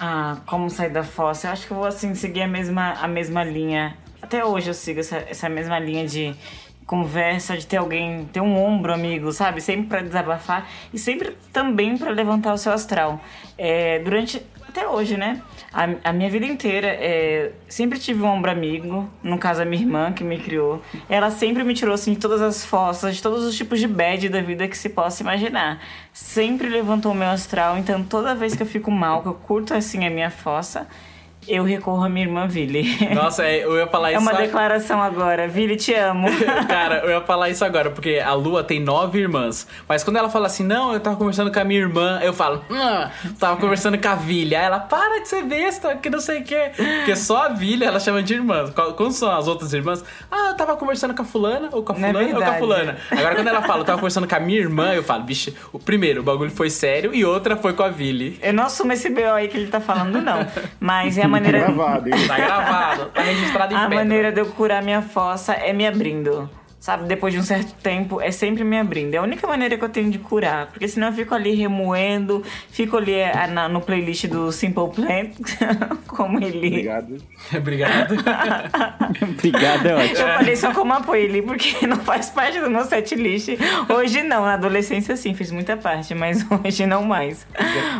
Ah, 0.00 0.38
como 0.46 0.68
sair 0.68 0.90
da 0.90 1.04
fossa? 1.04 1.46
Eu 1.46 1.52
acho 1.52 1.66
que 1.66 1.72
eu 1.72 1.76
vou 1.76 1.86
assim 1.86 2.14
seguir 2.14 2.42
a 2.42 2.48
mesma, 2.48 2.94
a 2.94 3.06
mesma 3.06 3.44
linha. 3.44 3.96
Até 4.20 4.44
hoje 4.44 4.70
eu 4.70 4.74
sigo 4.74 5.00
essa, 5.00 5.18
essa 5.18 5.48
mesma 5.48 5.78
linha 5.78 6.06
de 6.06 6.34
conversa, 6.84 7.56
de 7.56 7.66
ter 7.66 7.76
alguém, 7.76 8.24
ter 8.32 8.40
um 8.40 8.56
ombro 8.56 8.92
amigo, 8.92 9.30
sabe? 9.32 9.60
Sempre 9.60 9.86
pra 9.86 10.00
desabafar 10.00 10.68
e 10.92 10.98
sempre 10.98 11.36
também 11.52 11.96
pra 11.96 12.10
levantar 12.10 12.52
o 12.52 12.58
seu 12.58 12.72
astral. 12.72 13.20
É, 13.56 14.00
durante 14.00 14.42
até 14.72 14.88
hoje, 14.88 15.16
né? 15.18 15.40
A, 15.70 16.10
a 16.10 16.12
minha 16.12 16.28
vida 16.30 16.46
inteira, 16.46 16.88
é, 16.88 17.52
sempre 17.68 17.98
tive 17.98 18.22
um 18.22 18.26
ombro 18.26 18.50
amigo, 18.50 19.08
no 19.22 19.38
caso 19.38 19.60
a 19.60 19.64
minha 19.64 19.82
irmã 19.82 20.12
que 20.12 20.24
me 20.24 20.38
criou. 20.38 20.82
Ela 21.08 21.30
sempre 21.30 21.62
me 21.62 21.74
tirou 21.74 21.94
assim 21.94 22.14
de 22.14 22.18
todas 22.18 22.40
as 22.40 22.64
fossas, 22.64 23.16
de 23.16 23.22
todos 23.22 23.44
os 23.44 23.54
tipos 23.54 23.78
de 23.78 23.86
bad 23.86 24.28
da 24.30 24.40
vida 24.40 24.66
que 24.66 24.76
se 24.76 24.88
possa 24.88 25.22
imaginar. 25.22 25.80
Sempre 26.12 26.68
levantou 26.68 27.12
o 27.12 27.14
meu 27.14 27.28
astral, 27.28 27.76
então 27.76 28.02
toda 28.02 28.34
vez 28.34 28.56
que 28.56 28.62
eu 28.62 28.66
fico 28.66 28.90
mal, 28.90 29.22
que 29.22 29.28
eu 29.28 29.34
curto 29.34 29.74
assim 29.74 30.06
a 30.06 30.10
minha 30.10 30.30
fossa, 30.30 30.88
eu 31.48 31.64
recorro 31.64 32.04
à 32.04 32.08
minha 32.08 32.26
irmã 32.26 32.46
Vili. 32.46 32.96
Nossa, 33.14 33.44
é, 33.44 33.64
eu 33.64 33.76
ia 33.76 33.86
falar 33.86 34.10
É 34.10 34.12
isso 34.14 34.22
uma 34.22 34.32
a- 34.32 34.40
declaração 34.40 35.02
agora. 35.02 35.48
Vili, 35.48 35.76
te 35.76 35.92
amo. 35.94 36.28
Cara, 36.68 36.98
eu 37.04 37.10
ia 37.10 37.20
falar 37.20 37.48
isso 37.50 37.64
agora, 37.64 37.90
porque 37.90 38.22
a 38.24 38.32
Lua 38.32 38.62
tem 38.62 38.80
nove 38.80 39.18
irmãs. 39.20 39.66
Mas 39.88 40.04
quando 40.04 40.16
ela 40.16 40.30
fala 40.30 40.46
assim, 40.46 40.64
não, 40.64 40.92
eu 40.92 41.00
tava 41.00 41.16
conversando 41.16 41.50
com 41.52 41.58
a 41.58 41.64
minha 41.64 41.80
irmã, 41.80 42.20
eu 42.22 42.32
falo, 42.32 42.64
hum, 42.70 43.32
tava 43.38 43.56
conversando 43.60 43.98
com 43.98 44.08
a 44.08 44.14
Vilha. 44.14 44.58
Aí 44.60 44.64
ela, 44.66 44.80
para 44.80 45.20
de 45.20 45.28
ser 45.28 45.42
besta, 45.44 45.96
que 45.96 46.08
não 46.08 46.20
sei 46.20 46.40
o 46.40 46.44
quê. 46.44 46.70
Porque 46.76 47.16
só 47.16 47.46
a 47.46 47.48
Vilha 47.48 47.86
ela 47.86 47.98
chama 48.00 48.22
de 48.22 48.34
irmã. 48.34 48.70
Quando 48.96 49.12
são 49.12 49.30
as 49.30 49.48
outras 49.48 49.72
irmãs? 49.72 50.04
Ah, 50.30 50.50
eu 50.50 50.56
tava 50.56 50.76
conversando 50.76 51.14
com 51.14 51.22
a 51.22 51.24
fulana, 51.24 51.68
ou 51.72 51.82
com 51.82 51.92
a 51.92 51.96
é 51.96 51.98
fulana, 52.12 52.38
ou 52.38 52.44
com 52.44 52.50
a 52.50 52.54
fulana. 52.54 52.96
Agora 53.10 53.34
quando 53.34 53.48
ela 53.48 53.62
fala, 53.62 53.80
eu 53.80 53.84
tava 53.84 53.98
conversando 53.98 54.28
com 54.28 54.34
a 54.34 54.40
minha 54.40 54.58
irmã, 54.60 54.92
eu 54.94 55.02
falo, 55.02 55.22
bicho, 55.24 55.52
o 55.72 55.78
primeiro, 55.78 56.20
o 56.20 56.24
bagulho 56.24 56.50
foi 56.50 56.70
sério, 56.70 57.14
e 57.14 57.24
outra 57.24 57.56
foi 57.56 57.72
com 57.72 57.82
a 57.82 57.88
Vili. 57.88 58.38
Eu 58.42 58.52
não 58.52 58.64
assumo 58.64 58.92
esse 58.92 59.10
BO 59.10 59.20
aí 59.34 59.48
que 59.48 59.56
ele 59.56 59.66
tá 59.66 59.80
falando, 59.80 60.20
não. 60.20 60.46
Mas 60.78 61.18
é 61.18 61.26
maneira. 61.32 61.58
Gravado, 61.60 62.08
hein? 62.08 62.14
Tá 62.28 62.36
gravado, 62.36 63.06
tá 63.06 63.22
registrado 63.22 63.74
em 63.74 63.76
A 63.76 63.80
pedra. 63.82 63.96
maneira 63.96 64.32
de 64.32 64.40
eu 64.40 64.46
curar 64.46 64.82
minha 64.82 65.02
fossa 65.02 65.52
é 65.54 65.72
me 65.72 65.86
abrindo. 65.86 66.48
Sabe, 66.82 67.04
depois 67.04 67.32
de 67.32 67.38
um 67.38 67.44
certo 67.44 67.72
tempo, 67.80 68.20
é 68.20 68.32
sempre 68.32 68.64
me 68.64 68.76
abrindo. 68.76 69.14
É 69.14 69.18
a 69.18 69.22
única 69.22 69.46
maneira 69.46 69.78
que 69.78 69.84
eu 69.84 69.88
tenho 69.88 70.10
de 70.10 70.18
curar. 70.18 70.66
Porque 70.66 70.88
senão 70.88 71.06
eu 71.06 71.12
fico 71.12 71.32
ali 71.32 71.54
remoendo, 71.54 72.42
fico 72.70 72.96
ali 72.96 73.14
eh, 73.14 73.46
na- 73.46 73.68
no 73.68 73.80
playlist 73.80 74.26
do 74.26 74.50
Simple 74.50 74.90
Plan, 74.90 75.30
como 76.08 76.42
ele. 76.42 76.66
Obrigado. 76.66 77.16
Obrigado. 77.56 78.14
Obrigado, 79.22 79.86
é 79.86 79.94
ótimo. 79.94 80.18
Eu 80.28 80.34
falei 80.38 80.56
só 80.56 80.72
como 80.74 80.92
apoio 80.92 81.28
ali, 81.28 81.40
porque 81.42 81.86
não 81.86 81.98
faz 81.98 82.30
parte 82.30 82.58
do 82.60 82.68
meu 82.68 82.84
set 82.84 83.14
list. 83.14 83.50
Hoje 83.88 84.22
não, 84.24 84.42
na 84.44 84.54
adolescência 84.54 85.16
sim, 85.16 85.34
fiz 85.34 85.50
muita 85.52 85.76
parte, 85.76 86.14
mas 86.16 86.44
hoje 86.64 86.84
não 86.86 87.04
mais. 87.04 87.46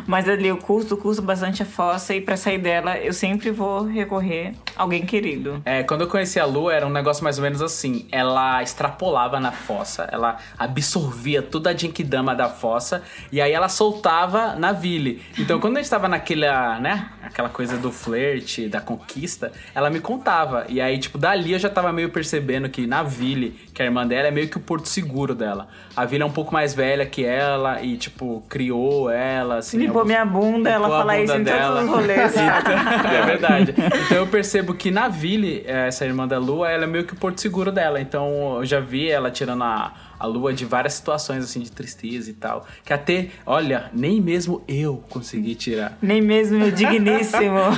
Mas 0.06 0.28
ali 0.28 0.48
eu 0.48 0.56
curto, 0.56 0.96
curto 0.96 1.22
bastante 1.22 1.62
a 1.62 1.66
fossa 1.66 2.14
e 2.14 2.20
pra 2.20 2.36
sair 2.36 2.58
dela 2.58 2.98
eu 2.98 3.12
sempre 3.12 3.50
vou 3.50 3.84
recorrer 3.86 4.54
a 4.76 4.82
alguém 4.82 5.02
querido. 5.06 5.62
É, 5.64 5.82
quando 5.84 6.00
eu 6.02 6.08
conheci 6.08 6.40
a 6.40 6.44
Lu, 6.44 6.68
era 6.70 6.86
um 6.86 6.90
negócio 6.90 7.22
mais 7.22 7.38
ou 7.38 7.44
menos 7.44 7.62
assim. 7.62 8.06
Ela 8.10 8.60
extrapolava 8.72 9.38
na 9.38 9.52
fossa, 9.52 10.08
ela 10.10 10.38
absorvia 10.58 11.42
toda 11.42 11.70
a 11.70 11.76
Genkidama 11.76 12.34
da 12.34 12.48
fossa 12.48 13.02
e 13.30 13.40
aí 13.40 13.52
ela 13.52 13.68
soltava 13.68 14.54
na 14.56 14.72
Ville. 14.72 15.22
Então, 15.38 15.60
quando 15.60 15.76
a 15.76 15.80
gente 15.82 15.90
tava 15.90 16.08
naquela, 16.08 16.78
né, 16.80 17.10
aquela 17.22 17.48
coisa 17.48 17.76
do 17.76 17.92
flerte, 17.92 18.68
da 18.68 18.80
conquista, 18.80 19.52
ela 19.74 19.90
me 19.90 20.00
contava. 20.00 20.64
E 20.68 20.80
aí, 20.80 20.98
tipo, 20.98 21.18
dali 21.18 21.52
eu 21.52 21.58
já 21.58 21.68
tava 21.68 21.92
meio 21.92 22.08
percebendo 22.10 22.68
que 22.68 22.86
na 22.86 23.02
Ville, 23.02 23.50
que 23.74 23.82
a 23.82 23.84
irmã 23.84 24.06
dela 24.06 24.28
é 24.28 24.30
meio 24.30 24.48
que 24.48 24.56
o 24.56 24.60
porto 24.60 24.88
seguro 24.88 25.34
dela. 25.34 25.68
A 25.94 26.04
Ville 26.04 26.22
é 26.22 26.26
um 26.26 26.30
pouco 26.32 26.52
mais 26.52 26.74
velha 26.74 27.04
que 27.04 27.24
ela 27.24 27.82
e, 27.82 27.96
tipo, 27.96 28.42
criou 28.48 29.10
ela, 29.10 29.56
assim. 29.58 29.78
Limpou 29.78 29.98
alguns- 30.00 30.06
minha 30.12 30.24
bunda, 30.24 30.70
ela 30.70 30.88
fala 30.88 31.18
isso 31.18 31.32
bunda 31.34 31.50
em 31.50 31.60
todos 31.60 31.82
os 31.84 31.88
rolês. 31.90 32.32
Então, 32.42 33.10
é 33.12 33.22
verdade. 33.26 33.74
Então 34.06 34.16
eu 34.18 34.26
percebo 34.26 34.74
que 34.74 34.90
na 34.90 35.08
Ville, 35.08 35.62
essa 35.66 36.04
irmã 36.04 36.26
da 36.26 36.38
Lua, 36.38 36.70
ela 36.70 36.84
é 36.84 36.86
meio 36.86 37.04
que 37.04 37.12
o 37.12 37.16
porto 37.16 37.40
seguro 37.40 37.70
dela. 37.70 38.00
Então 38.00 38.61
eu 38.62 38.66
já 38.66 38.80
vi 38.80 39.10
ela 39.10 39.30
tirando 39.30 39.62
a, 39.64 39.92
a 40.18 40.26
Lua 40.26 40.52
de 40.52 40.64
várias 40.64 40.94
situações, 40.94 41.44
assim, 41.44 41.60
de 41.60 41.70
tristeza 41.70 42.30
e 42.30 42.32
tal. 42.34 42.66
Que 42.84 42.92
até, 42.92 43.28
olha, 43.44 43.90
nem 43.92 44.20
mesmo 44.20 44.62
eu 44.66 45.02
consegui 45.10 45.54
tirar. 45.54 45.96
Nem 46.00 46.20
mesmo 46.22 46.58
meu 46.58 46.70
digníssimo. 46.70 47.58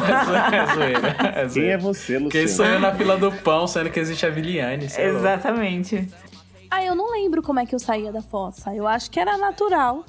É 0.53 0.74
zoeira, 0.74 1.09
é 1.18 1.41
Quem 1.41 1.49
zoeira. 1.49 1.72
é 1.72 1.78
você, 1.78 2.18
Luciano? 2.18 2.28
Quem 2.28 2.49
sou 2.49 2.66
eu 2.66 2.78
na 2.78 2.95
fila 2.95 3.16
do 3.16 3.30
pão, 3.32 3.66
sendo 3.66 3.91
que 3.91 3.99
existe 3.99 4.24
a 4.26 4.30
Viliane. 4.30 4.87
lá. 4.87 5.03
Exatamente. 5.03 6.09
Ah, 6.70 6.85
eu 6.85 6.95
não 6.95 7.11
lembro 7.12 7.43
como 7.43 7.61
é 7.61 7.66
que 7.66 7.74
eu 7.74 7.78
saía 7.78 8.12
da 8.12 8.20
fossa. 8.22 8.74
Eu 8.74 8.87
acho 8.87 9.11
que 9.11 9.18
era 9.20 9.37
natural. 9.39 10.05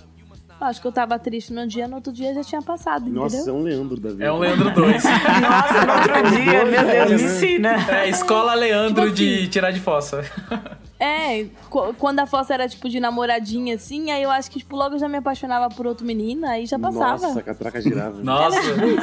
Eu 0.59 0.67
acho 0.67 0.81
que 0.81 0.87
eu 0.87 0.91
tava 0.91 1.19
triste 1.19 1.51
num 1.53 1.67
dia, 1.67 1.87
no 1.87 1.95
outro 1.95 2.13
dia 2.13 2.33
já 2.33 2.41
tinha 2.43 2.61
passado, 2.61 3.05
Nossa, 3.09 3.35
é 3.35 3.39
entendeu? 3.39 3.55
um 3.59 3.63
Leandro 3.63 3.99
da 3.99 4.09
vida. 4.11 4.23
É 4.25 4.31
um 4.31 4.39
Leandro 4.39 4.71
2. 4.73 5.03
Nossa, 5.03 5.85
no 5.85 5.93
outro 5.93 6.35
dia, 6.35 6.65
meu 6.65 6.85
Deus, 6.85 7.21
me 7.21 7.27
ensina. 7.27 7.75
É, 7.91 8.09
escola 8.09 8.53
Leandro 8.55 9.03
Tipo 9.05 9.15
de 9.15 9.47
tirar 9.49 9.71
de 9.71 9.81
fossa. 9.81 10.23
É, 10.97 11.45
qu- 11.69 11.93
quando 11.99 12.19
a 12.21 12.25
fossa 12.25 12.53
era 12.53 12.69
tipo 12.69 12.87
de 12.87 13.01
namoradinha 13.01 13.75
assim, 13.75 14.11
aí 14.11 14.23
eu 14.23 14.31
acho 14.31 14.49
que 14.49 14.59
tipo, 14.59 14.77
logo 14.77 14.95
eu 14.95 14.99
já 14.99 15.09
me 15.09 15.17
apaixonava 15.17 15.67
por 15.75 15.85
outro 15.85 16.05
menino, 16.05 16.47
aí 16.47 16.65
já 16.65 16.79
passava. 16.79 17.27
Nossa, 17.27 17.39
a 17.39 17.43
catraca 17.43 17.81
girava. 17.81 18.23
Nossa, 18.23 18.61
me 18.61 18.93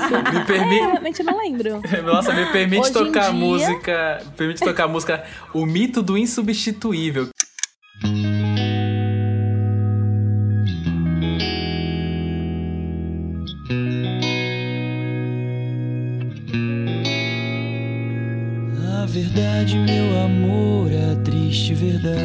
É, 0.41 0.45
permite. 0.47 0.81
realmente 0.87 1.21
eu 1.21 1.27
não 1.27 1.37
lembro. 1.39 1.83
Nossa, 2.03 2.33
me 2.33 2.47
permite 2.47 2.81
Hoje 2.85 2.93
tocar 2.93 3.25
dia- 3.31 3.33
música. 3.33 4.23
Permite 4.39 4.65
tocar 4.65 4.85
a 4.85 4.89
música 4.89 5.23
O 5.53 5.67
Mito 5.67 6.03
do 6.03 6.17
Insubstituível. 6.17 7.29
Verdade, 19.63 19.79
meu 19.79 20.19
amor, 20.25 20.91
a 20.93 21.15
triste 21.23 21.73
verdade 21.73 22.21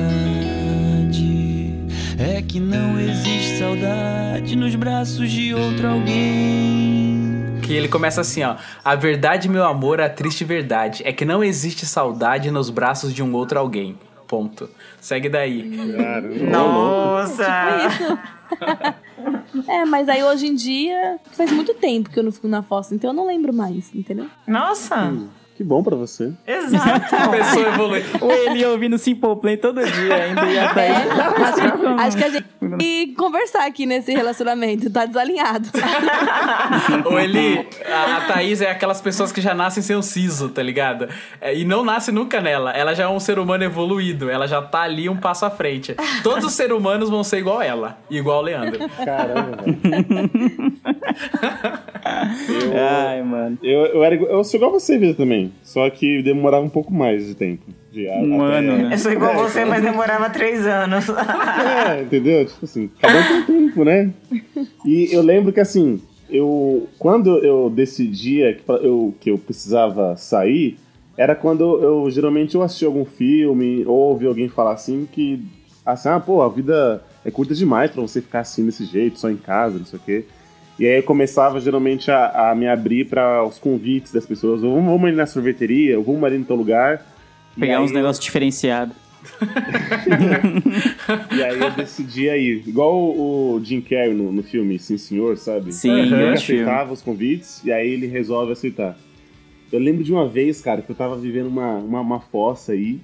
é 2.18 2.42
que 2.42 2.60
não 2.60 3.00
existe 3.00 3.60
saudade 3.60 4.56
nos 4.56 4.74
braços 4.74 5.30
de 5.30 5.54
outro 5.54 5.88
alguém. 5.88 7.60
Que 7.62 7.74
ele 7.74 7.88
começa 7.88 8.22
assim, 8.22 8.42
ó. 8.44 8.56
A 8.84 8.96
verdade, 8.96 9.48
meu 9.48 9.64
amor, 9.66 10.02
a 10.02 10.10
triste 10.10 10.44
verdade 10.44 11.04
é 11.06 11.14
que 11.14 11.26
não 11.26 11.44
existe 11.44 11.86
saudade 11.86 12.50
nos 12.50 12.72
braços 12.72 13.14
de 13.14 13.22
um 13.22 13.32
outro 13.36 13.60
alguém. 13.60 14.00
Ponto. 14.28 14.68
Segue 15.00 15.30
daí. 15.30 15.64
Nossa! 16.50 17.46
É, 19.68 19.84
mas 19.84 20.08
aí 20.08 20.24
hoje 20.24 20.48
em 20.48 20.56
dia 20.56 21.20
faz 21.32 21.52
muito 21.52 21.74
tempo 21.74 22.10
que 22.10 22.18
eu 22.18 22.24
não 22.24 22.32
fico 22.32 22.48
na 22.48 22.62
fossa, 22.62 22.96
então 22.96 23.10
eu 23.10 23.14
não 23.14 23.28
lembro 23.28 23.52
mais, 23.52 23.94
entendeu? 23.94 24.28
Nossa! 24.48 25.12
Que 25.58 25.64
bom 25.64 25.82
pra 25.82 25.96
você. 25.96 26.32
Exato! 26.46 27.16
A 27.16 27.30
pessoa 27.30 27.68
evolui. 27.70 28.06
Ou 28.22 28.32
ele 28.32 28.64
ouvindo 28.68 28.96
Simple 29.00 29.36
Plan 29.42 29.58
todo 29.58 29.84
dia 29.84 30.16
ainda 30.16 30.46
e 30.46 30.60
até 30.60 30.88
aí. 30.90 31.10
Acho, 31.10 32.00
acho 32.00 32.18
que 32.18 32.24
a 32.24 32.30
gente 32.30 32.46
tem 32.78 33.08
que 33.08 33.16
conversar 33.16 33.66
aqui 33.66 33.88
nesse 33.88 34.14
relacionamento, 34.14 34.88
tá 34.92 35.08
desalinhado. 35.08 35.68
Ou 37.10 37.20
ele. 37.20 37.68
A, 37.92 38.18
a 38.18 38.22
Thaís 38.28 38.62
é 38.62 38.70
aquelas 38.70 39.02
pessoas 39.02 39.32
que 39.32 39.42
já 39.42 39.56
nascem 39.56 39.82
sem 39.82 39.96
o 39.96 40.04
siso, 40.04 40.50
tá 40.50 40.62
ligado? 40.62 41.10
É, 41.42 41.56
e 41.58 41.66
não 41.66 41.84
nasce 41.84 42.12
nunca 42.12 42.40
nela. 42.40 42.70
Ela 42.74 42.94
já 42.94 43.06
é 43.06 43.08
um 43.08 43.20
ser 43.20 43.40
humano 43.40 43.64
evoluído. 43.64 44.30
Ela 44.30 44.48
já 44.48 44.62
tá 44.62 44.82
ali 44.82 45.10
um 45.10 45.18
passo 45.18 45.44
à 45.44 45.50
frente. 45.50 45.96
Todos 46.22 46.46
os 46.46 46.54
seres 46.54 46.78
humanos 46.78 47.10
vão 47.10 47.24
ser 47.24 47.40
igual 47.40 47.64
ela. 47.64 47.98
Igual 48.12 48.42
o 48.42 48.44
Leandro. 48.44 48.78
Caramba, 49.04 49.58
velho. 49.64 50.78
Eu, 52.72 52.78
Ai, 53.08 53.24
mano. 53.24 53.58
eu, 53.64 53.86
eu, 53.88 54.04
era, 54.04 54.14
igual- 54.16 54.32
eu 54.32 54.44
sou 54.44 54.58
igual 54.58 54.72
você, 54.72 54.98
Vida, 55.00 55.16
também. 55.16 55.47
Só 55.64 55.90
que 55.90 56.22
demorava 56.22 56.66
um 56.66 56.70
pouco 56.70 56.94
mais 56.94 57.26
de 57.28 57.36
tempo. 57.36 57.64
De, 57.92 58.08
a- 58.10 58.18
Um 58.18 58.42
até- 58.44 58.58
ano, 58.58 58.78
né? 58.78 58.94
Eu 58.94 58.98
sou 58.98 59.12
igual 59.12 59.34
você, 59.36 59.66
mas 59.66 59.82
demorava 59.84 60.30
três 60.30 60.66
anos. 60.66 61.06
É, 61.90 62.02
entendeu? 62.02 62.46
Tipo 62.46 62.66
assim, 62.66 62.90
acabou 63.02 63.24
com 63.24 63.34
o 63.40 63.44
tempo, 63.46 63.84
né? 63.86 64.12
E 64.86 65.10
eu 65.12 65.22
lembro 65.22 65.52
que 65.54 65.60
assim, 65.60 66.02
eu 66.30 66.88
quando 67.00 67.38
eu 67.44 67.70
decidia 67.70 68.54
que 68.54 68.64
eu, 68.70 69.14
que 69.20 69.32
eu 69.32 69.38
precisava 69.38 70.16
sair, 70.18 70.78
era 71.18 71.34
quando 71.36 71.64
eu 71.82 72.10
geralmente 72.12 72.56
eu 72.56 72.62
assistia 72.62 72.88
algum 72.88 73.06
filme 73.06 73.84
ou 73.86 73.96
ouvi 74.12 74.26
alguém 74.28 74.48
falar 74.50 74.74
assim 74.74 75.08
que 75.12 75.44
assim, 75.86 76.10
ah, 76.10 76.20
pô, 76.20 76.42
a 76.42 76.50
vida 76.50 77.02
é 77.26 77.32
curta 77.32 77.56
demais 77.56 77.90
pra 77.92 78.02
você 78.02 78.22
ficar 78.22 78.42
assim 78.42 78.66
desse 78.66 78.86
jeito, 78.86 79.20
só 79.20 79.30
em 79.30 79.38
casa, 79.38 79.80
não 79.80 79.86
sei 79.86 79.98
o 80.00 80.02
quê. 80.06 80.26
E 80.80 80.86
aí 80.86 80.98
eu 80.98 81.04
começava 81.04 81.60
geralmente 81.60 82.12
a, 82.12 82.52
a 82.52 82.56
me 82.56 82.68
abrir 82.68 83.08
para 83.08 83.44
os 83.44 83.58
convites 83.58 84.12
das 84.12 84.26
pessoas. 84.26 84.64
Ou 84.64 84.76
vamos 84.76 85.06
ali 85.06 85.16
na 85.16 85.26
sorveteria, 85.26 85.98
ou 85.98 86.06
vamos 86.06 86.24
ali 86.24 86.38
no 86.38 86.46
teu 86.46 86.56
lugar. 86.56 87.04
Pegar 87.60 87.80
aí 87.80 87.84
uns 87.84 87.92
negócios 87.92 88.24
diferenciados. 88.24 88.96
E 91.36 91.44
aí 91.44 91.60
eu 91.60 91.72
decidi 91.72 92.30
aí, 92.30 92.64
igual 92.66 92.96
o, 92.96 93.60
Jim 93.64 93.82
Carrey 93.82 94.14
no, 94.14 94.32
no 94.32 94.44
filme 94.44 94.80
Sim 94.80 94.98
Senhor, 94.98 95.38
sabe? 95.38 95.74
Sim, 95.74 95.92
ele 95.92 96.10
grande 96.10 96.38
aceitava 96.38 96.94
os 96.94 97.02
convites 97.02 97.64
e 97.66 97.72
aí 97.72 97.90
ele 97.90 98.08
resolve 98.08 98.54
aceitar. 98.54 98.98
Eu 99.72 99.80
lembro 99.80 100.04
de 100.04 100.14
uma 100.14 100.28
vez, 100.28 100.62
cara, 100.62 100.82
que 100.82 100.90
eu 100.90 100.96
tava 100.96 101.18
vivendo 101.18 101.48
uma, 101.48 101.76
uma, 101.76 102.02
uma 102.02 102.20
fossa 102.20 102.72
aí, 102.72 103.02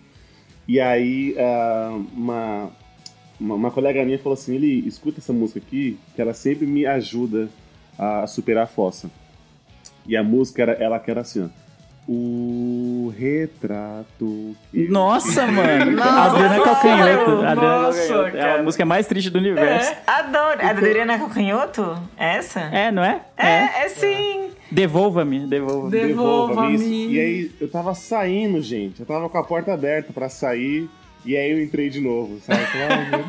e 0.67 0.79
aí 0.79 1.35
ah, 1.37 1.99
uma, 2.13 2.71
uma, 3.39 3.55
uma 3.55 3.71
colega 3.71 4.05
minha 4.05 4.19
falou 4.19 4.33
assim, 4.33 4.55
ele 4.55 4.87
escuta 4.87 5.19
essa 5.19 5.33
música 5.33 5.59
aqui, 5.59 5.97
que 6.15 6.21
ela 6.21 6.33
sempre 6.33 6.65
me 6.65 6.85
ajuda 6.85 7.49
a 7.97 8.27
superar 8.27 8.63
a 8.63 8.67
fossa. 8.67 9.09
E 10.05 10.17
a 10.17 10.23
música, 10.23 10.61
era, 10.61 10.71
ela 10.73 10.99
que 10.99 11.09
era 11.09 11.21
assim, 11.21 11.43
ó. 11.45 11.63
O 12.05 13.13
retrato. 13.17 14.55
Nossa, 14.73 15.47
mano. 15.47 15.91
Nossa, 15.91 16.35
Adriana 16.35 16.61
Calcanhoto. 16.61 17.31
Adriana 17.31 17.55
nossa, 17.55 18.07
Calcanhoto. 18.07 18.37
É 18.37 18.59
a 18.59 18.63
música 18.63 18.85
mais 18.85 19.07
triste 19.07 19.29
do 19.29 19.39
universo. 19.39 19.93
Adoro. 20.05 20.59
A 20.61 20.69
Adriana 20.69 21.17
Calcanhoto? 21.17 21.97
Essa? 22.17 22.59
É, 22.59 22.91
não 22.91 23.01
é? 23.01 23.21
É, 23.37 23.85
é 23.85 23.89
sim. 23.89 24.49
Devolva-me, 24.69 25.47
devolva-me. 25.47 25.91
Devolva-me. 25.91 27.07
E 27.07 27.19
aí 27.19 27.51
eu 27.61 27.69
tava 27.69 27.93
saindo, 27.93 28.59
gente. 28.61 28.99
Eu 28.99 29.05
tava 29.05 29.29
com 29.29 29.37
a 29.37 29.43
porta 29.43 29.73
aberta 29.73 30.11
pra 30.11 30.27
sair. 30.27 30.89
E 31.25 31.37
aí 31.37 31.51
eu 31.51 31.63
entrei 31.63 31.89
de 31.89 32.01
novo, 32.01 32.37
sabe? 32.41 32.59
Eu 32.63 32.67
falei, 32.67 32.87
"Ai, 32.89 33.09
meu 33.09 33.23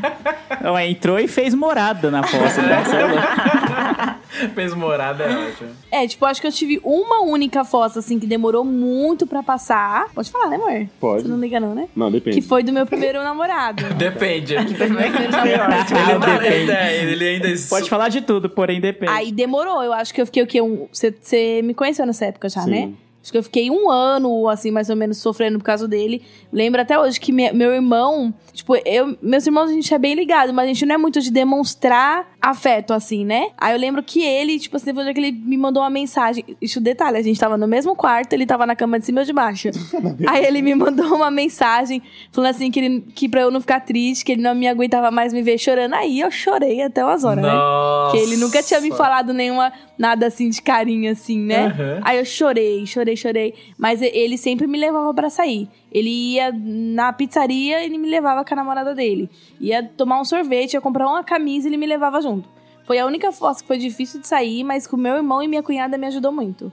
Não, 0.61 0.77
é, 0.77 0.89
entrou 0.89 1.17
e 1.21 1.29
fez 1.29 1.55
morada 1.55 2.11
na 2.11 2.25
fossa, 2.25 2.61
né? 2.61 2.83
Sei 4.39 4.47
lá. 4.49 4.55
Fez 4.55 4.74
morada, 4.74 5.24
é 5.24 5.49
ótimo. 5.49 5.70
É, 5.91 6.07
tipo, 6.07 6.24
acho 6.26 6.41
que 6.41 6.47
eu 6.47 6.53
tive 6.53 6.80
uma 6.85 7.20
única 7.22 7.64
fossa, 7.64 7.99
assim, 8.01 8.18
que 8.18 8.26
demorou 8.26 8.64
muito 8.64 9.26
pra 9.26 9.43
passar. 9.43 10.07
Pode 10.14 10.30
falar, 10.30 10.49
né, 10.49 10.57
amor? 10.57 10.87
Pode. 11.01 11.22
Você 11.22 11.28
não 11.28 11.39
liga 11.39 11.59
não, 11.61 11.74
né? 11.74 11.89
Não, 11.95 12.11
depende. 12.11 12.41
Que 12.41 12.47
foi 12.47 12.62
do 12.62 12.72
meu 12.72 12.87
primeiro 12.87 13.22
namorado. 13.22 13.82
Depende. 13.95 14.55
ele, 14.55 14.64
Ah, 14.85 15.85
tá- 15.85 16.39
depende. 16.39 16.70
é, 16.72 17.03
ele 17.05 17.24
ainda. 17.28 17.49
Pode 17.68 17.89
falar 17.89 18.09
de 18.09 18.20
tudo, 18.20 18.49
porém 18.51 18.80
depende. 18.80 19.12
Aí 19.12 19.30
demorou, 19.32 19.82
eu 19.82 19.93
acho 19.93 20.12
que 20.12 20.20
eu 20.20 20.26
fiquei 20.26 20.43
o 20.43 20.47
quê? 20.47 20.61
Um, 20.61 20.87
você, 20.93 21.14
você 21.20 21.61
me 21.62 21.74
conheceu 21.74 22.07
nessa 22.07 22.26
época 22.26 22.49
já, 22.49 22.62
Sim. 22.62 22.70
né? 22.70 22.93
Acho 23.25 23.33
que 23.33 23.39
eu 23.39 23.43
fiquei 23.43 23.70
um 23.70 23.89
ano, 23.91 24.47
assim, 24.51 24.70
mais 24.70 24.91
ou 24.91 24.97
menos, 24.97 25.16
sofrendo 25.16 25.57
por 25.59 25.64
causa 25.64 25.89
dele. 25.89 26.20
Lembro 26.53 26.79
até 26.83 27.01
hoje 27.01 27.18
que 27.18 27.33
me- 27.33 27.51
meu 27.55 27.72
irmão, 27.72 28.35
tipo, 28.53 28.77
eu, 28.85 29.16
meus 29.22 29.47
irmãos 29.47 29.70
a 29.70 29.72
gente 29.72 29.95
é 29.95 29.99
bem 29.99 30.14
ligado, 30.14 30.53
mas 30.53 30.66
a 30.66 30.68
gente 30.68 30.85
não 30.85 30.95
é 30.95 30.99
muito 30.99 31.22
de 31.22 31.31
demonstrar 31.31 32.27
afeto, 32.39 32.93
assim, 32.93 33.25
né? 33.25 33.47
Aí 33.57 33.75
eu 33.75 33.79
lembro 33.79 34.03
que 34.03 34.22
ele, 34.22 34.59
tipo 34.59 34.77
assim, 34.77 34.85
depois 34.87 35.11
que 35.11 35.18
ele 35.18 35.33
me 35.33 35.57
mandou 35.57 35.83
uma 35.83 35.89
mensagem. 35.89 36.45
Isso, 36.61 36.79
detalhe, 36.83 37.16
a 37.16 37.22
gente 37.22 37.41
tava 37.41 37.57
no 37.57 37.66
mesmo 37.66 37.97
quarto, 37.97 38.35
ele 38.35 38.45
tava 38.45 38.66
na 38.66 38.77
cama 38.77 38.99
de 39.01 39.07
cima 39.07 39.22
ou 39.22 39.25
de 39.27 39.33
baixo. 39.33 39.70
Aí 40.29 40.45
ele 40.45 40.61
me 40.61 40.75
mandou 40.75 41.07
uma 41.14 41.31
mensagem 41.31 42.03
falando 42.31 42.51
assim 42.51 42.70
que, 42.70 42.79
ele, 42.79 43.01
que 43.14 43.27
pra 43.27 43.41
eu 43.41 43.51
não 43.51 43.61
ficar 43.62 43.81
triste, 43.81 44.22
que 44.22 44.33
ele 44.33 44.43
não 44.43 44.55
me 44.55 44.68
aguentava 44.68 45.11
mais 45.11 45.33
me 45.33 45.41
ver 45.43 45.57
chorando. 45.57 45.95
Aí 45.95 46.20
eu 46.20 46.31
chorei 46.31 46.83
até 46.83 47.03
umas 47.03 47.25
horas, 47.25 47.43
né? 47.43 47.51
Nossa. 47.51 48.16
Que 48.16 48.22
ele 48.22 48.37
nunca 48.37 48.62
tinha 48.62 48.81
me 48.83 48.91
falado 48.93 49.33
nenhuma, 49.33 49.72
nada 49.97 50.27
assim 50.27 50.51
de 50.51 50.61
carinho, 50.61 51.11
assim, 51.11 51.39
né? 51.41 51.68
Uhum. 51.68 52.01
Aí 52.03 52.18
eu 52.18 52.25
chorei, 52.27 52.85
chorei, 52.87 53.14
chorei. 53.17 53.55
Mas 53.79 54.01
e- 54.03 54.11
ele 54.15 54.37
sempre 54.37 54.67
me 54.67 54.79
levava 54.79 55.12
pra 55.15 55.31
sair. 55.31 55.69
Ele 55.93 56.11
ia 56.11 56.53
na 56.53 57.12
pizzaria 57.12 57.83
e 57.83 57.87
ele 57.87 57.99
me 57.99 58.09
levava 58.09 58.45
com 58.45 58.55
a 58.55 58.57
namorada 58.57 58.95
dele. 58.95 59.31
Ia 59.61 59.83
tomar 59.83 60.21
um 60.21 60.25
sorvete, 60.25 60.75
ia 60.75 60.81
comprar 60.81 61.07
uma 61.07 61.23
camisa 61.25 61.67
e 61.67 61.71
ele 61.71 61.77
me 61.77 61.87
levava 61.87 62.21
junto. 62.21 62.49
Foi 62.87 62.99
a 62.99 63.07
única 63.07 63.33
foto 63.33 63.62
que 63.62 63.67
foi 63.67 63.79
difícil 63.79 64.21
de 64.21 64.27
sair, 64.29 64.62
mas 64.62 64.87
com 64.87 64.97
meu 64.97 65.15
irmão 65.17 65.43
e 65.43 65.49
minha 65.49 65.62
cunhada 65.62 65.97
me 65.97 66.07
ajudou 66.07 66.31
muito. 66.31 66.71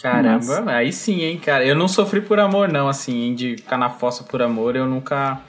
Caramba, 0.00 0.72
aí 0.72 0.92
sim, 0.92 1.20
hein, 1.22 1.38
cara. 1.38 1.64
Eu 1.64 1.74
não 1.74 1.86
sofri 1.86 2.20
por 2.22 2.38
amor, 2.40 2.72
não, 2.72 2.88
assim, 2.88 3.22
hein, 3.22 3.34
de 3.34 3.56
ficar 3.56 3.76
na 3.76 3.90
fossa 3.90 4.24
por 4.24 4.40
amor, 4.40 4.74
eu 4.74 4.86
nunca 4.86 5.42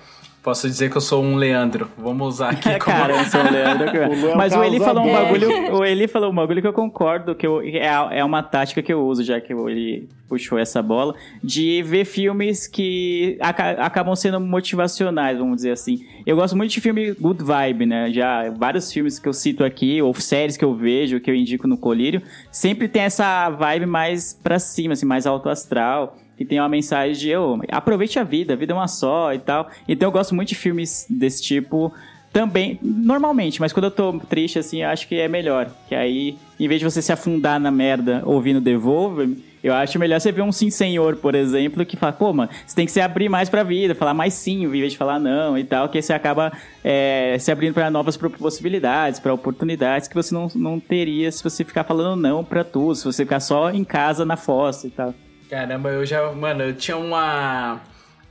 posso 0.43 0.67
dizer 0.67 0.89
que 0.89 0.97
eu 0.97 1.01
sou 1.01 1.23
um 1.23 1.35
Leandro. 1.35 1.89
Vamos 1.97 2.35
usar 2.35 2.49
aqui 2.51 2.63
como... 2.79 2.97
Cara, 2.97 3.13
eu 3.17 3.25
sou 3.25 3.41
o 3.45 3.51
Leandro. 3.51 3.85
Léo 3.91 4.37
Mas 4.37 4.53
o 4.55 4.63
Eli 4.63 4.79
falou 4.79 5.03
um 5.05 5.11
bagulho. 5.13 5.75
O 5.77 5.85
Eli 5.85 6.07
falou 6.07 6.31
um 6.31 6.35
bagulho 6.35 6.61
que 6.61 6.67
eu 6.67 6.73
concordo, 6.73 7.35
que 7.35 7.45
eu- 7.45 7.61
é, 7.61 8.17
é 8.19 8.23
uma 8.23 8.41
tática 8.41 8.81
que 8.81 8.91
eu 8.91 9.05
uso, 9.05 9.23
já 9.23 9.39
que 9.39 9.53
ele 9.53 10.07
puxou 10.27 10.57
essa 10.57 10.81
bola, 10.81 11.13
de 11.43 11.83
ver 11.83 12.05
filmes 12.05 12.65
que 12.65 13.37
aca- 13.41 13.71
acabam 13.83 14.15
sendo 14.15 14.39
motivacionais, 14.39 15.37
vamos 15.37 15.57
dizer 15.57 15.71
assim. 15.71 16.05
Eu 16.25 16.37
gosto 16.37 16.55
muito 16.55 16.71
de 16.71 16.79
filme 16.79 17.11
good 17.11 17.43
vibe, 17.43 17.85
né? 17.85 18.09
Já 18.11 18.49
vários 18.51 18.91
filmes 18.93 19.19
que 19.19 19.27
eu 19.27 19.33
cito 19.33 19.61
aqui, 19.63 20.01
ou 20.01 20.13
séries 20.13 20.55
que 20.55 20.63
eu 20.63 20.73
vejo, 20.73 21.19
que 21.19 21.29
eu 21.29 21.35
indico 21.35 21.67
no 21.67 21.77
Colírio, 21.77 22.21
sempre 22.49 22.87
tem 22.87 23.01
essa 23.01 23.49
vibe 23.49 23.85
mais 23.85 24.33
pra 24.41 24.57
cima, 24.57 24.93
assim, 24.93 25.05
mais 25.05 25.27
alto 25.27 25.49
astral. 25.49 26.15
Que 26.41 26.45
tem 26.45 26.59
uma 26.59 26.67
mensagem 26.67 27.13
de 27.13 27.35
ô, 27.35 27.61
aproveite 27.71 28.17
a 28.17 28.23
vida, 28.23 28.53
a 28.53 28.55
vida 28.55 28.73
é 28.73 28.75
uma 28.75 28.87
só 28.87 29.31
e 29.31 29.37
tal. 29.37 29.69
Então 29.87 30.07
eu 30.07 30.11
gosto 30.11 30.33
muito 30.33 30.49
de 30.49 30.55
filmes 30.55 31.05
desse 31.07 31.39
tipo 31.39 31.93
também, 32.33 32.79
normalmente, 32.81 33.61
mas 33.61 33.71
quando 33.71 33.83
eu 33.85 33.91
tô 33.91 34.17
triste, 34.27 34.57
assim, 34.57 34.81
acho 34.81 35.07
que 35.07 35.19
é 35.19 35.27
melhor. 35.27 35.69
Que 35.87 35.93
aí, 35.93 36.35
em 36.59 36.67
vez 36.67 36.79
de 36.79 36.85
você 36.85 36.99
se 36.99 37.11
afundar 37.11 37.59
na 37.59 37.69
merda 37.69 38.23
ouvindo 38.25 38.59
Devolver, 38.59 39.29
eu 39.63 39.71
acho 39.71 39.99
melhor 39.99 40.19
você 40.19 40.31
ver 40.31 40.41
um 40.41 40.51
Sim 40.51 40.71
Senhor, 40.71 41.17
por 41.17 41.35
exemplo, 41.35 41.85
que 41.85 41.95
fala, 41.95 42.11
pô, 42.11 42.33
mano, 42.33 42.49
você 42.65 42.75
tem 42.75 42.87
que 42.87 42.91
se 42.91 42.99
abrir 42.99 43.29
mais 43.29 43.49
pra 43.49 43.61
vida, 43.61 43.93
falar 43.93 44.15
mais 44.15 44.33
sim, 44.33 44.63
em 44.63 44.67
vez 44.67 44.93
de 44.93 44.97
falar 44.97 45.19
não 45.19 45.55
e 45.55 45.63
tal, 45.63 45.89
que 45.89 46.01
você 46.01 46.11
acaba 46.11 46.51
é, 46.83 47.37
se 47.39 47.51
abrindo 47.51 47.75
pra 47.75 47.91
novas 47.91 48.17
possibilidades, 48.17 49.19
pra 49.19 49.31
oportunidades 49.31 50.07
que 50.07 50.15
você 50.15 50.33
não, 50.33 50.47
não 50.55 50.79
teria 50.79 51.31
se 51.31 51.43
você 51.43 51.63
ficar 51.63 51.83
falando 51.83 52.19
não 52.19 52.43
pra 52.43 52.63
tudo, 52.63 52.95
se 52.95 53.05
você 53.05 53.23
ficar 53.23 53.41
só 53.41 53.69
em 53.69 53.83
casa 53.83 54.25
na 54.25 54.35
fossa 54.35 54.87
e 54.87 54.89
tal. 54.89 55.13
Caramba, 55.51 55.89
eu 55.89 56.05
já, 56.05 56.31
mano, 56.31 56.63
eu 56.63 56.73
tinha 56.73 56.95
uma 56.95 57.81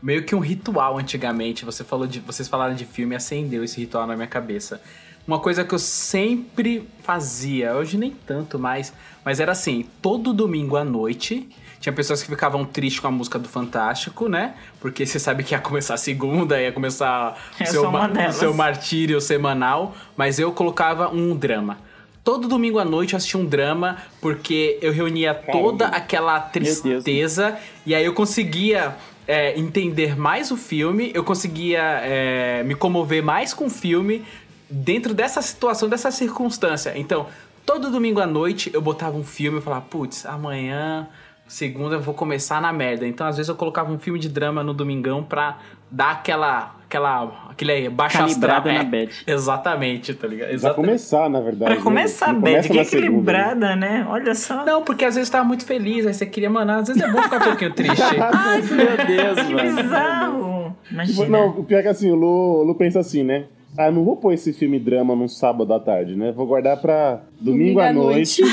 meio 0.02 0.24
que 0.24 0.34
um 0.34 0.38
ritual 0.38 0.96
antigamente. 0.96 1.66
Você 1.66 1.84
falou 1.84 2.06
de, 2.06 2.18
vocês 2.18 2.48
falaram 2.48 2.74
de 2.74 2.86
filme, 2.86 3.14
acendeu 3.14 3.62
esse 3.62 3.78
ritual 3.78 4.06
na 4.06 4.16
minha 4.16 4.26
cabeça. 4.26 4.80
Uma 5.26 5.38
coisa 5.38 5.62
que 5.62 5.74
eu 5.74 5.78
sempre 5.78 6.88
fazia, 7.02 7.74
hoje 7.74 7.98
nem 7.98 8.10
tanto 8.10 8.58
mais, 8.58 8.90
mas 9.22 9.38
era 9.38 9.52
assim, 9.52 9.86
todo 10.00 10.32
domingo 10.32 10.78
à 10.78 10.82
noite, 10.84 11.46
tinha 11.78 11.92
pessoas 11.92 12.22
que 12.22 12.28
ficavam 12.30 12.64
tristes 12.64 13.00
com 13.00 13.08
a 13.08 13.10
música 13.10 13.38
do 13.38 13.46
Fantástico, 13.46 14.26
né? 14.26 14.54
Porque 14.80 15.04
você 15.04 15.18
sabe 15.18 15.44
que 15.44 15.52
ia 15.54 15.60
começar 15.60 15.94
a 15.94 15.98
segunda, 15.98 16.58
ia 16.58 16.72
começar 16.72 17.36
o 17.60 17.62
Eu 17.62 17.66
seu, 17.66 17.90
ma- 17.92 18.08
o 18.28 18.32
seu 18.32 18.54
martírio 18.54 19.20
semanal, 19.20 19.94
mas 20.16 20.38
eu 20.38 20.50
colocava 20.52 21.10
um 21.10 21.36
drama. 21.36 21.76
Todo 22.22 22.46
domingo 22.46 22.78
à 22.78 22.84
noite 22.84 23.14
eu 23.14 23.16
assistia 23.16 23.40
um 23.40 23.46
drama, 23.46 23.96
porque 24.20 24.78
eu 24.82 24.92
reunia 24.92 25.32
toda 25.34 25.86
aquela 25.86 26.38
tristeza 26.38 27.58
e 27.86 27.94
aí 27.94 28.04
eu 28.04 28.12
conseguia 28.12 28.96
é, 29.26 29.58
entender 29.58 30.18
mais 30.18 30.50
o 30.50 30.56
filme, 30.56 31.10
eu 31.14 31.24
conseguia 31.24 31.80
é, 32.02 32.62
me 32.62 32.74
comover 32.74 33.22
mais 33.22 33.54
com 33.54 33.66
o 33.66 33.70
filme 33.70 34.24
dentro 34.68 35.14
dessa 35.14 35.40
situação, 35.40 35.88
dessa 35.88 36.10
circunstância. 36.10 36.92
Então, 36.96 37.26
todo 37.64 37.90
domingo 37.90 38.20
à 38.20 38.26
noite 38.26 38.70
eu 38.74 38.82
botava 38.82 39.16
um 39.16 39.24
filme 39.24 39.58
e 39.58 39.62
falava, 39.62 39.82
putz, 39.82 40.26
amanhã, 40.26 41.08
segunda 41.48 41.96
eu 41.96 42.00
vou 42.00 42.14
começar 42.14 42.60
na 42.60 42.72
merda. 42.72 43.06
Então, 43.06 43.26
às 43.26 43.36
vezes 43.36 43.48
eu 43.48 43.56
colocava 43.56 43.90
um 43.90 43.98
filme 43.98 44.18
de 44.18 44.28
drama 44.28 44.62
no 44.62 44.74
domingão 44.74 45.22
pra 45.22 45.58
dar 45.90 46.10
aquela. 46.12 46.76
aquela 46.84 47.49
aquele 47.60 47.72
aí, 47.72 47.90
Calibrada 47.90 48.24
astral. 48.24 48.64
na 48.64 48.72
É, 48.72 48.84
bad. 48.84 49.10
Exatamente, 49.26 50.14
tá 50.14 50.26
ligado? 50.26 50.46
Pra 50.48 50.54
Exatamente. 50.54 50.86
começar, 50.86 51.28
na 51.28 51.40
verdade. 51.40 51.74
Pra 51.74 51.82
começar, 51.82 52.26
né? 52.28 52.32
Não 52.32 52.40
Bad, 52.40 52.50
começa 52.52 52.68
que 52.68 52.76
na 52.78 52.84
segunda, 52.84 53.00
né? 53.00 53.08
equilibrada, 53.08 53.76
né? 53.76 54.06
Olha 54.08 54.34
só. 54.34 54.64
Não, 54.64 54.82
porque 54.82 55.04
às 55.04 55.14
vezes 55.14 55.28
você 55.28 55.32
tava 55.32 55.44
muito 55.44 55.64
feliz, 55.66 56.06
aí 56.06 56.14
você 56.14 56.26
queria, 56.26 56.48
mano, 56.50 56.72
às 56.72 56.88
vezes 56.88 57.02
é 57.02 57.08
bom 57.10 57.22
ficar 57.22 57.36
um 57.38 57.44
pouquinho 57.44 57.72
triste. 57.74 58.02
Ai, 58.20 58.62
meu 58.62 59.06
Deus, 59.06 59.40
que 59.46 59.54
mano. 59.54 59.82
bizarro. 59.82 60.76
Tipo, 60.82 60.92
Imagina. 60.94 61.28
não, 61.28 61.48
o 61.50 61.64
pior 61.64 61.78
é 61.78 61.82
que 61.82 61.88
assim, 61.88 62.10
o 62.10 62.14
Lu, 62.14 62.60
o 62.60 62.62
Lu 62.64 62.74
pensa 62.74 62.98
assim, 63.00 63.22
né? 63.22 63.44
Ah, 63.80 63.90
não 63.90 64.04
vou 64.04 64.14
pôr 64.14 64.34
esse 64.34 64.52
filme 64.52 64.78
drama 64.78 65.16
num 65.16 65.26
sábado 65.26 65.72
à 65.72 65.80
tarde, 65.80 66.14
né? 66.14 66.32
Vou 66.32 66.46
guardar 66.46 66.76
pra 66.76 67.22
domingo, 67.40 67.80
à 67.80 67.90
noite. 67.90 68.44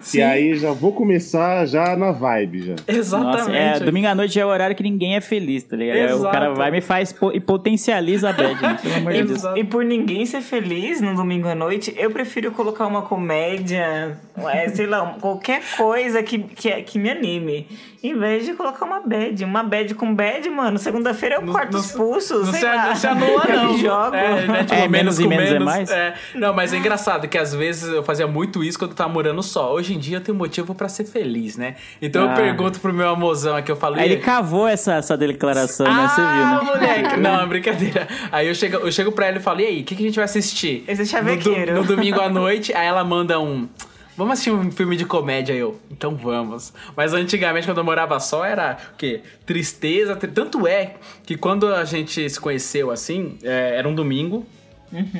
Sim, 0.00 0.16
E 0.18 0.22
aí 0.22 0.54
já 0.54 0.72
vou 0.72 0.92
começar 0.92 1.66
já 1.66 1.94
na 1.94 2.10
vibe, 2.10 2.62
já. 2.62 2.74
Nossa, 3.18 3.52
é, 3.52 3.78
domingo 3.78 4.06
à 4.06 4.14
noite 4.14 4.40
é 4.40 4.46
o 4.46 4.48
horário 4.48 4.74
que 4.74 4.82
ninguém 4.82 5.14
é 5.14 5.20
feliz, 5.20 5.64
tá 5.64 5.76
ligado? 5.76 5.96
Aí 5.96 6.04
O 6.04 6.16
Exato. 6.16 6.32
cara 6.32 6.54
vai 6.54 6.70
me 6.70 6.80
faz 6.80 7.14
e 7.34 7.38
potencializa 7.40 8.30
a 8.30 8.32
bad, 8.32 8.62
né? 8.62 8.78
Pelo 8.82 8.94
amor 8.94 9.12
de 9.12 9.22
Deus. 9.24 9.42
E, 9.56 9.64
por 9.64 9.84
ninguém 9.84 10.24
ser 10.24 10.40
feliz 10.40 11.02
no 11.02 11.14
domingo 11.14 11.46
à 11.46 11.54
noite, 11.54 11.94
eu 11.98 12.10
prefiro 12.10 12.50
colocar 12.50 12.86
uma 12.86 13.02
comédia, 13.02 14.16
é, 14.54 14.68
sei 14.70 14.86
lá, 14.86 15.18
qualquer 15.20 15.60
coisa 15.76 16.22
que, 16.22 16.38
que, 16.38 16.70
que 16.82 16.98
me 16.98 17.10
anime. 17.10 17.66
Em 18.02 18.18
vez 18.18 18.46
de 18.46 18.54
colocar 18.54 18.86
uma 18.86 19.00
bad. 19.00 19.44
Uma 19.44 19.62
bad 19.62 19.94
com 19.94 20.14
bad, 20.14 20.48
mano, 20.48 20.78
segunda-feira 20.78 21.34
eu 21.34 21.42
corto 21.42 21.76
os 21.76 21.92
pulsos, 21.92 22.46
Não 22.46 22.52
sei 22.52 22.60
se, 22.60 22.64
lá. 22.66 22.86
não 22.86 22.96
se 22.96 23.06
anula, 23.06 23.44
não. 23.52 23.76
Jogo. 23.78 24.14
É, 24.16 24.46
né? 24.46 24.64
Tipo, 24.64 24.74
É, 24.74 24.88
menos 24.88 25.20
e 25.20 25.26
menos 25.28 25.50
é 25.52 25.58
mais? 25.58 25.90
É. 25.90 26.14
Não, 26.34 26.54
mas 26.54 26.72
é 26.72 26.78
engraçado 26.78 27.28
que 27.28 27.36
às 27.36 27.54
vezes 27.54 27.92
eu 27.92 28.02
fazia 28.02 28.26
muito 28.26 28.64
isso 28.64 28.78
quando 28.78 28.92
eu 28.92 28.96
tava 28.96 29.10
morando 29.12 29.42
só. 29.42 29.70
Hoje 29.74 29.94
em 29.94 29.98
dia 29.98 30.16
eu 30.16 30.20
tenho 30.22 30.36
motivo 30.38 30.74
pra 30.74 30.88
ser 30.88 31.04
feliz, 31.04 31.58
né? 31.58 31.74
Então 32.00 32.22
eu 32.22 32.30
Ah. 32.30 32.34
pergunto 32.34 32.80
pro 32.80 32.92
meu 32.92 33.08
amorzão 33.10 33.54
aqui, 33.54 33.70
eu 33.70 33.76
falo... 33.76 33.96
Aí 33.96 34.08
"E 34.08 34.12
ele 34.12 34.22
cavou 34.22 34.66
essa, 34.66 34.94
essa 34.94 35.14
declaração, 35.16 35.86
né? 35.86 36.08
Você 36.08 36.20
viu, 36.22 36.30
Ah, 36.30 36.60
né? 36.64 36.70
moleque! 36.70 37.16
Não, 37.20 37.40
é 37.42 37.46
brincadeira. 37.46 38.08
Aí 38.32 38.48
eu 38.48 38.54
chego, 38.54 38.78
eu 38.78 38.90
chego 38.92 39.12
pra 39.12 39.26
ela 39.26 39.36
e 39.36 39.40
falo, 39.40 39.60
e 39.60 39.66
aí, 39.66 39.80
o 39.82 39.84
que, 39.84 39.94
que 39.94 40.02
a 40.02 40.06
gente 40.06 40.16
vai 40.16 40.24
assistir? 40.24 40.84
Esse 40.88 41.02
é 41.02 41.04
no, 41.04 41.10
chavequeiro. 41.10 41.74
do- 41.74 41.80
no 41.82 41.86
domingo 41.86 42.18
à 42.20 42.30
noite, 42.30 42.72
aí 42.74 42.86
ela 42.86 43.04
manda 43.04 43.38
um... 43.38 43.68
Vamos 44.16 44.32
assistir 44.34 44.50
um 44.50 44.70
filme 44.70 44.96
de 44.96 45.04
comédia, 45.06 45.52
eu. 45.54 45.80
Então 45.90 46.14
vamos. 46.14 46.72
Mas 46.96 47.14
antigamente, 47.14 47.66
quando 47.66 47.78
eu 47.78 47.84
morava 47.84 48.18
só, 48.20 48.44
era 48.44 48.76
o 48.92 48.96
quê? 48.96 49.22
Tristeza. 49.46 50.14
tri- 50.16 50.30
Tanto 50.30 50.66
é 50.66 50.94
que 51.24 51.36
quando 51.36 51.66
a 51.72 51.84
gente 51.84 52.28
se 52.28 52.38
conheceu 52.38 52.90
assim, 52.90 53.38
é, 53.42 53.76
era 53.76 53.88
um 53.88 53.94
domingo 53.94 54.44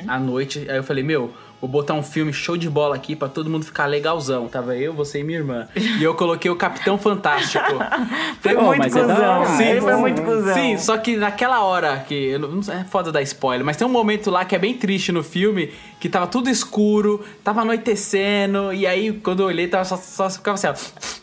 à 0.07 0.19
noite. 0.19 0.65
Aí 0.69 0.77
eu 0.77 0.83
falei, 0.83 1.03
meu, 1.03 1.33
vou 1.61 1.69
botar 1.69 1.93
um 1.93 2.01
filme 2.03 2.33
show 2.33 2.57
de 2.57 2.67
bola 2.69 2.95
aqui 2.95 3.15
pra 3.15 3.29
todo 3.29 3.49
mundo 3.49 3.63
ficar 3.63 3.85
legalzão. 3.85 4.47
Tava 4.47 4.75
eu, 4.75 4.91
você 4.93 5.19
e 5.19 5.23
minha 5.23 5.37
irmã. 5.37 5.67
E 5.75 6.03
eu 6.03 6.15
coloquei 6.15 6.49
o 6.49 6.55
Capitão 6.55 6.97
Fantástico. 6.97 7.63
Foi 8.41 8.53
muito 8.55 8.85
é 8.87 8.89
cuzão. 8.89 9.39
hora. 9.41 9.45
Sim, 9.57 9.63
Ele 9.63 9.81
foi 9.81 9.95
muito 9.95 10.21
cuzão. 10.23 10.53
Sim, 10.55 10.77
só 10.77 10.97
que 10.97 11.15
naquela 11.15 11.63
hora 11.63 12.03
que. 12.07 12.15
eu 12.15 12.39
não- 12.39 12.61
É 12.73 12.83
foda 12.85 13.11
dar 13.11 13.21
spoiler, 13.21 13.63
mas 13.65 13.77
tem 13.77 13.85
um 13.85 13.91
momento 13.91 14.31
lá 14.31 14.43
que 14.43 14.55
é 14.55 14.59
bem 14.59 14.73
triste 14.73 15.11
no 15.11 15.23
filme, 15.23 15.71
que 15.99 16.09
tava 16.09 16.25
tudo 16.27 16.49
escuro, 16.49 17.23
tava 17.43 17.61
anoitecendo, 17.61 18.73
e 18.73 18.87
aí 18.87 19.13
quando 19.13 19.41
eu 19.41 19.47
olhei, 19.47 19.67
tava 19.67 19.85
só, 19.85 19.95
só 19.97 20.29
ficava 20.29 20.55
assim, 20.55 20.67
ó. 20.67 21.20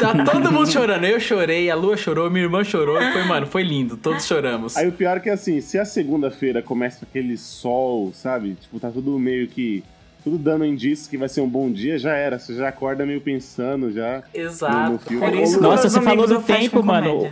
Tá 0.00 0.24
todo 0.24 0.50
mundo 0.50 0.70
chorando. 0.70 1.04
Eu 1.04 1.20
chorei, 1.20 1.70
a 1.70 1.74
Lua 1.74 1.96
chorou, 1.96 2.30
minha 2.30 2.44
irmã 2.44 2.64
chorou, 2.64 2.96
foi, 3.12 3.24
mano, 3.24 3.46
foi 3.46 3.62
lindo, 3.62 3.96
todos 3.96 4.24
choramos. 4.26 4.76
Aí 4.76 4.88
o 4.88 4.92
pior 4.92 5.18
é 5.18 5.20
que 5.20 5.30
assim, 5.30 5.60
se 5.60 5.78
a 5.78 5.84
segunda-feira 5.84 6.62
começa 6.62 7.04
aquele 7.04 7.36
sol, 7.36 8.12
sabe? 8.14 8.56
Tipo, 8.60 8.80
tá 8.80 8.90
tudo 8.90 9.18
meio 9.18 9.46
que. 9.48 9.82
Tudo 10.24 10.38
dando 10.38 10.64
indício 10.64 11.08
que 11.08 11.16
vai 11.16 11.28
ser 11.28 11.40
um 11.40 11.48
bom 11.48 11.70
dia, 11.70 11.96
já 11.98 12.12
era. 12.14 12.36
Você 12.38 12.52
já 12.56 12.68
acorda 12.68 13.06
meio 13.06 13.20
pensando 13.20 13.92
já. 13.92 14.24
Exato. 14.34 15.00
No, 15.10 15.20
no. 15.20 15.20
Por 15.20 15.34
isso 15.36 15.60
Nossa, 15.60 15.86
os 15.86 15.92
você 15.92 16.02
falou 16.02 16.26
do 16.26 16.42
tempo, 16.42 16.82
mano. 16.82 17.30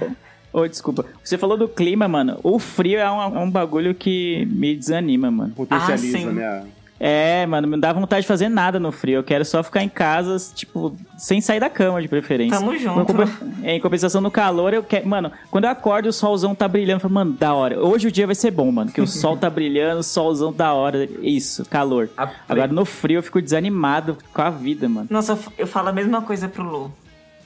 Ô, 0.53 0.69
desculpa. 0.69 1.05
Você 1.25 1.37
falou 1.37 1.57
do 1.57 1.67
clima, 1.67 2.07
mano. 2.07 2.39
O 2.45 2.61
frio 2.61 3.01
é 3.01 3.11
um, 3.11 3.21
é 3.37 3.39
um 3.41 3.51
bagulho 3.51 3.93
que 3.97 4.47
me 4.47 4.77
desanima, 4.77 5.29
mano. 5.29 5.53
Potencializa, 5.57 6.19
Ah, 6.19 6.21
sim. 6.21 6.27
né? 6.27 6.63
É, 7.07 7.45
mano, 7.45 7.67
não 7.67 7.79
dá 7.79 7.93
vontade 7.93 8.23
de 8.23 8.27
fazer 8.29 8.49
nada 8.49 8.81
no 8.81 8.91
frio. 8.91 9.17
Eu 9.17 9.23
quero 9.23 9.45
só 9.45 9.63
ficar 9.63 9.83
em 9.85 9.91
casa, 9.91 10.39
tipo, 10.55 10.97
sem 11.19 11.39
sair 11.39 11.61
da 11.61 11.69
cama, 11.69 12.01
de 12.01 12.09
preferência. 12.09 12.59
Tamo 12.59 12.75
junto. 12.79 13.01
Em 13.01 13.05
compen- 13.05 13.29
Em 13.63 13.79
compensação 13.81 14.23
no 14.23 14.31
calor, 14.31 14.73
eu 14.73 14.83
quero. 14.83 15.07
Mano, 15.07 15.31
quando 15.51 15.65
eu 15.65 15.71
acordo 15.71 16.09
o 16.09 16.13
solzão 16.15 16.55
tá 16.55 16.67
brilhando, 16.67 16.97
eu 16.97 17.01
falo, 17.01 17.13
mano, 17.13 17.33
da 17.33 17.53
hora. 17.53 17.79
Hoje 17.79 18.09
o 18.09 18.11
dia 18.11 18.25
vai 18.25 18.35
ser 18.35 18.51
bom, 18.51 18.73
mano. 18.73 18.91
Que 18.91 19.03
o 19.03 19.07
sol 19.07 19.37
tá 19.37 19.51
brilhando, 19.51 20.01
o 20.01 20.03
solzão 20.03 20.51
da 20.51 20.73
hora. 20.73 21.07
Isso, 21.21 21.63
calor. 21.67 22.09
Agora 22.49 22.73
no 22.73 22.87
frio 22.87 23.19
eu 23.19 23.23
fico 23.23 23.43
desanimado 23.43 24.17
com 24.33 24.41
a 24.41 24.49
vida, 24.49 24.89
mano. 24.89 25.07
Nossa, 25.11 25.39
eu 25.59 25.67
falo 25.67 25.91
a 25.91 25.93
mesma 25.93 26.23
coisa 26.23 26.49
pro 26.49 26.63
Lu. 26.63 26.91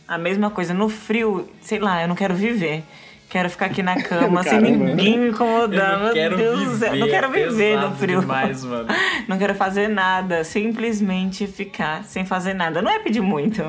A 0.06 0.16
mesma 0.16 0.50
coisa. 0.50 0.72
No 0.72 0.88
frio, 0.88 1.48
sei 1.60 1.80
lá, 1.80 2.00
eu 2.00 2.06
não 2.06 2.14
quero 2.14 2.32
viver. 2.32 2.84
Quero 3.28 3.50
ficar 3.50 3.66
aqui 3.66 3.82
na 3.82 4.00
cama 4.02 4.42
sem 4.42 4.60
ninguém 4.60 5.18
me 5.18 5.28
incomodar. 5.28 5.98
Meu 6.00 6.12
quero 6.14 6.36
Deus 6.36 6.60
do 6.64 6.76
céu. 6.78 6.96
Não 6.96 7.08
quero 7.08 7.30
viver 7.30 7.78
no 7.78 7.92
frio. 7.96 8.20
demais, 8.20 8.64
mano. 8.64 8.88
Não 9.28 9.36
quero 9.38 9.54
fazer 9.54 9.88
nada. 9.88 10.42
Simplesmente 10.44 11.46
ficar 11.46 12.04
sem 12.04 12.24
fazer 12.24 12.54
nada. 12.54 12.80
Não 12.80 12.90
é 12.90 12.98
pedir 12.98 13.20
muito. 13.20 13.62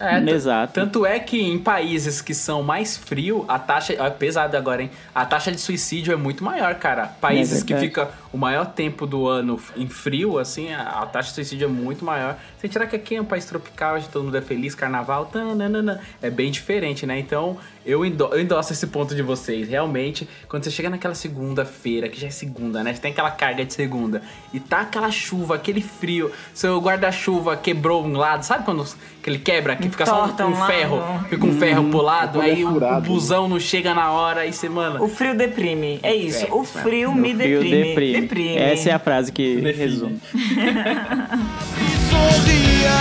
É, 0.00 0.18
Exato. 0.30 0.72
Tanto 0.74 1.04
é 1.06 1.18
que 1.20 1.40
em 1.40 1.58
países 1.58 2.20
que 2.20 2.34
são 2.34 2.62
mais 2.62 2.96
frio, 2.96 3.44
a 3.46 3.58
taxa. 3.58 3.92
É 3.92 4.10
pesado 4.10 4.56
agora, 4.56 4.82
hein? 4.82 4.90
A 5.14 5.24
taxa 5.24 5.52
de 5.52 5.60
suicídio 5.60 6.12
é 6.12 6.16
muito 6.16 6.42
maior, 6.42 6.74
cara. 6.76 7.06
Países 7.20 7.62
É 7.62 7.64
que 7.64 7.74
verdade. 7.74 7.88
fica 7.88 8.10
o 8.32 8.38
maior 8.38 8.66
tempo 8.66 9.06
do 9.06 9.28
ano 9.28 9.60
em 9.76 9.86
frio, 9.88 10.38
assim, 10.38 10.72
a, 10.72 10.82
a 11.02 11.06
taxa 11.06 11.28
de 11.28 11.34
suicídio 11.34 11.66
é 11.66 11.68
muito 11.68 12.04
maior. 12.04 12.36
Sem 12.58 12.70
tirar 12.70 12.86
que 12.86 12.96
aqui 12.96 13.16
é 13.16 13.20
um 13.20 13.24
país 13.24 13.44
tropical, 13.44 13.96
onde 13.96 14.08
todo 14.08 14.24
mundo 14.24 14.36
é 14.36 14.40
feliz, 14.40 14.74
carnaval, 14.74 15.26
tananana, 15.26 16.00
é 16.22 16.30
bem 16.30 16.50
diferente, 16.50 17.04
né? 17.04 17.18
Então, 17.18 17.58
eu, 17.84 18.04
endo 18.06 18.24
eu 18.32 18.40
endosso 18.40 18.72
esse 18.72 18.86
ponto 18.86 19.14
de 19.14 19.22
vocês. 19.22 19.68
Realmente, 19.68 20.28
quando 20.48 20.64
você 20.64 20.70
chega 20.70 20.88
naquela 20.88 21.14
segunda-feira, 21.14 22.08
que 22.08 22.20
já 22.20 22.28
é 22.28 22.30
segunda, 22.30 22.82
né? 22.82 22.94
Você 22.94 23.00
tem 23.00 23.12
aquela 23.12 23.30
carga 23.30 23.64
de 23.64 23.74
segunda, 23.74 24.22
e 24.52 24.60
tá 24.60 24.80
aquela 24.80 25.10
chuva, 25.10 25.56
aquele 25.56 25.82
frio, 25.82 26.30
seu 26.54 26.80
guarda-chuva 26.80 27.56
quebrou 27.56 28.04
um 28.04 28.16
lado, 28.16 28.44
sabe 28.44 28.64
quando 28.64 28.82
que 29.22 29.30
ele 29.30 29.38
quebra, 29.38 29.76
que 29.76 29.88
fica 29.88 30.04
só 30.04 30.24
um 30.26 30.46
um 30.48 30.66
ferro, 30.66 31.00
fica 31.28 31.46
um 31.46 31.52
ferro 31.58 31.88
pro 31.90 32.02
lado, 32.02 32.38
Quando 32.38 32.48
é 32.48 32.50
aí 32.50 32.64
o, 32.64 32.68
o 32.68 32.72
furado. 32.72 33.06
busão 33.06 33.48
não 33.48 33.60
chega 33.60 33.94
na 33.94 34.10
hora, 34.10 34.40
aí 34.40 34.52
você, 34.52 34.68
mano. 34.68 35.02
O 35.02 35.08
frio 35.08 35.36
deprime. 35.36 36.00
É 36.02 36.14
isso. 36.14 36.44
É, 36.46 36.52
o 36.52 36.64
frio 36.64 37.10
O 37.10 37.14
me 37.14 37.34
frio 37.34 37.60
deprime. 37.60 37.84
deprime. 37.88 38.21
Deprime. 38.22 38.56
Essa 38.56 38.90
é 38.90 38.92
a 38.92 38.98
frase 38.98 39.30
que 39.32 39.56
Define. 39.60 39.72
resume. 39.84 40.20
Sorria, 42.10 42.98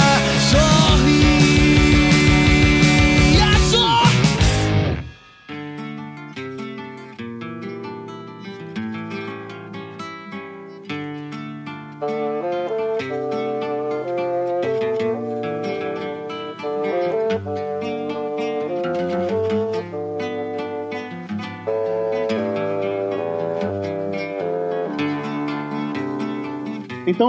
sorria, 0.51 1.20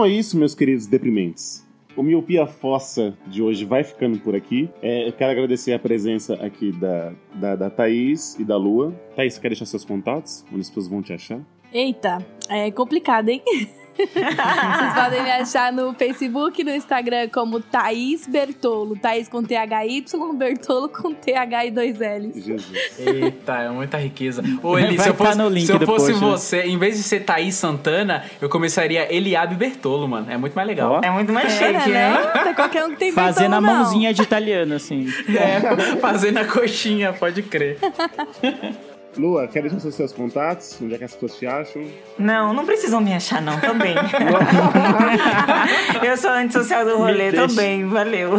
É 0.05 0.09
isso, 0.09 0.37
meus 0.37 0.55
queridos 0.55 0.87
deprimentes. 0.87 1.65
O 1.97 2.03
Miopia 2.03 2.47
Fossa 2.47 3.17
de 3.27 3.43
hoje 3.43 3.65
vai 3.65 3.85
ficando 3.85 4.19
por 4.19 4.35
aqui. 4.35 4.69
É, 4.83 5.07
eu 5.07 5.13
quero 5.13 5.31
agradecer 5.31 5.73
a 5.73 5.79
presença 5.79 6.35
aqui 6.35 6.73
da, 6.73 7.13
da, 7.35 7.55
da 7.55 7.71
Thaís 7.71 8.37
e 8.39 8.45
da 8.45 8.57
Lua. 8.57 8.93
Thaís, 9.15 9.39
quer 9.39 9.49
deixar 9.49 9.67
seus 9.67 9.85
contatos? 9.85 10.45
Onde 10.51 10.63
as 10.63 10.69
pessoas 10.69 10.89
vão 10.89 11.03
te 11.03 11.13
achar? 11.13 11.41
Eita, 11.73 12.19
é 12.49 12.71
complicado, 12.71 13.29
hein? 13.29 13.43
Vocês 14.03 14.95
podem 14.95 15.23
me 15.23 15.31
achar 15.31 15.73
no 15.73 15.93
Facebook 15.95 16.61
e 16.61 16.65
no 16.65 16.71
Instagram 16.71 17.29
como 17.29 17.61
Thaís 17.61 18.27
Bertolo. 18.27 18.97
Thaís 18.97 19.29
com 19.29 19.43
THY, 19.43 20.05
Bertolo 20.35 20.89
com 20.89 21.13
TH 21.13 21.67
e 21.67 21.71
dois 21.71 21.99
L's. 21.99 22.45
Jesus. 22.45 22.99
Eita, 22.99 23.55
é 23.55 23.69
muita 23.69 23.99
riqueza. 23.99 24.43
Ô, 24.63 24.79
Eli, 24.79 24.97
Vai 24.97 25.05
se 25.05 25.11
eu 25.11 25.15
tá 25.15 25.25
fosse, 25.27 25.39
no 25.39 25.49
link 25.49 25.67
se 25.67 25.73
eu 25.73 25.81
fosse 25.81 26.13
post, 26.13 26.25
né? 26.25 26.31
você, 26.31 26.63
em 26.63 26.79
vez 26.79 26.97
de 26.97 27.03
ser 27.03 27.21
Thaís 27.21 27.55
Santana, 27.55 28.25
eu 28.41 28.49
começaria 28.49 29.15
Eliabe 29.15 29.55
Bertolo, 29.55 30.09
mano. 30.09 30.31
É 30.31 30.37
muito 30.37 30.55
mais 30.55 30.67
legal. 30.67 30.93
Ó. 30.93 31.01
É 31.03 31.11
muito 31.11 31.33
mais 31.33 31.61
Era, 31.61 31.81
chique, 31.81 31.91
né? 31.91 32.11
né? 32.11 32.33
Não 32.35 32.51
é 32.51 32.55
qualquer 32.55 32.85
um 32.85 32.91
que 32.91 32.97
tem 32.97 33.13
Fazendo 33.13 33.51
Bertolo, 33.51 33.55
a 33.55 33.61
não. 33.61 33.85
mãozinha 33.85 34.15
de 34.15 34.23
italiano, 34.23 34.75
assim. 34.75 35.07
É, 35.33 35.97
fazendo 35.97 36.39
a 36.39 36.45
coxinha, 36.45 37.13
pode 37.13 37.43
crer. 37.43 37.79
Lua, 39.17 39.47
quer 39.47 39.61
deixar 39.63 39.79
seus, 39.81 39.95
seus 39.95 40.13
contatos? 40.13 40.79
Onde 40.81 40.95
é 40.95 40.99
que 40.99 41.05
as 41.05 41.13
pessoas 41.13 41.39
te 41.39 41.47
acham? 41.47 41.85
Não, 42.19 42.55
não 42.55 42.65
precisam 42.65 43.01
me 43.01 43.13
achar, 43.13 43.43
não. 43.43 43.59
Tô 43.61 43.75
bem. 43.75 43.95
eu 46.03 46.17
sou 46.17 46.31
antissocial 46.31 46.85
do 46.85 46.97
rolê, 46.97 47.31
Me 47.31 47.37
tô 47.37 47.47
deixa. 47.47 47.61
bem, 47.61 47.89
valeu. 47.89 48.33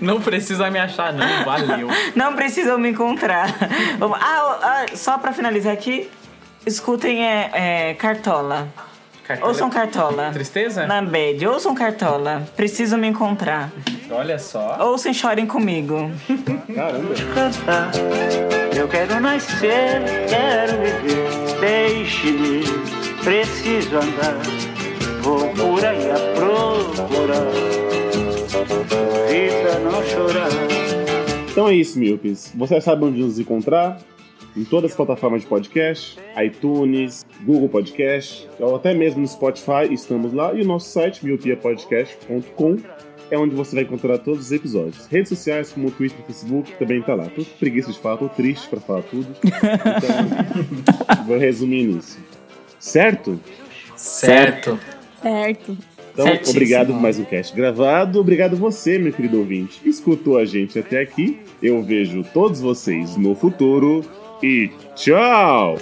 Não 0.00 0.20
precisa 0.20 0.70
me 0.70 0.78
achar, 0.78 1.12
não. 1.12 1.44
Valeu. 1.44 1.88
Não 2.14 2.34
precisam 2.34 2.78
me 2.78 2.90
encontrar. 2.90 3.48
Ah, 4.20 4.58
ah, 4.62 4.86
só 4.96 5.18
pra 5.18 5.32
finalizar 5.32 5.72
aqui, 5.72 6.08
escutem 6.64 7.24
é, 7.24 7.50
é, 7.90 7.94
Cartola. 7.94 8.68
Cartola- 9.26 9.48
Ouçam 9.48 9.70
Cartola. 9.70 10.30
Tristeza? 10.32 10.86
Na 10.86 11.02
bed, 11.02 11.46
ouçam 11.46 11.74
Cartola. 11.74 12.44
Precisam 12.56 12.98
me 12.98 13.08
encontrar. 13.08 13.70
Olha 14.12 14.38
só. 14.38 14.76
Ouçam 14.80 15.10
e 15.10 15.14
chorem 15.14 15.46
comigo. 15.46 16.10
Caramba. 16.74 17.14
cantar. 17.34 17.90
Eu 18.76 18.88
quero 18.88 19.20
nascer, 19.20 20.02
quero 20.28 20.72
viver. 20.82 21.60
Deixe-me, 21.60 22.62
preciso 23.22 23.96
andar. 23.96 24.36
Vou 25.22 25.48
por 25.50 25.84
aí 25.84 26.10
a 26.10 26.18
procurar. 26.34 27.52
Vida 29.28 29.78
não 29.80 30.02
chorar. 30.02 30.48
Então 31.50 31.68
é 31.68 31.74
isso, 31.74 31.98
Miopes. 31.98 32.52
Você 32.54 32.80
sabe 32.80 33.04
onde 33.04 33.20
nos 33.20 33.38
encontrar? 33.38 33.98
Em 34.56 34.64
todas 34.64 34.90
as 34.90 34.96
plataformas 34.96 35.42
de 35.42 35.46
podcast, 35.46 36.18
iTunes, 36.42 37.24
Google 37.42 37.70
Podcast, 37.70 38.46
ou 38.60 38.76
até 38.76 38.92
mesmo 38.92 39.20
no 39.22 39.26
Spotify, 39.26 39.90
estamos 39.90 40.32
lá. 40.34 40.52
E 40.52 40.60
o 40.60 40.64
nosso 40.66 40.90
site, 40.90 41.24
miopiapodcast.com, 41.24 42.76
é 43.32 43.38
onde 43.38 43.54
você 43.54 43.74
vai 43.74 43.84
encontrar 43.84 44.18
todos 44.18 44.46
os 44.46 44.52
episódios. 44.52 45.06
Redes 45.06 45.30
sociais, 45.30 45.72
como 45.72 45.88
o 45.88 45.90
Twitter 45.90 46.18
e 46.20 46.26
Facebook, 46.26 46.70
também 46.72 47.00
tá 47.00 47.14
lá. 47.14 47.24
Tô 47.24 47.42
com 47.42 47.50
preguiça 47.58 47.90
de 47.90 47.98
falar, 47.98 48.18
tô 48.18 48.28
triste 48.28 48.68
pra 48.68 48.78
falar 48.78 49.00
tudo. 49.02 49.26
Então, 49.42 51.24
vou 51.26 51.38
resumir 51.38 51.86
nisso. 51.86 52.18
Certo? 52.78 53.40
Certo. 53.96 54.78
Certo. 55.22 55.78
Então, 56.12 56.26
Certíssimo. 56.26 56.50
obrigado 56.50 56.86
por 56.88 57.00
mais 57.00 57.18
um 57.18 57.24
cast 57.24 57.56
gravado. 57.56 58.20
Obrigado 58.20 58.54
você, 58.54 58.98
meu 58.98 59.14
querido 59.14 59.38
ouvinte. 59.38 59.80
que 59.80 59.88
Escutou 59.88 60.36
a 60.36 60.44
gente 60.44 60.78
até 60.78 61.00
aqui. 61.00 61.40
Eu 61.62 61.82
vejo 61.82 62.22
todos 62.34 62.60
vocês 62.60 63.16
no 63.16 63.34
futuro. 63.34 64.04
E 64.42 64.70
tchau! 64.94 65.78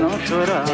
Não 0.00 0.18
chorar. 0.26 0.64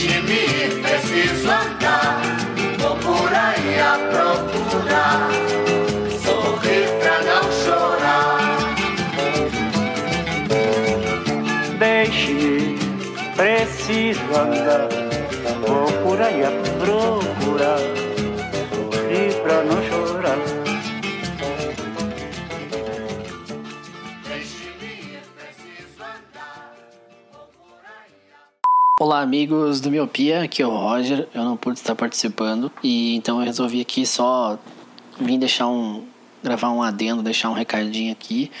Deixe-me 0.00 0.80
preciso 0.80 1.50
andar. 1.50 2.22
Vou 2.78 2.96
por 2.96 3.34
aí 3.34 3.78
a 3.78 3.98
procurar. 4.08 5.28
Sorrir 6.24 6.88
pra 7.00 7.16
não 7.22 7.42
chorar. 7.52 8.40
Deixe-me, 11.78 12.78
preciso 13.36 14.24
andar. 14.34 14.88
Vou 15.66 15.92
por 16.02 16.22
aí 16.22 16.44
a 16.44 16.50
procurar. 16.82 17.80
Sorrir 18.72 19.34
pra 19.42 19.62
não 19.64 19.82
chorar. 19.86 20.69
Olá, 29.02 29.22
amigos 29.22 29.80
do 29.80 29.90
Miopia, 29.90 30.42
aqui 30.42 30.60
é 30.60 30.66
o 30.66 30.76
Roger. 30.76 31.26
Eu 31.32 31.42
não 31.42 31.56
pude 31.56 31.78
estar 31.78 31.94
participando 31.94 32.70
e 32.84 33.16
então 33.16 33.40
eu 33.40 33.46
resolvi 33.46 33.80
aqui 33.80 34.04
só 34.04 34.58
vim 35.18 35.38
deixar 35.38 35.68
um 35.68 36.04
gravar 36.42 36.70
um 36.70 36.82
adendo, 36.82 37.22
deixar 37.22 37.48
um 37.48 37.54
recadinho 37.54 38.12
aqui. 38.12 38.52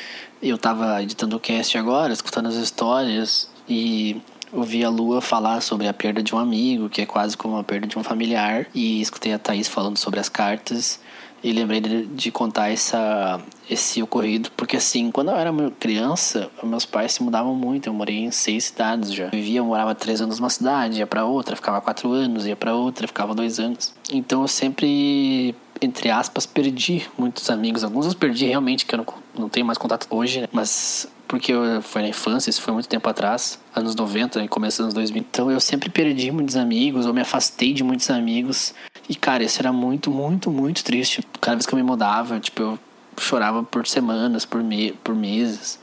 Eu 0.42 0.56
tava 0.56 1.02
editando 1.02 1.36
o 1.36 1.38
cast 1.38 1.76
agora, 1.76 2.10
escutando 2.10 2.46
as 2.48 2.54
histórias 2.54 3.50
e 3.68 4.18
ouvi 4.50 4.82
a 4.82 4.88
Lua 4.88 5.20
falar 5.20 5.60
sobre 5.60 5.86
a 5.86 5.92
perda 5.92 6.22
de 6.22 6.34
um 6.34 6.38
amigo, 6.38 6.88
que 6.88 7.02
é 7.02 7.06
quase 7.06 7.36
como 7.36 7.58
a 7.58 7.62
perda 7.62 7.86
de 7.86 7.98
um 7.98 8.02
familiar, 8.02 8.66
e 8.74 8.98
escutei 9.02 9.34
a 9.34 9.38
Thaís 9.38 9.68
falando 9.68 9.98
sobre 9.98 10.20
as 10.20 10.30
cartas. 10.30 10.98
E 11.42 11.52
lembrei 11.52 11.80
de, 11.80 12.06
de 12.06 12.30
contar 12.30 12.70
essa, 12.70 13.40
esse 13.68 14.02
ocorrido, 14.02 14.50
porque 14.56 14.76
assim, 14.76 15.10
quando 15.10 15.30
eu 15.30 15.36
era 15.36 15.50
criança, 15.78 16.50
meus 16.62 16.84
pais 16.84 17.12
se 17.12 17.22
mudavam 17.22 17.54
muito. 17.54 17.88
Eu 17.88 17.94
morei 17.94 18.18
em 18.18 18.30
seis 18.30 18.64
cidades 18.64 19.12
já. 19.12 19.24
Eu 19.24 19.30
vivia, 19.30 19.60
eu 19.60 19.64
morava 19.64 19.94
três 19.94 20.20
anos 20.20 20.38
numa 20.38 20.50
cidade, 20.50 20.98
ia 20.98 21.06
pra 21.06 21.24
outra, 21.24 21.56
ficava 21.56 21.80
quatro 21.80 22.12
anos, 22.12 22.46
ia 22.46 22.56
pra 22.56 22.74
outra, 22.74 23.06
ficava 23.06 23.34
dois 23.34 23.58
anos. 23.58 23.94
Então 24.12 24.42
eu 24.42 24.48
sempre, 24.48 25.54
entre 25.80 26.10
aspas, 26.10 26.44
perdi 26.44 27.08
muitos 27.16 27.48
amigos. 27.48 27.84
Alguns 27.84 28.06
eu 28.06 28.14
perdi 28.14 28.46
realmente, 28.46 28.84
que 28.84 28.94
eu 28.94 28.98
não, 28.98 29.06
não 29.38 29.48
tenho 29.48 29.64
mais 29.64 29.78
contato 29.78 30.06
hoje, 30.10 30.42
né? 30.42 30.48
Mas 30.52 31.08
porque 31.30 31.52
eu, 31.52 31.80
foi 31.80 32.02
na 32.02 32.08
infância, 32.08 32.50
isso 32.50 32.60
foi 32.60 32.74
muito 32.74 32.88
tempo 32.88 33.08
atrás, 33.08 33.56
anos 33.72 33.94
90 33.94 34.42
e 34.42 34.48
começo 34.48 34.78
dos 34.78 34.86
anos 34.86 34.94
2000. 34.94 35.24
Então 35.30 35.48
eu 35.48 35.60
sempre 35.60 35.88
perdi 35.88 36.28
muitos 36.32 36.56
amigos, 36.56 37.06
ou 37.06 37.14
me 37.14 37.20
afastei 37.20 37.72
de 37.72 37.84
muitos 37.84 38.10
amigos. 38.10 38.74
E 39.08 39.14
cara, 39.14 39.44
isso 39.44 39.62
era 39.62 39.72
muito, 39.72 40.10
muito, 40.10 40.50
muito 40.50 40.82
triste. 40.82 41.24
Cada 41.40 41.54
vez 41.54 41.66
que 41.66 41.72
eu 41.72 41.76
me 41.76 41.84
mudava, 41.84 42.40
tipo, 42.40 42.60
eu 42.60 42.78
chorava 43.16 43.62
por 43.62 43.86
semanas, 43.86 44.44
por, 44.44 44.60
me 44.60 44.90
por 45.04 45.14
meses. 45.14 45.78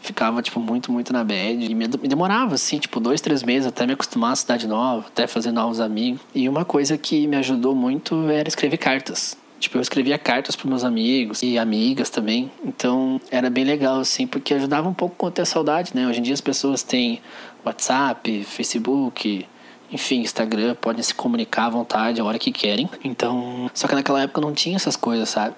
ficava, 0.00 0.40
tipo, 0.40 0.60
muito, 0.60 0.92
muito 0.92 1.12
na 1.12 1.24
bad. 1.24 1.64
E 1.64 1.74
me 1.74 1.88
demorava, 1.88 2.54
assim, 2.54 2.78
tipo, 2.78 3.00
dois, 3.00 3.20
três 3.20 3.42
meses 3.42 3.66
até 3.66 3.84
me 3.84 3.94
acostumar 3.94 4.34
à 4.34 4.36
cidade 4.36 4.68
nova, 4.68 5.08
até 5.08 5.26
fazer 5.26 5.50
novos 5.50 5.80
amigos. 5.80 6.20
E 6.32 6.48
uma 6.48 6.64
coisa 6.64 6.96
que 6.96 7.26
me 7.26 7.34
ajudou 7.38 7.74
muito 7.74 8.28
era 8.28 8.46
escrever 8.46 8.76
cartas. 8.76 9.36
Tipo, 9.62 9.78
eu 9.78 9.80
escrevia 9.80 10.18
cartas 10.18 10.56
para 10.56 10.68
meus 10.68 10.82
amigos 10.82 11.40
e 11.40 11.56
amigas 11.56 12.10
também. 12.10 12.50
Então, 12.64 13.20
era 13.30 13.48
bem 13.48 13.62
legal, 13.62 14.00
assim, 14.00 14.26
porque 14.26 14.52
ajudava 14.54 14.88
um 14.88 14.92
pouco 14.92 15.24
a 15.28 15.30
ter 15.30 15.46
saudade, 15.46 15.92
né? 15.94 16.04
Hoje 16.08 16.18
em 16.18 16.22
dia 16.24 16.34
as 16.34 16.40
pessoas 16.40 16.82
têm 16.82 17.22
WhatsApp, 17.64 18.42
Facebook, 18.42 19.46
enfim, 19.92 20.22
Instagram, 20.22 20.74
podem 20.74 21.00
se 21.00 21.14
comunicar 21.14 21.66
à 21.66 21.70
vontade, 21.70 22.20
a 22.20 22.24
hora 22.24 22.40
que 22.40 22.50
querem. 22.50 22.90
Então, 23.04 23.70
só 23.72 23.86
que 23.86 23.94
naquela 23.94 24.22
época 24.22 24.40
não 24.40 24.52
tinha 24.52 24.74
essas 24.74 24.96
coisas, 24.96 25.28
sabe? 25.28 25.54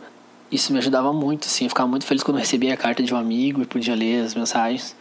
Isso 0.52 0.70
me 0.70 0.78
ajudava 0.80 1.10
muito, 1.10 1.46
assim, 1.46 1.64
eu 1.64 1.70
ficava 1.70 1.88
muito 1.88 2.04
feliz 2.04 2.22
quando 2.22 2.36
recebia 2.36 2.74
a 2.74 2.76
carta 2.76 3.02
de 3.02 3.14
um 3.14 3.16
amigo 3.16 3.62
e 3.62 3.64
podia 3.64 3.94
ler 3.94 4.22
as 4.22 4.34
mensagens 4.34 4.94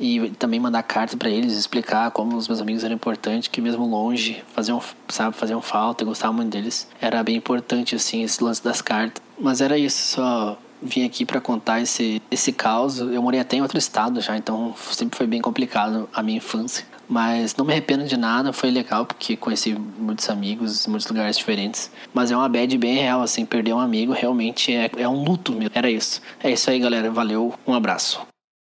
e 0.00 0.30
também 0.30 0.58
mandar 0.58 0.82
carta 0.82 1.16
para 1.16 1.28
eles, 1.28 1.52
explicar 1.52 2.10
como 2.10 2.36
os 2.36 2.48
meus 2.48 2.60
amigos 2.60 2.82
eram 2.82 2.94
importantes, 2.94 3.48
que 3.48 3.60
mesmo 3.60 3.86
longe 3.86 4.42
faziam, 4.54 4.82
sabe, 5.08 5.36
faziam 5.36 5.60
falta, 5.60 6.02
eu 6.02 6.08
gostava 6.08 6.32
muito 6.32 6.50
deles. 6.50 6.88
Era 7.00 7.22
bem 7.22 7.36
importante 7.36 7.94
assim 7.94 8.22
esse 8.22 8.42
lance 8.42 8.64
das 8.64 8.80
cartas. 8.80 9.22
Mas 9.38 9.60
era 9.60 9.76
isso, 9.76 10.16
só 10.16 10.58
vim 10.82 11.04
aqui 11.04 11.26
para 11.26 11.40
contar 11.40 11.80
esse 11.82 12.22
esse 12.30 12.52
caos. 12.52 12.98
Eu 12.98 13.22
morei 13.22 13.38
até 13.38 13.56
em 13.56 13.62
outro 13.62 13.78
estado 13.78 14.20
já, 14.20 14.36
então 14.36 14.74
sempre 14.92 15.18
foi 15.18 15.26
bem 15.26 15.42
complicado 15.42 16.08
a 16.12 16.22
minha 16.22 16.38
infância. 16.38 16.86
Mas 17.06 17.56
não 17.56 17.64
me 17.64 17.72
arrependo 17.72 18.04
de 18.04 18.16
nada, 18.16 18.52
foi 18.52 18.70
legal 18.70 19.04
porque 19.04 19.36
conheci 19.36 19.74
muitos 19.74 20.30
amigos 20.30 20.86
muitos 20.86 21.08
lugares 21.08 21.36
diferentes. 21.36 21.90
Mas 22.14 22.30
é 22.30 22.36
uma 22.36 22.48
bad 22.48 22.78
bem 22.78 22.94
real, 22.94 23.20
assim, 23.20 23.44
perder 23.44 23.74
um 23.74 23.80
amigo 23.80 24.12
realmente 24.12 24.72
é, 24.72 24.90
é 24.96 25.08
um 25.08 25.24
luto 25.24 25.52
mesmo. 25.52 25.72
Era 25.74 25.90
isso. 25.90 26.22
É 26.42 26.50
isso 26.50 26.70
aí, 26.70 26.78
galera. 26.78 27.10
Valeu, 27.10 27.52
um 27.66 27.74
abraço. 27.74 28.29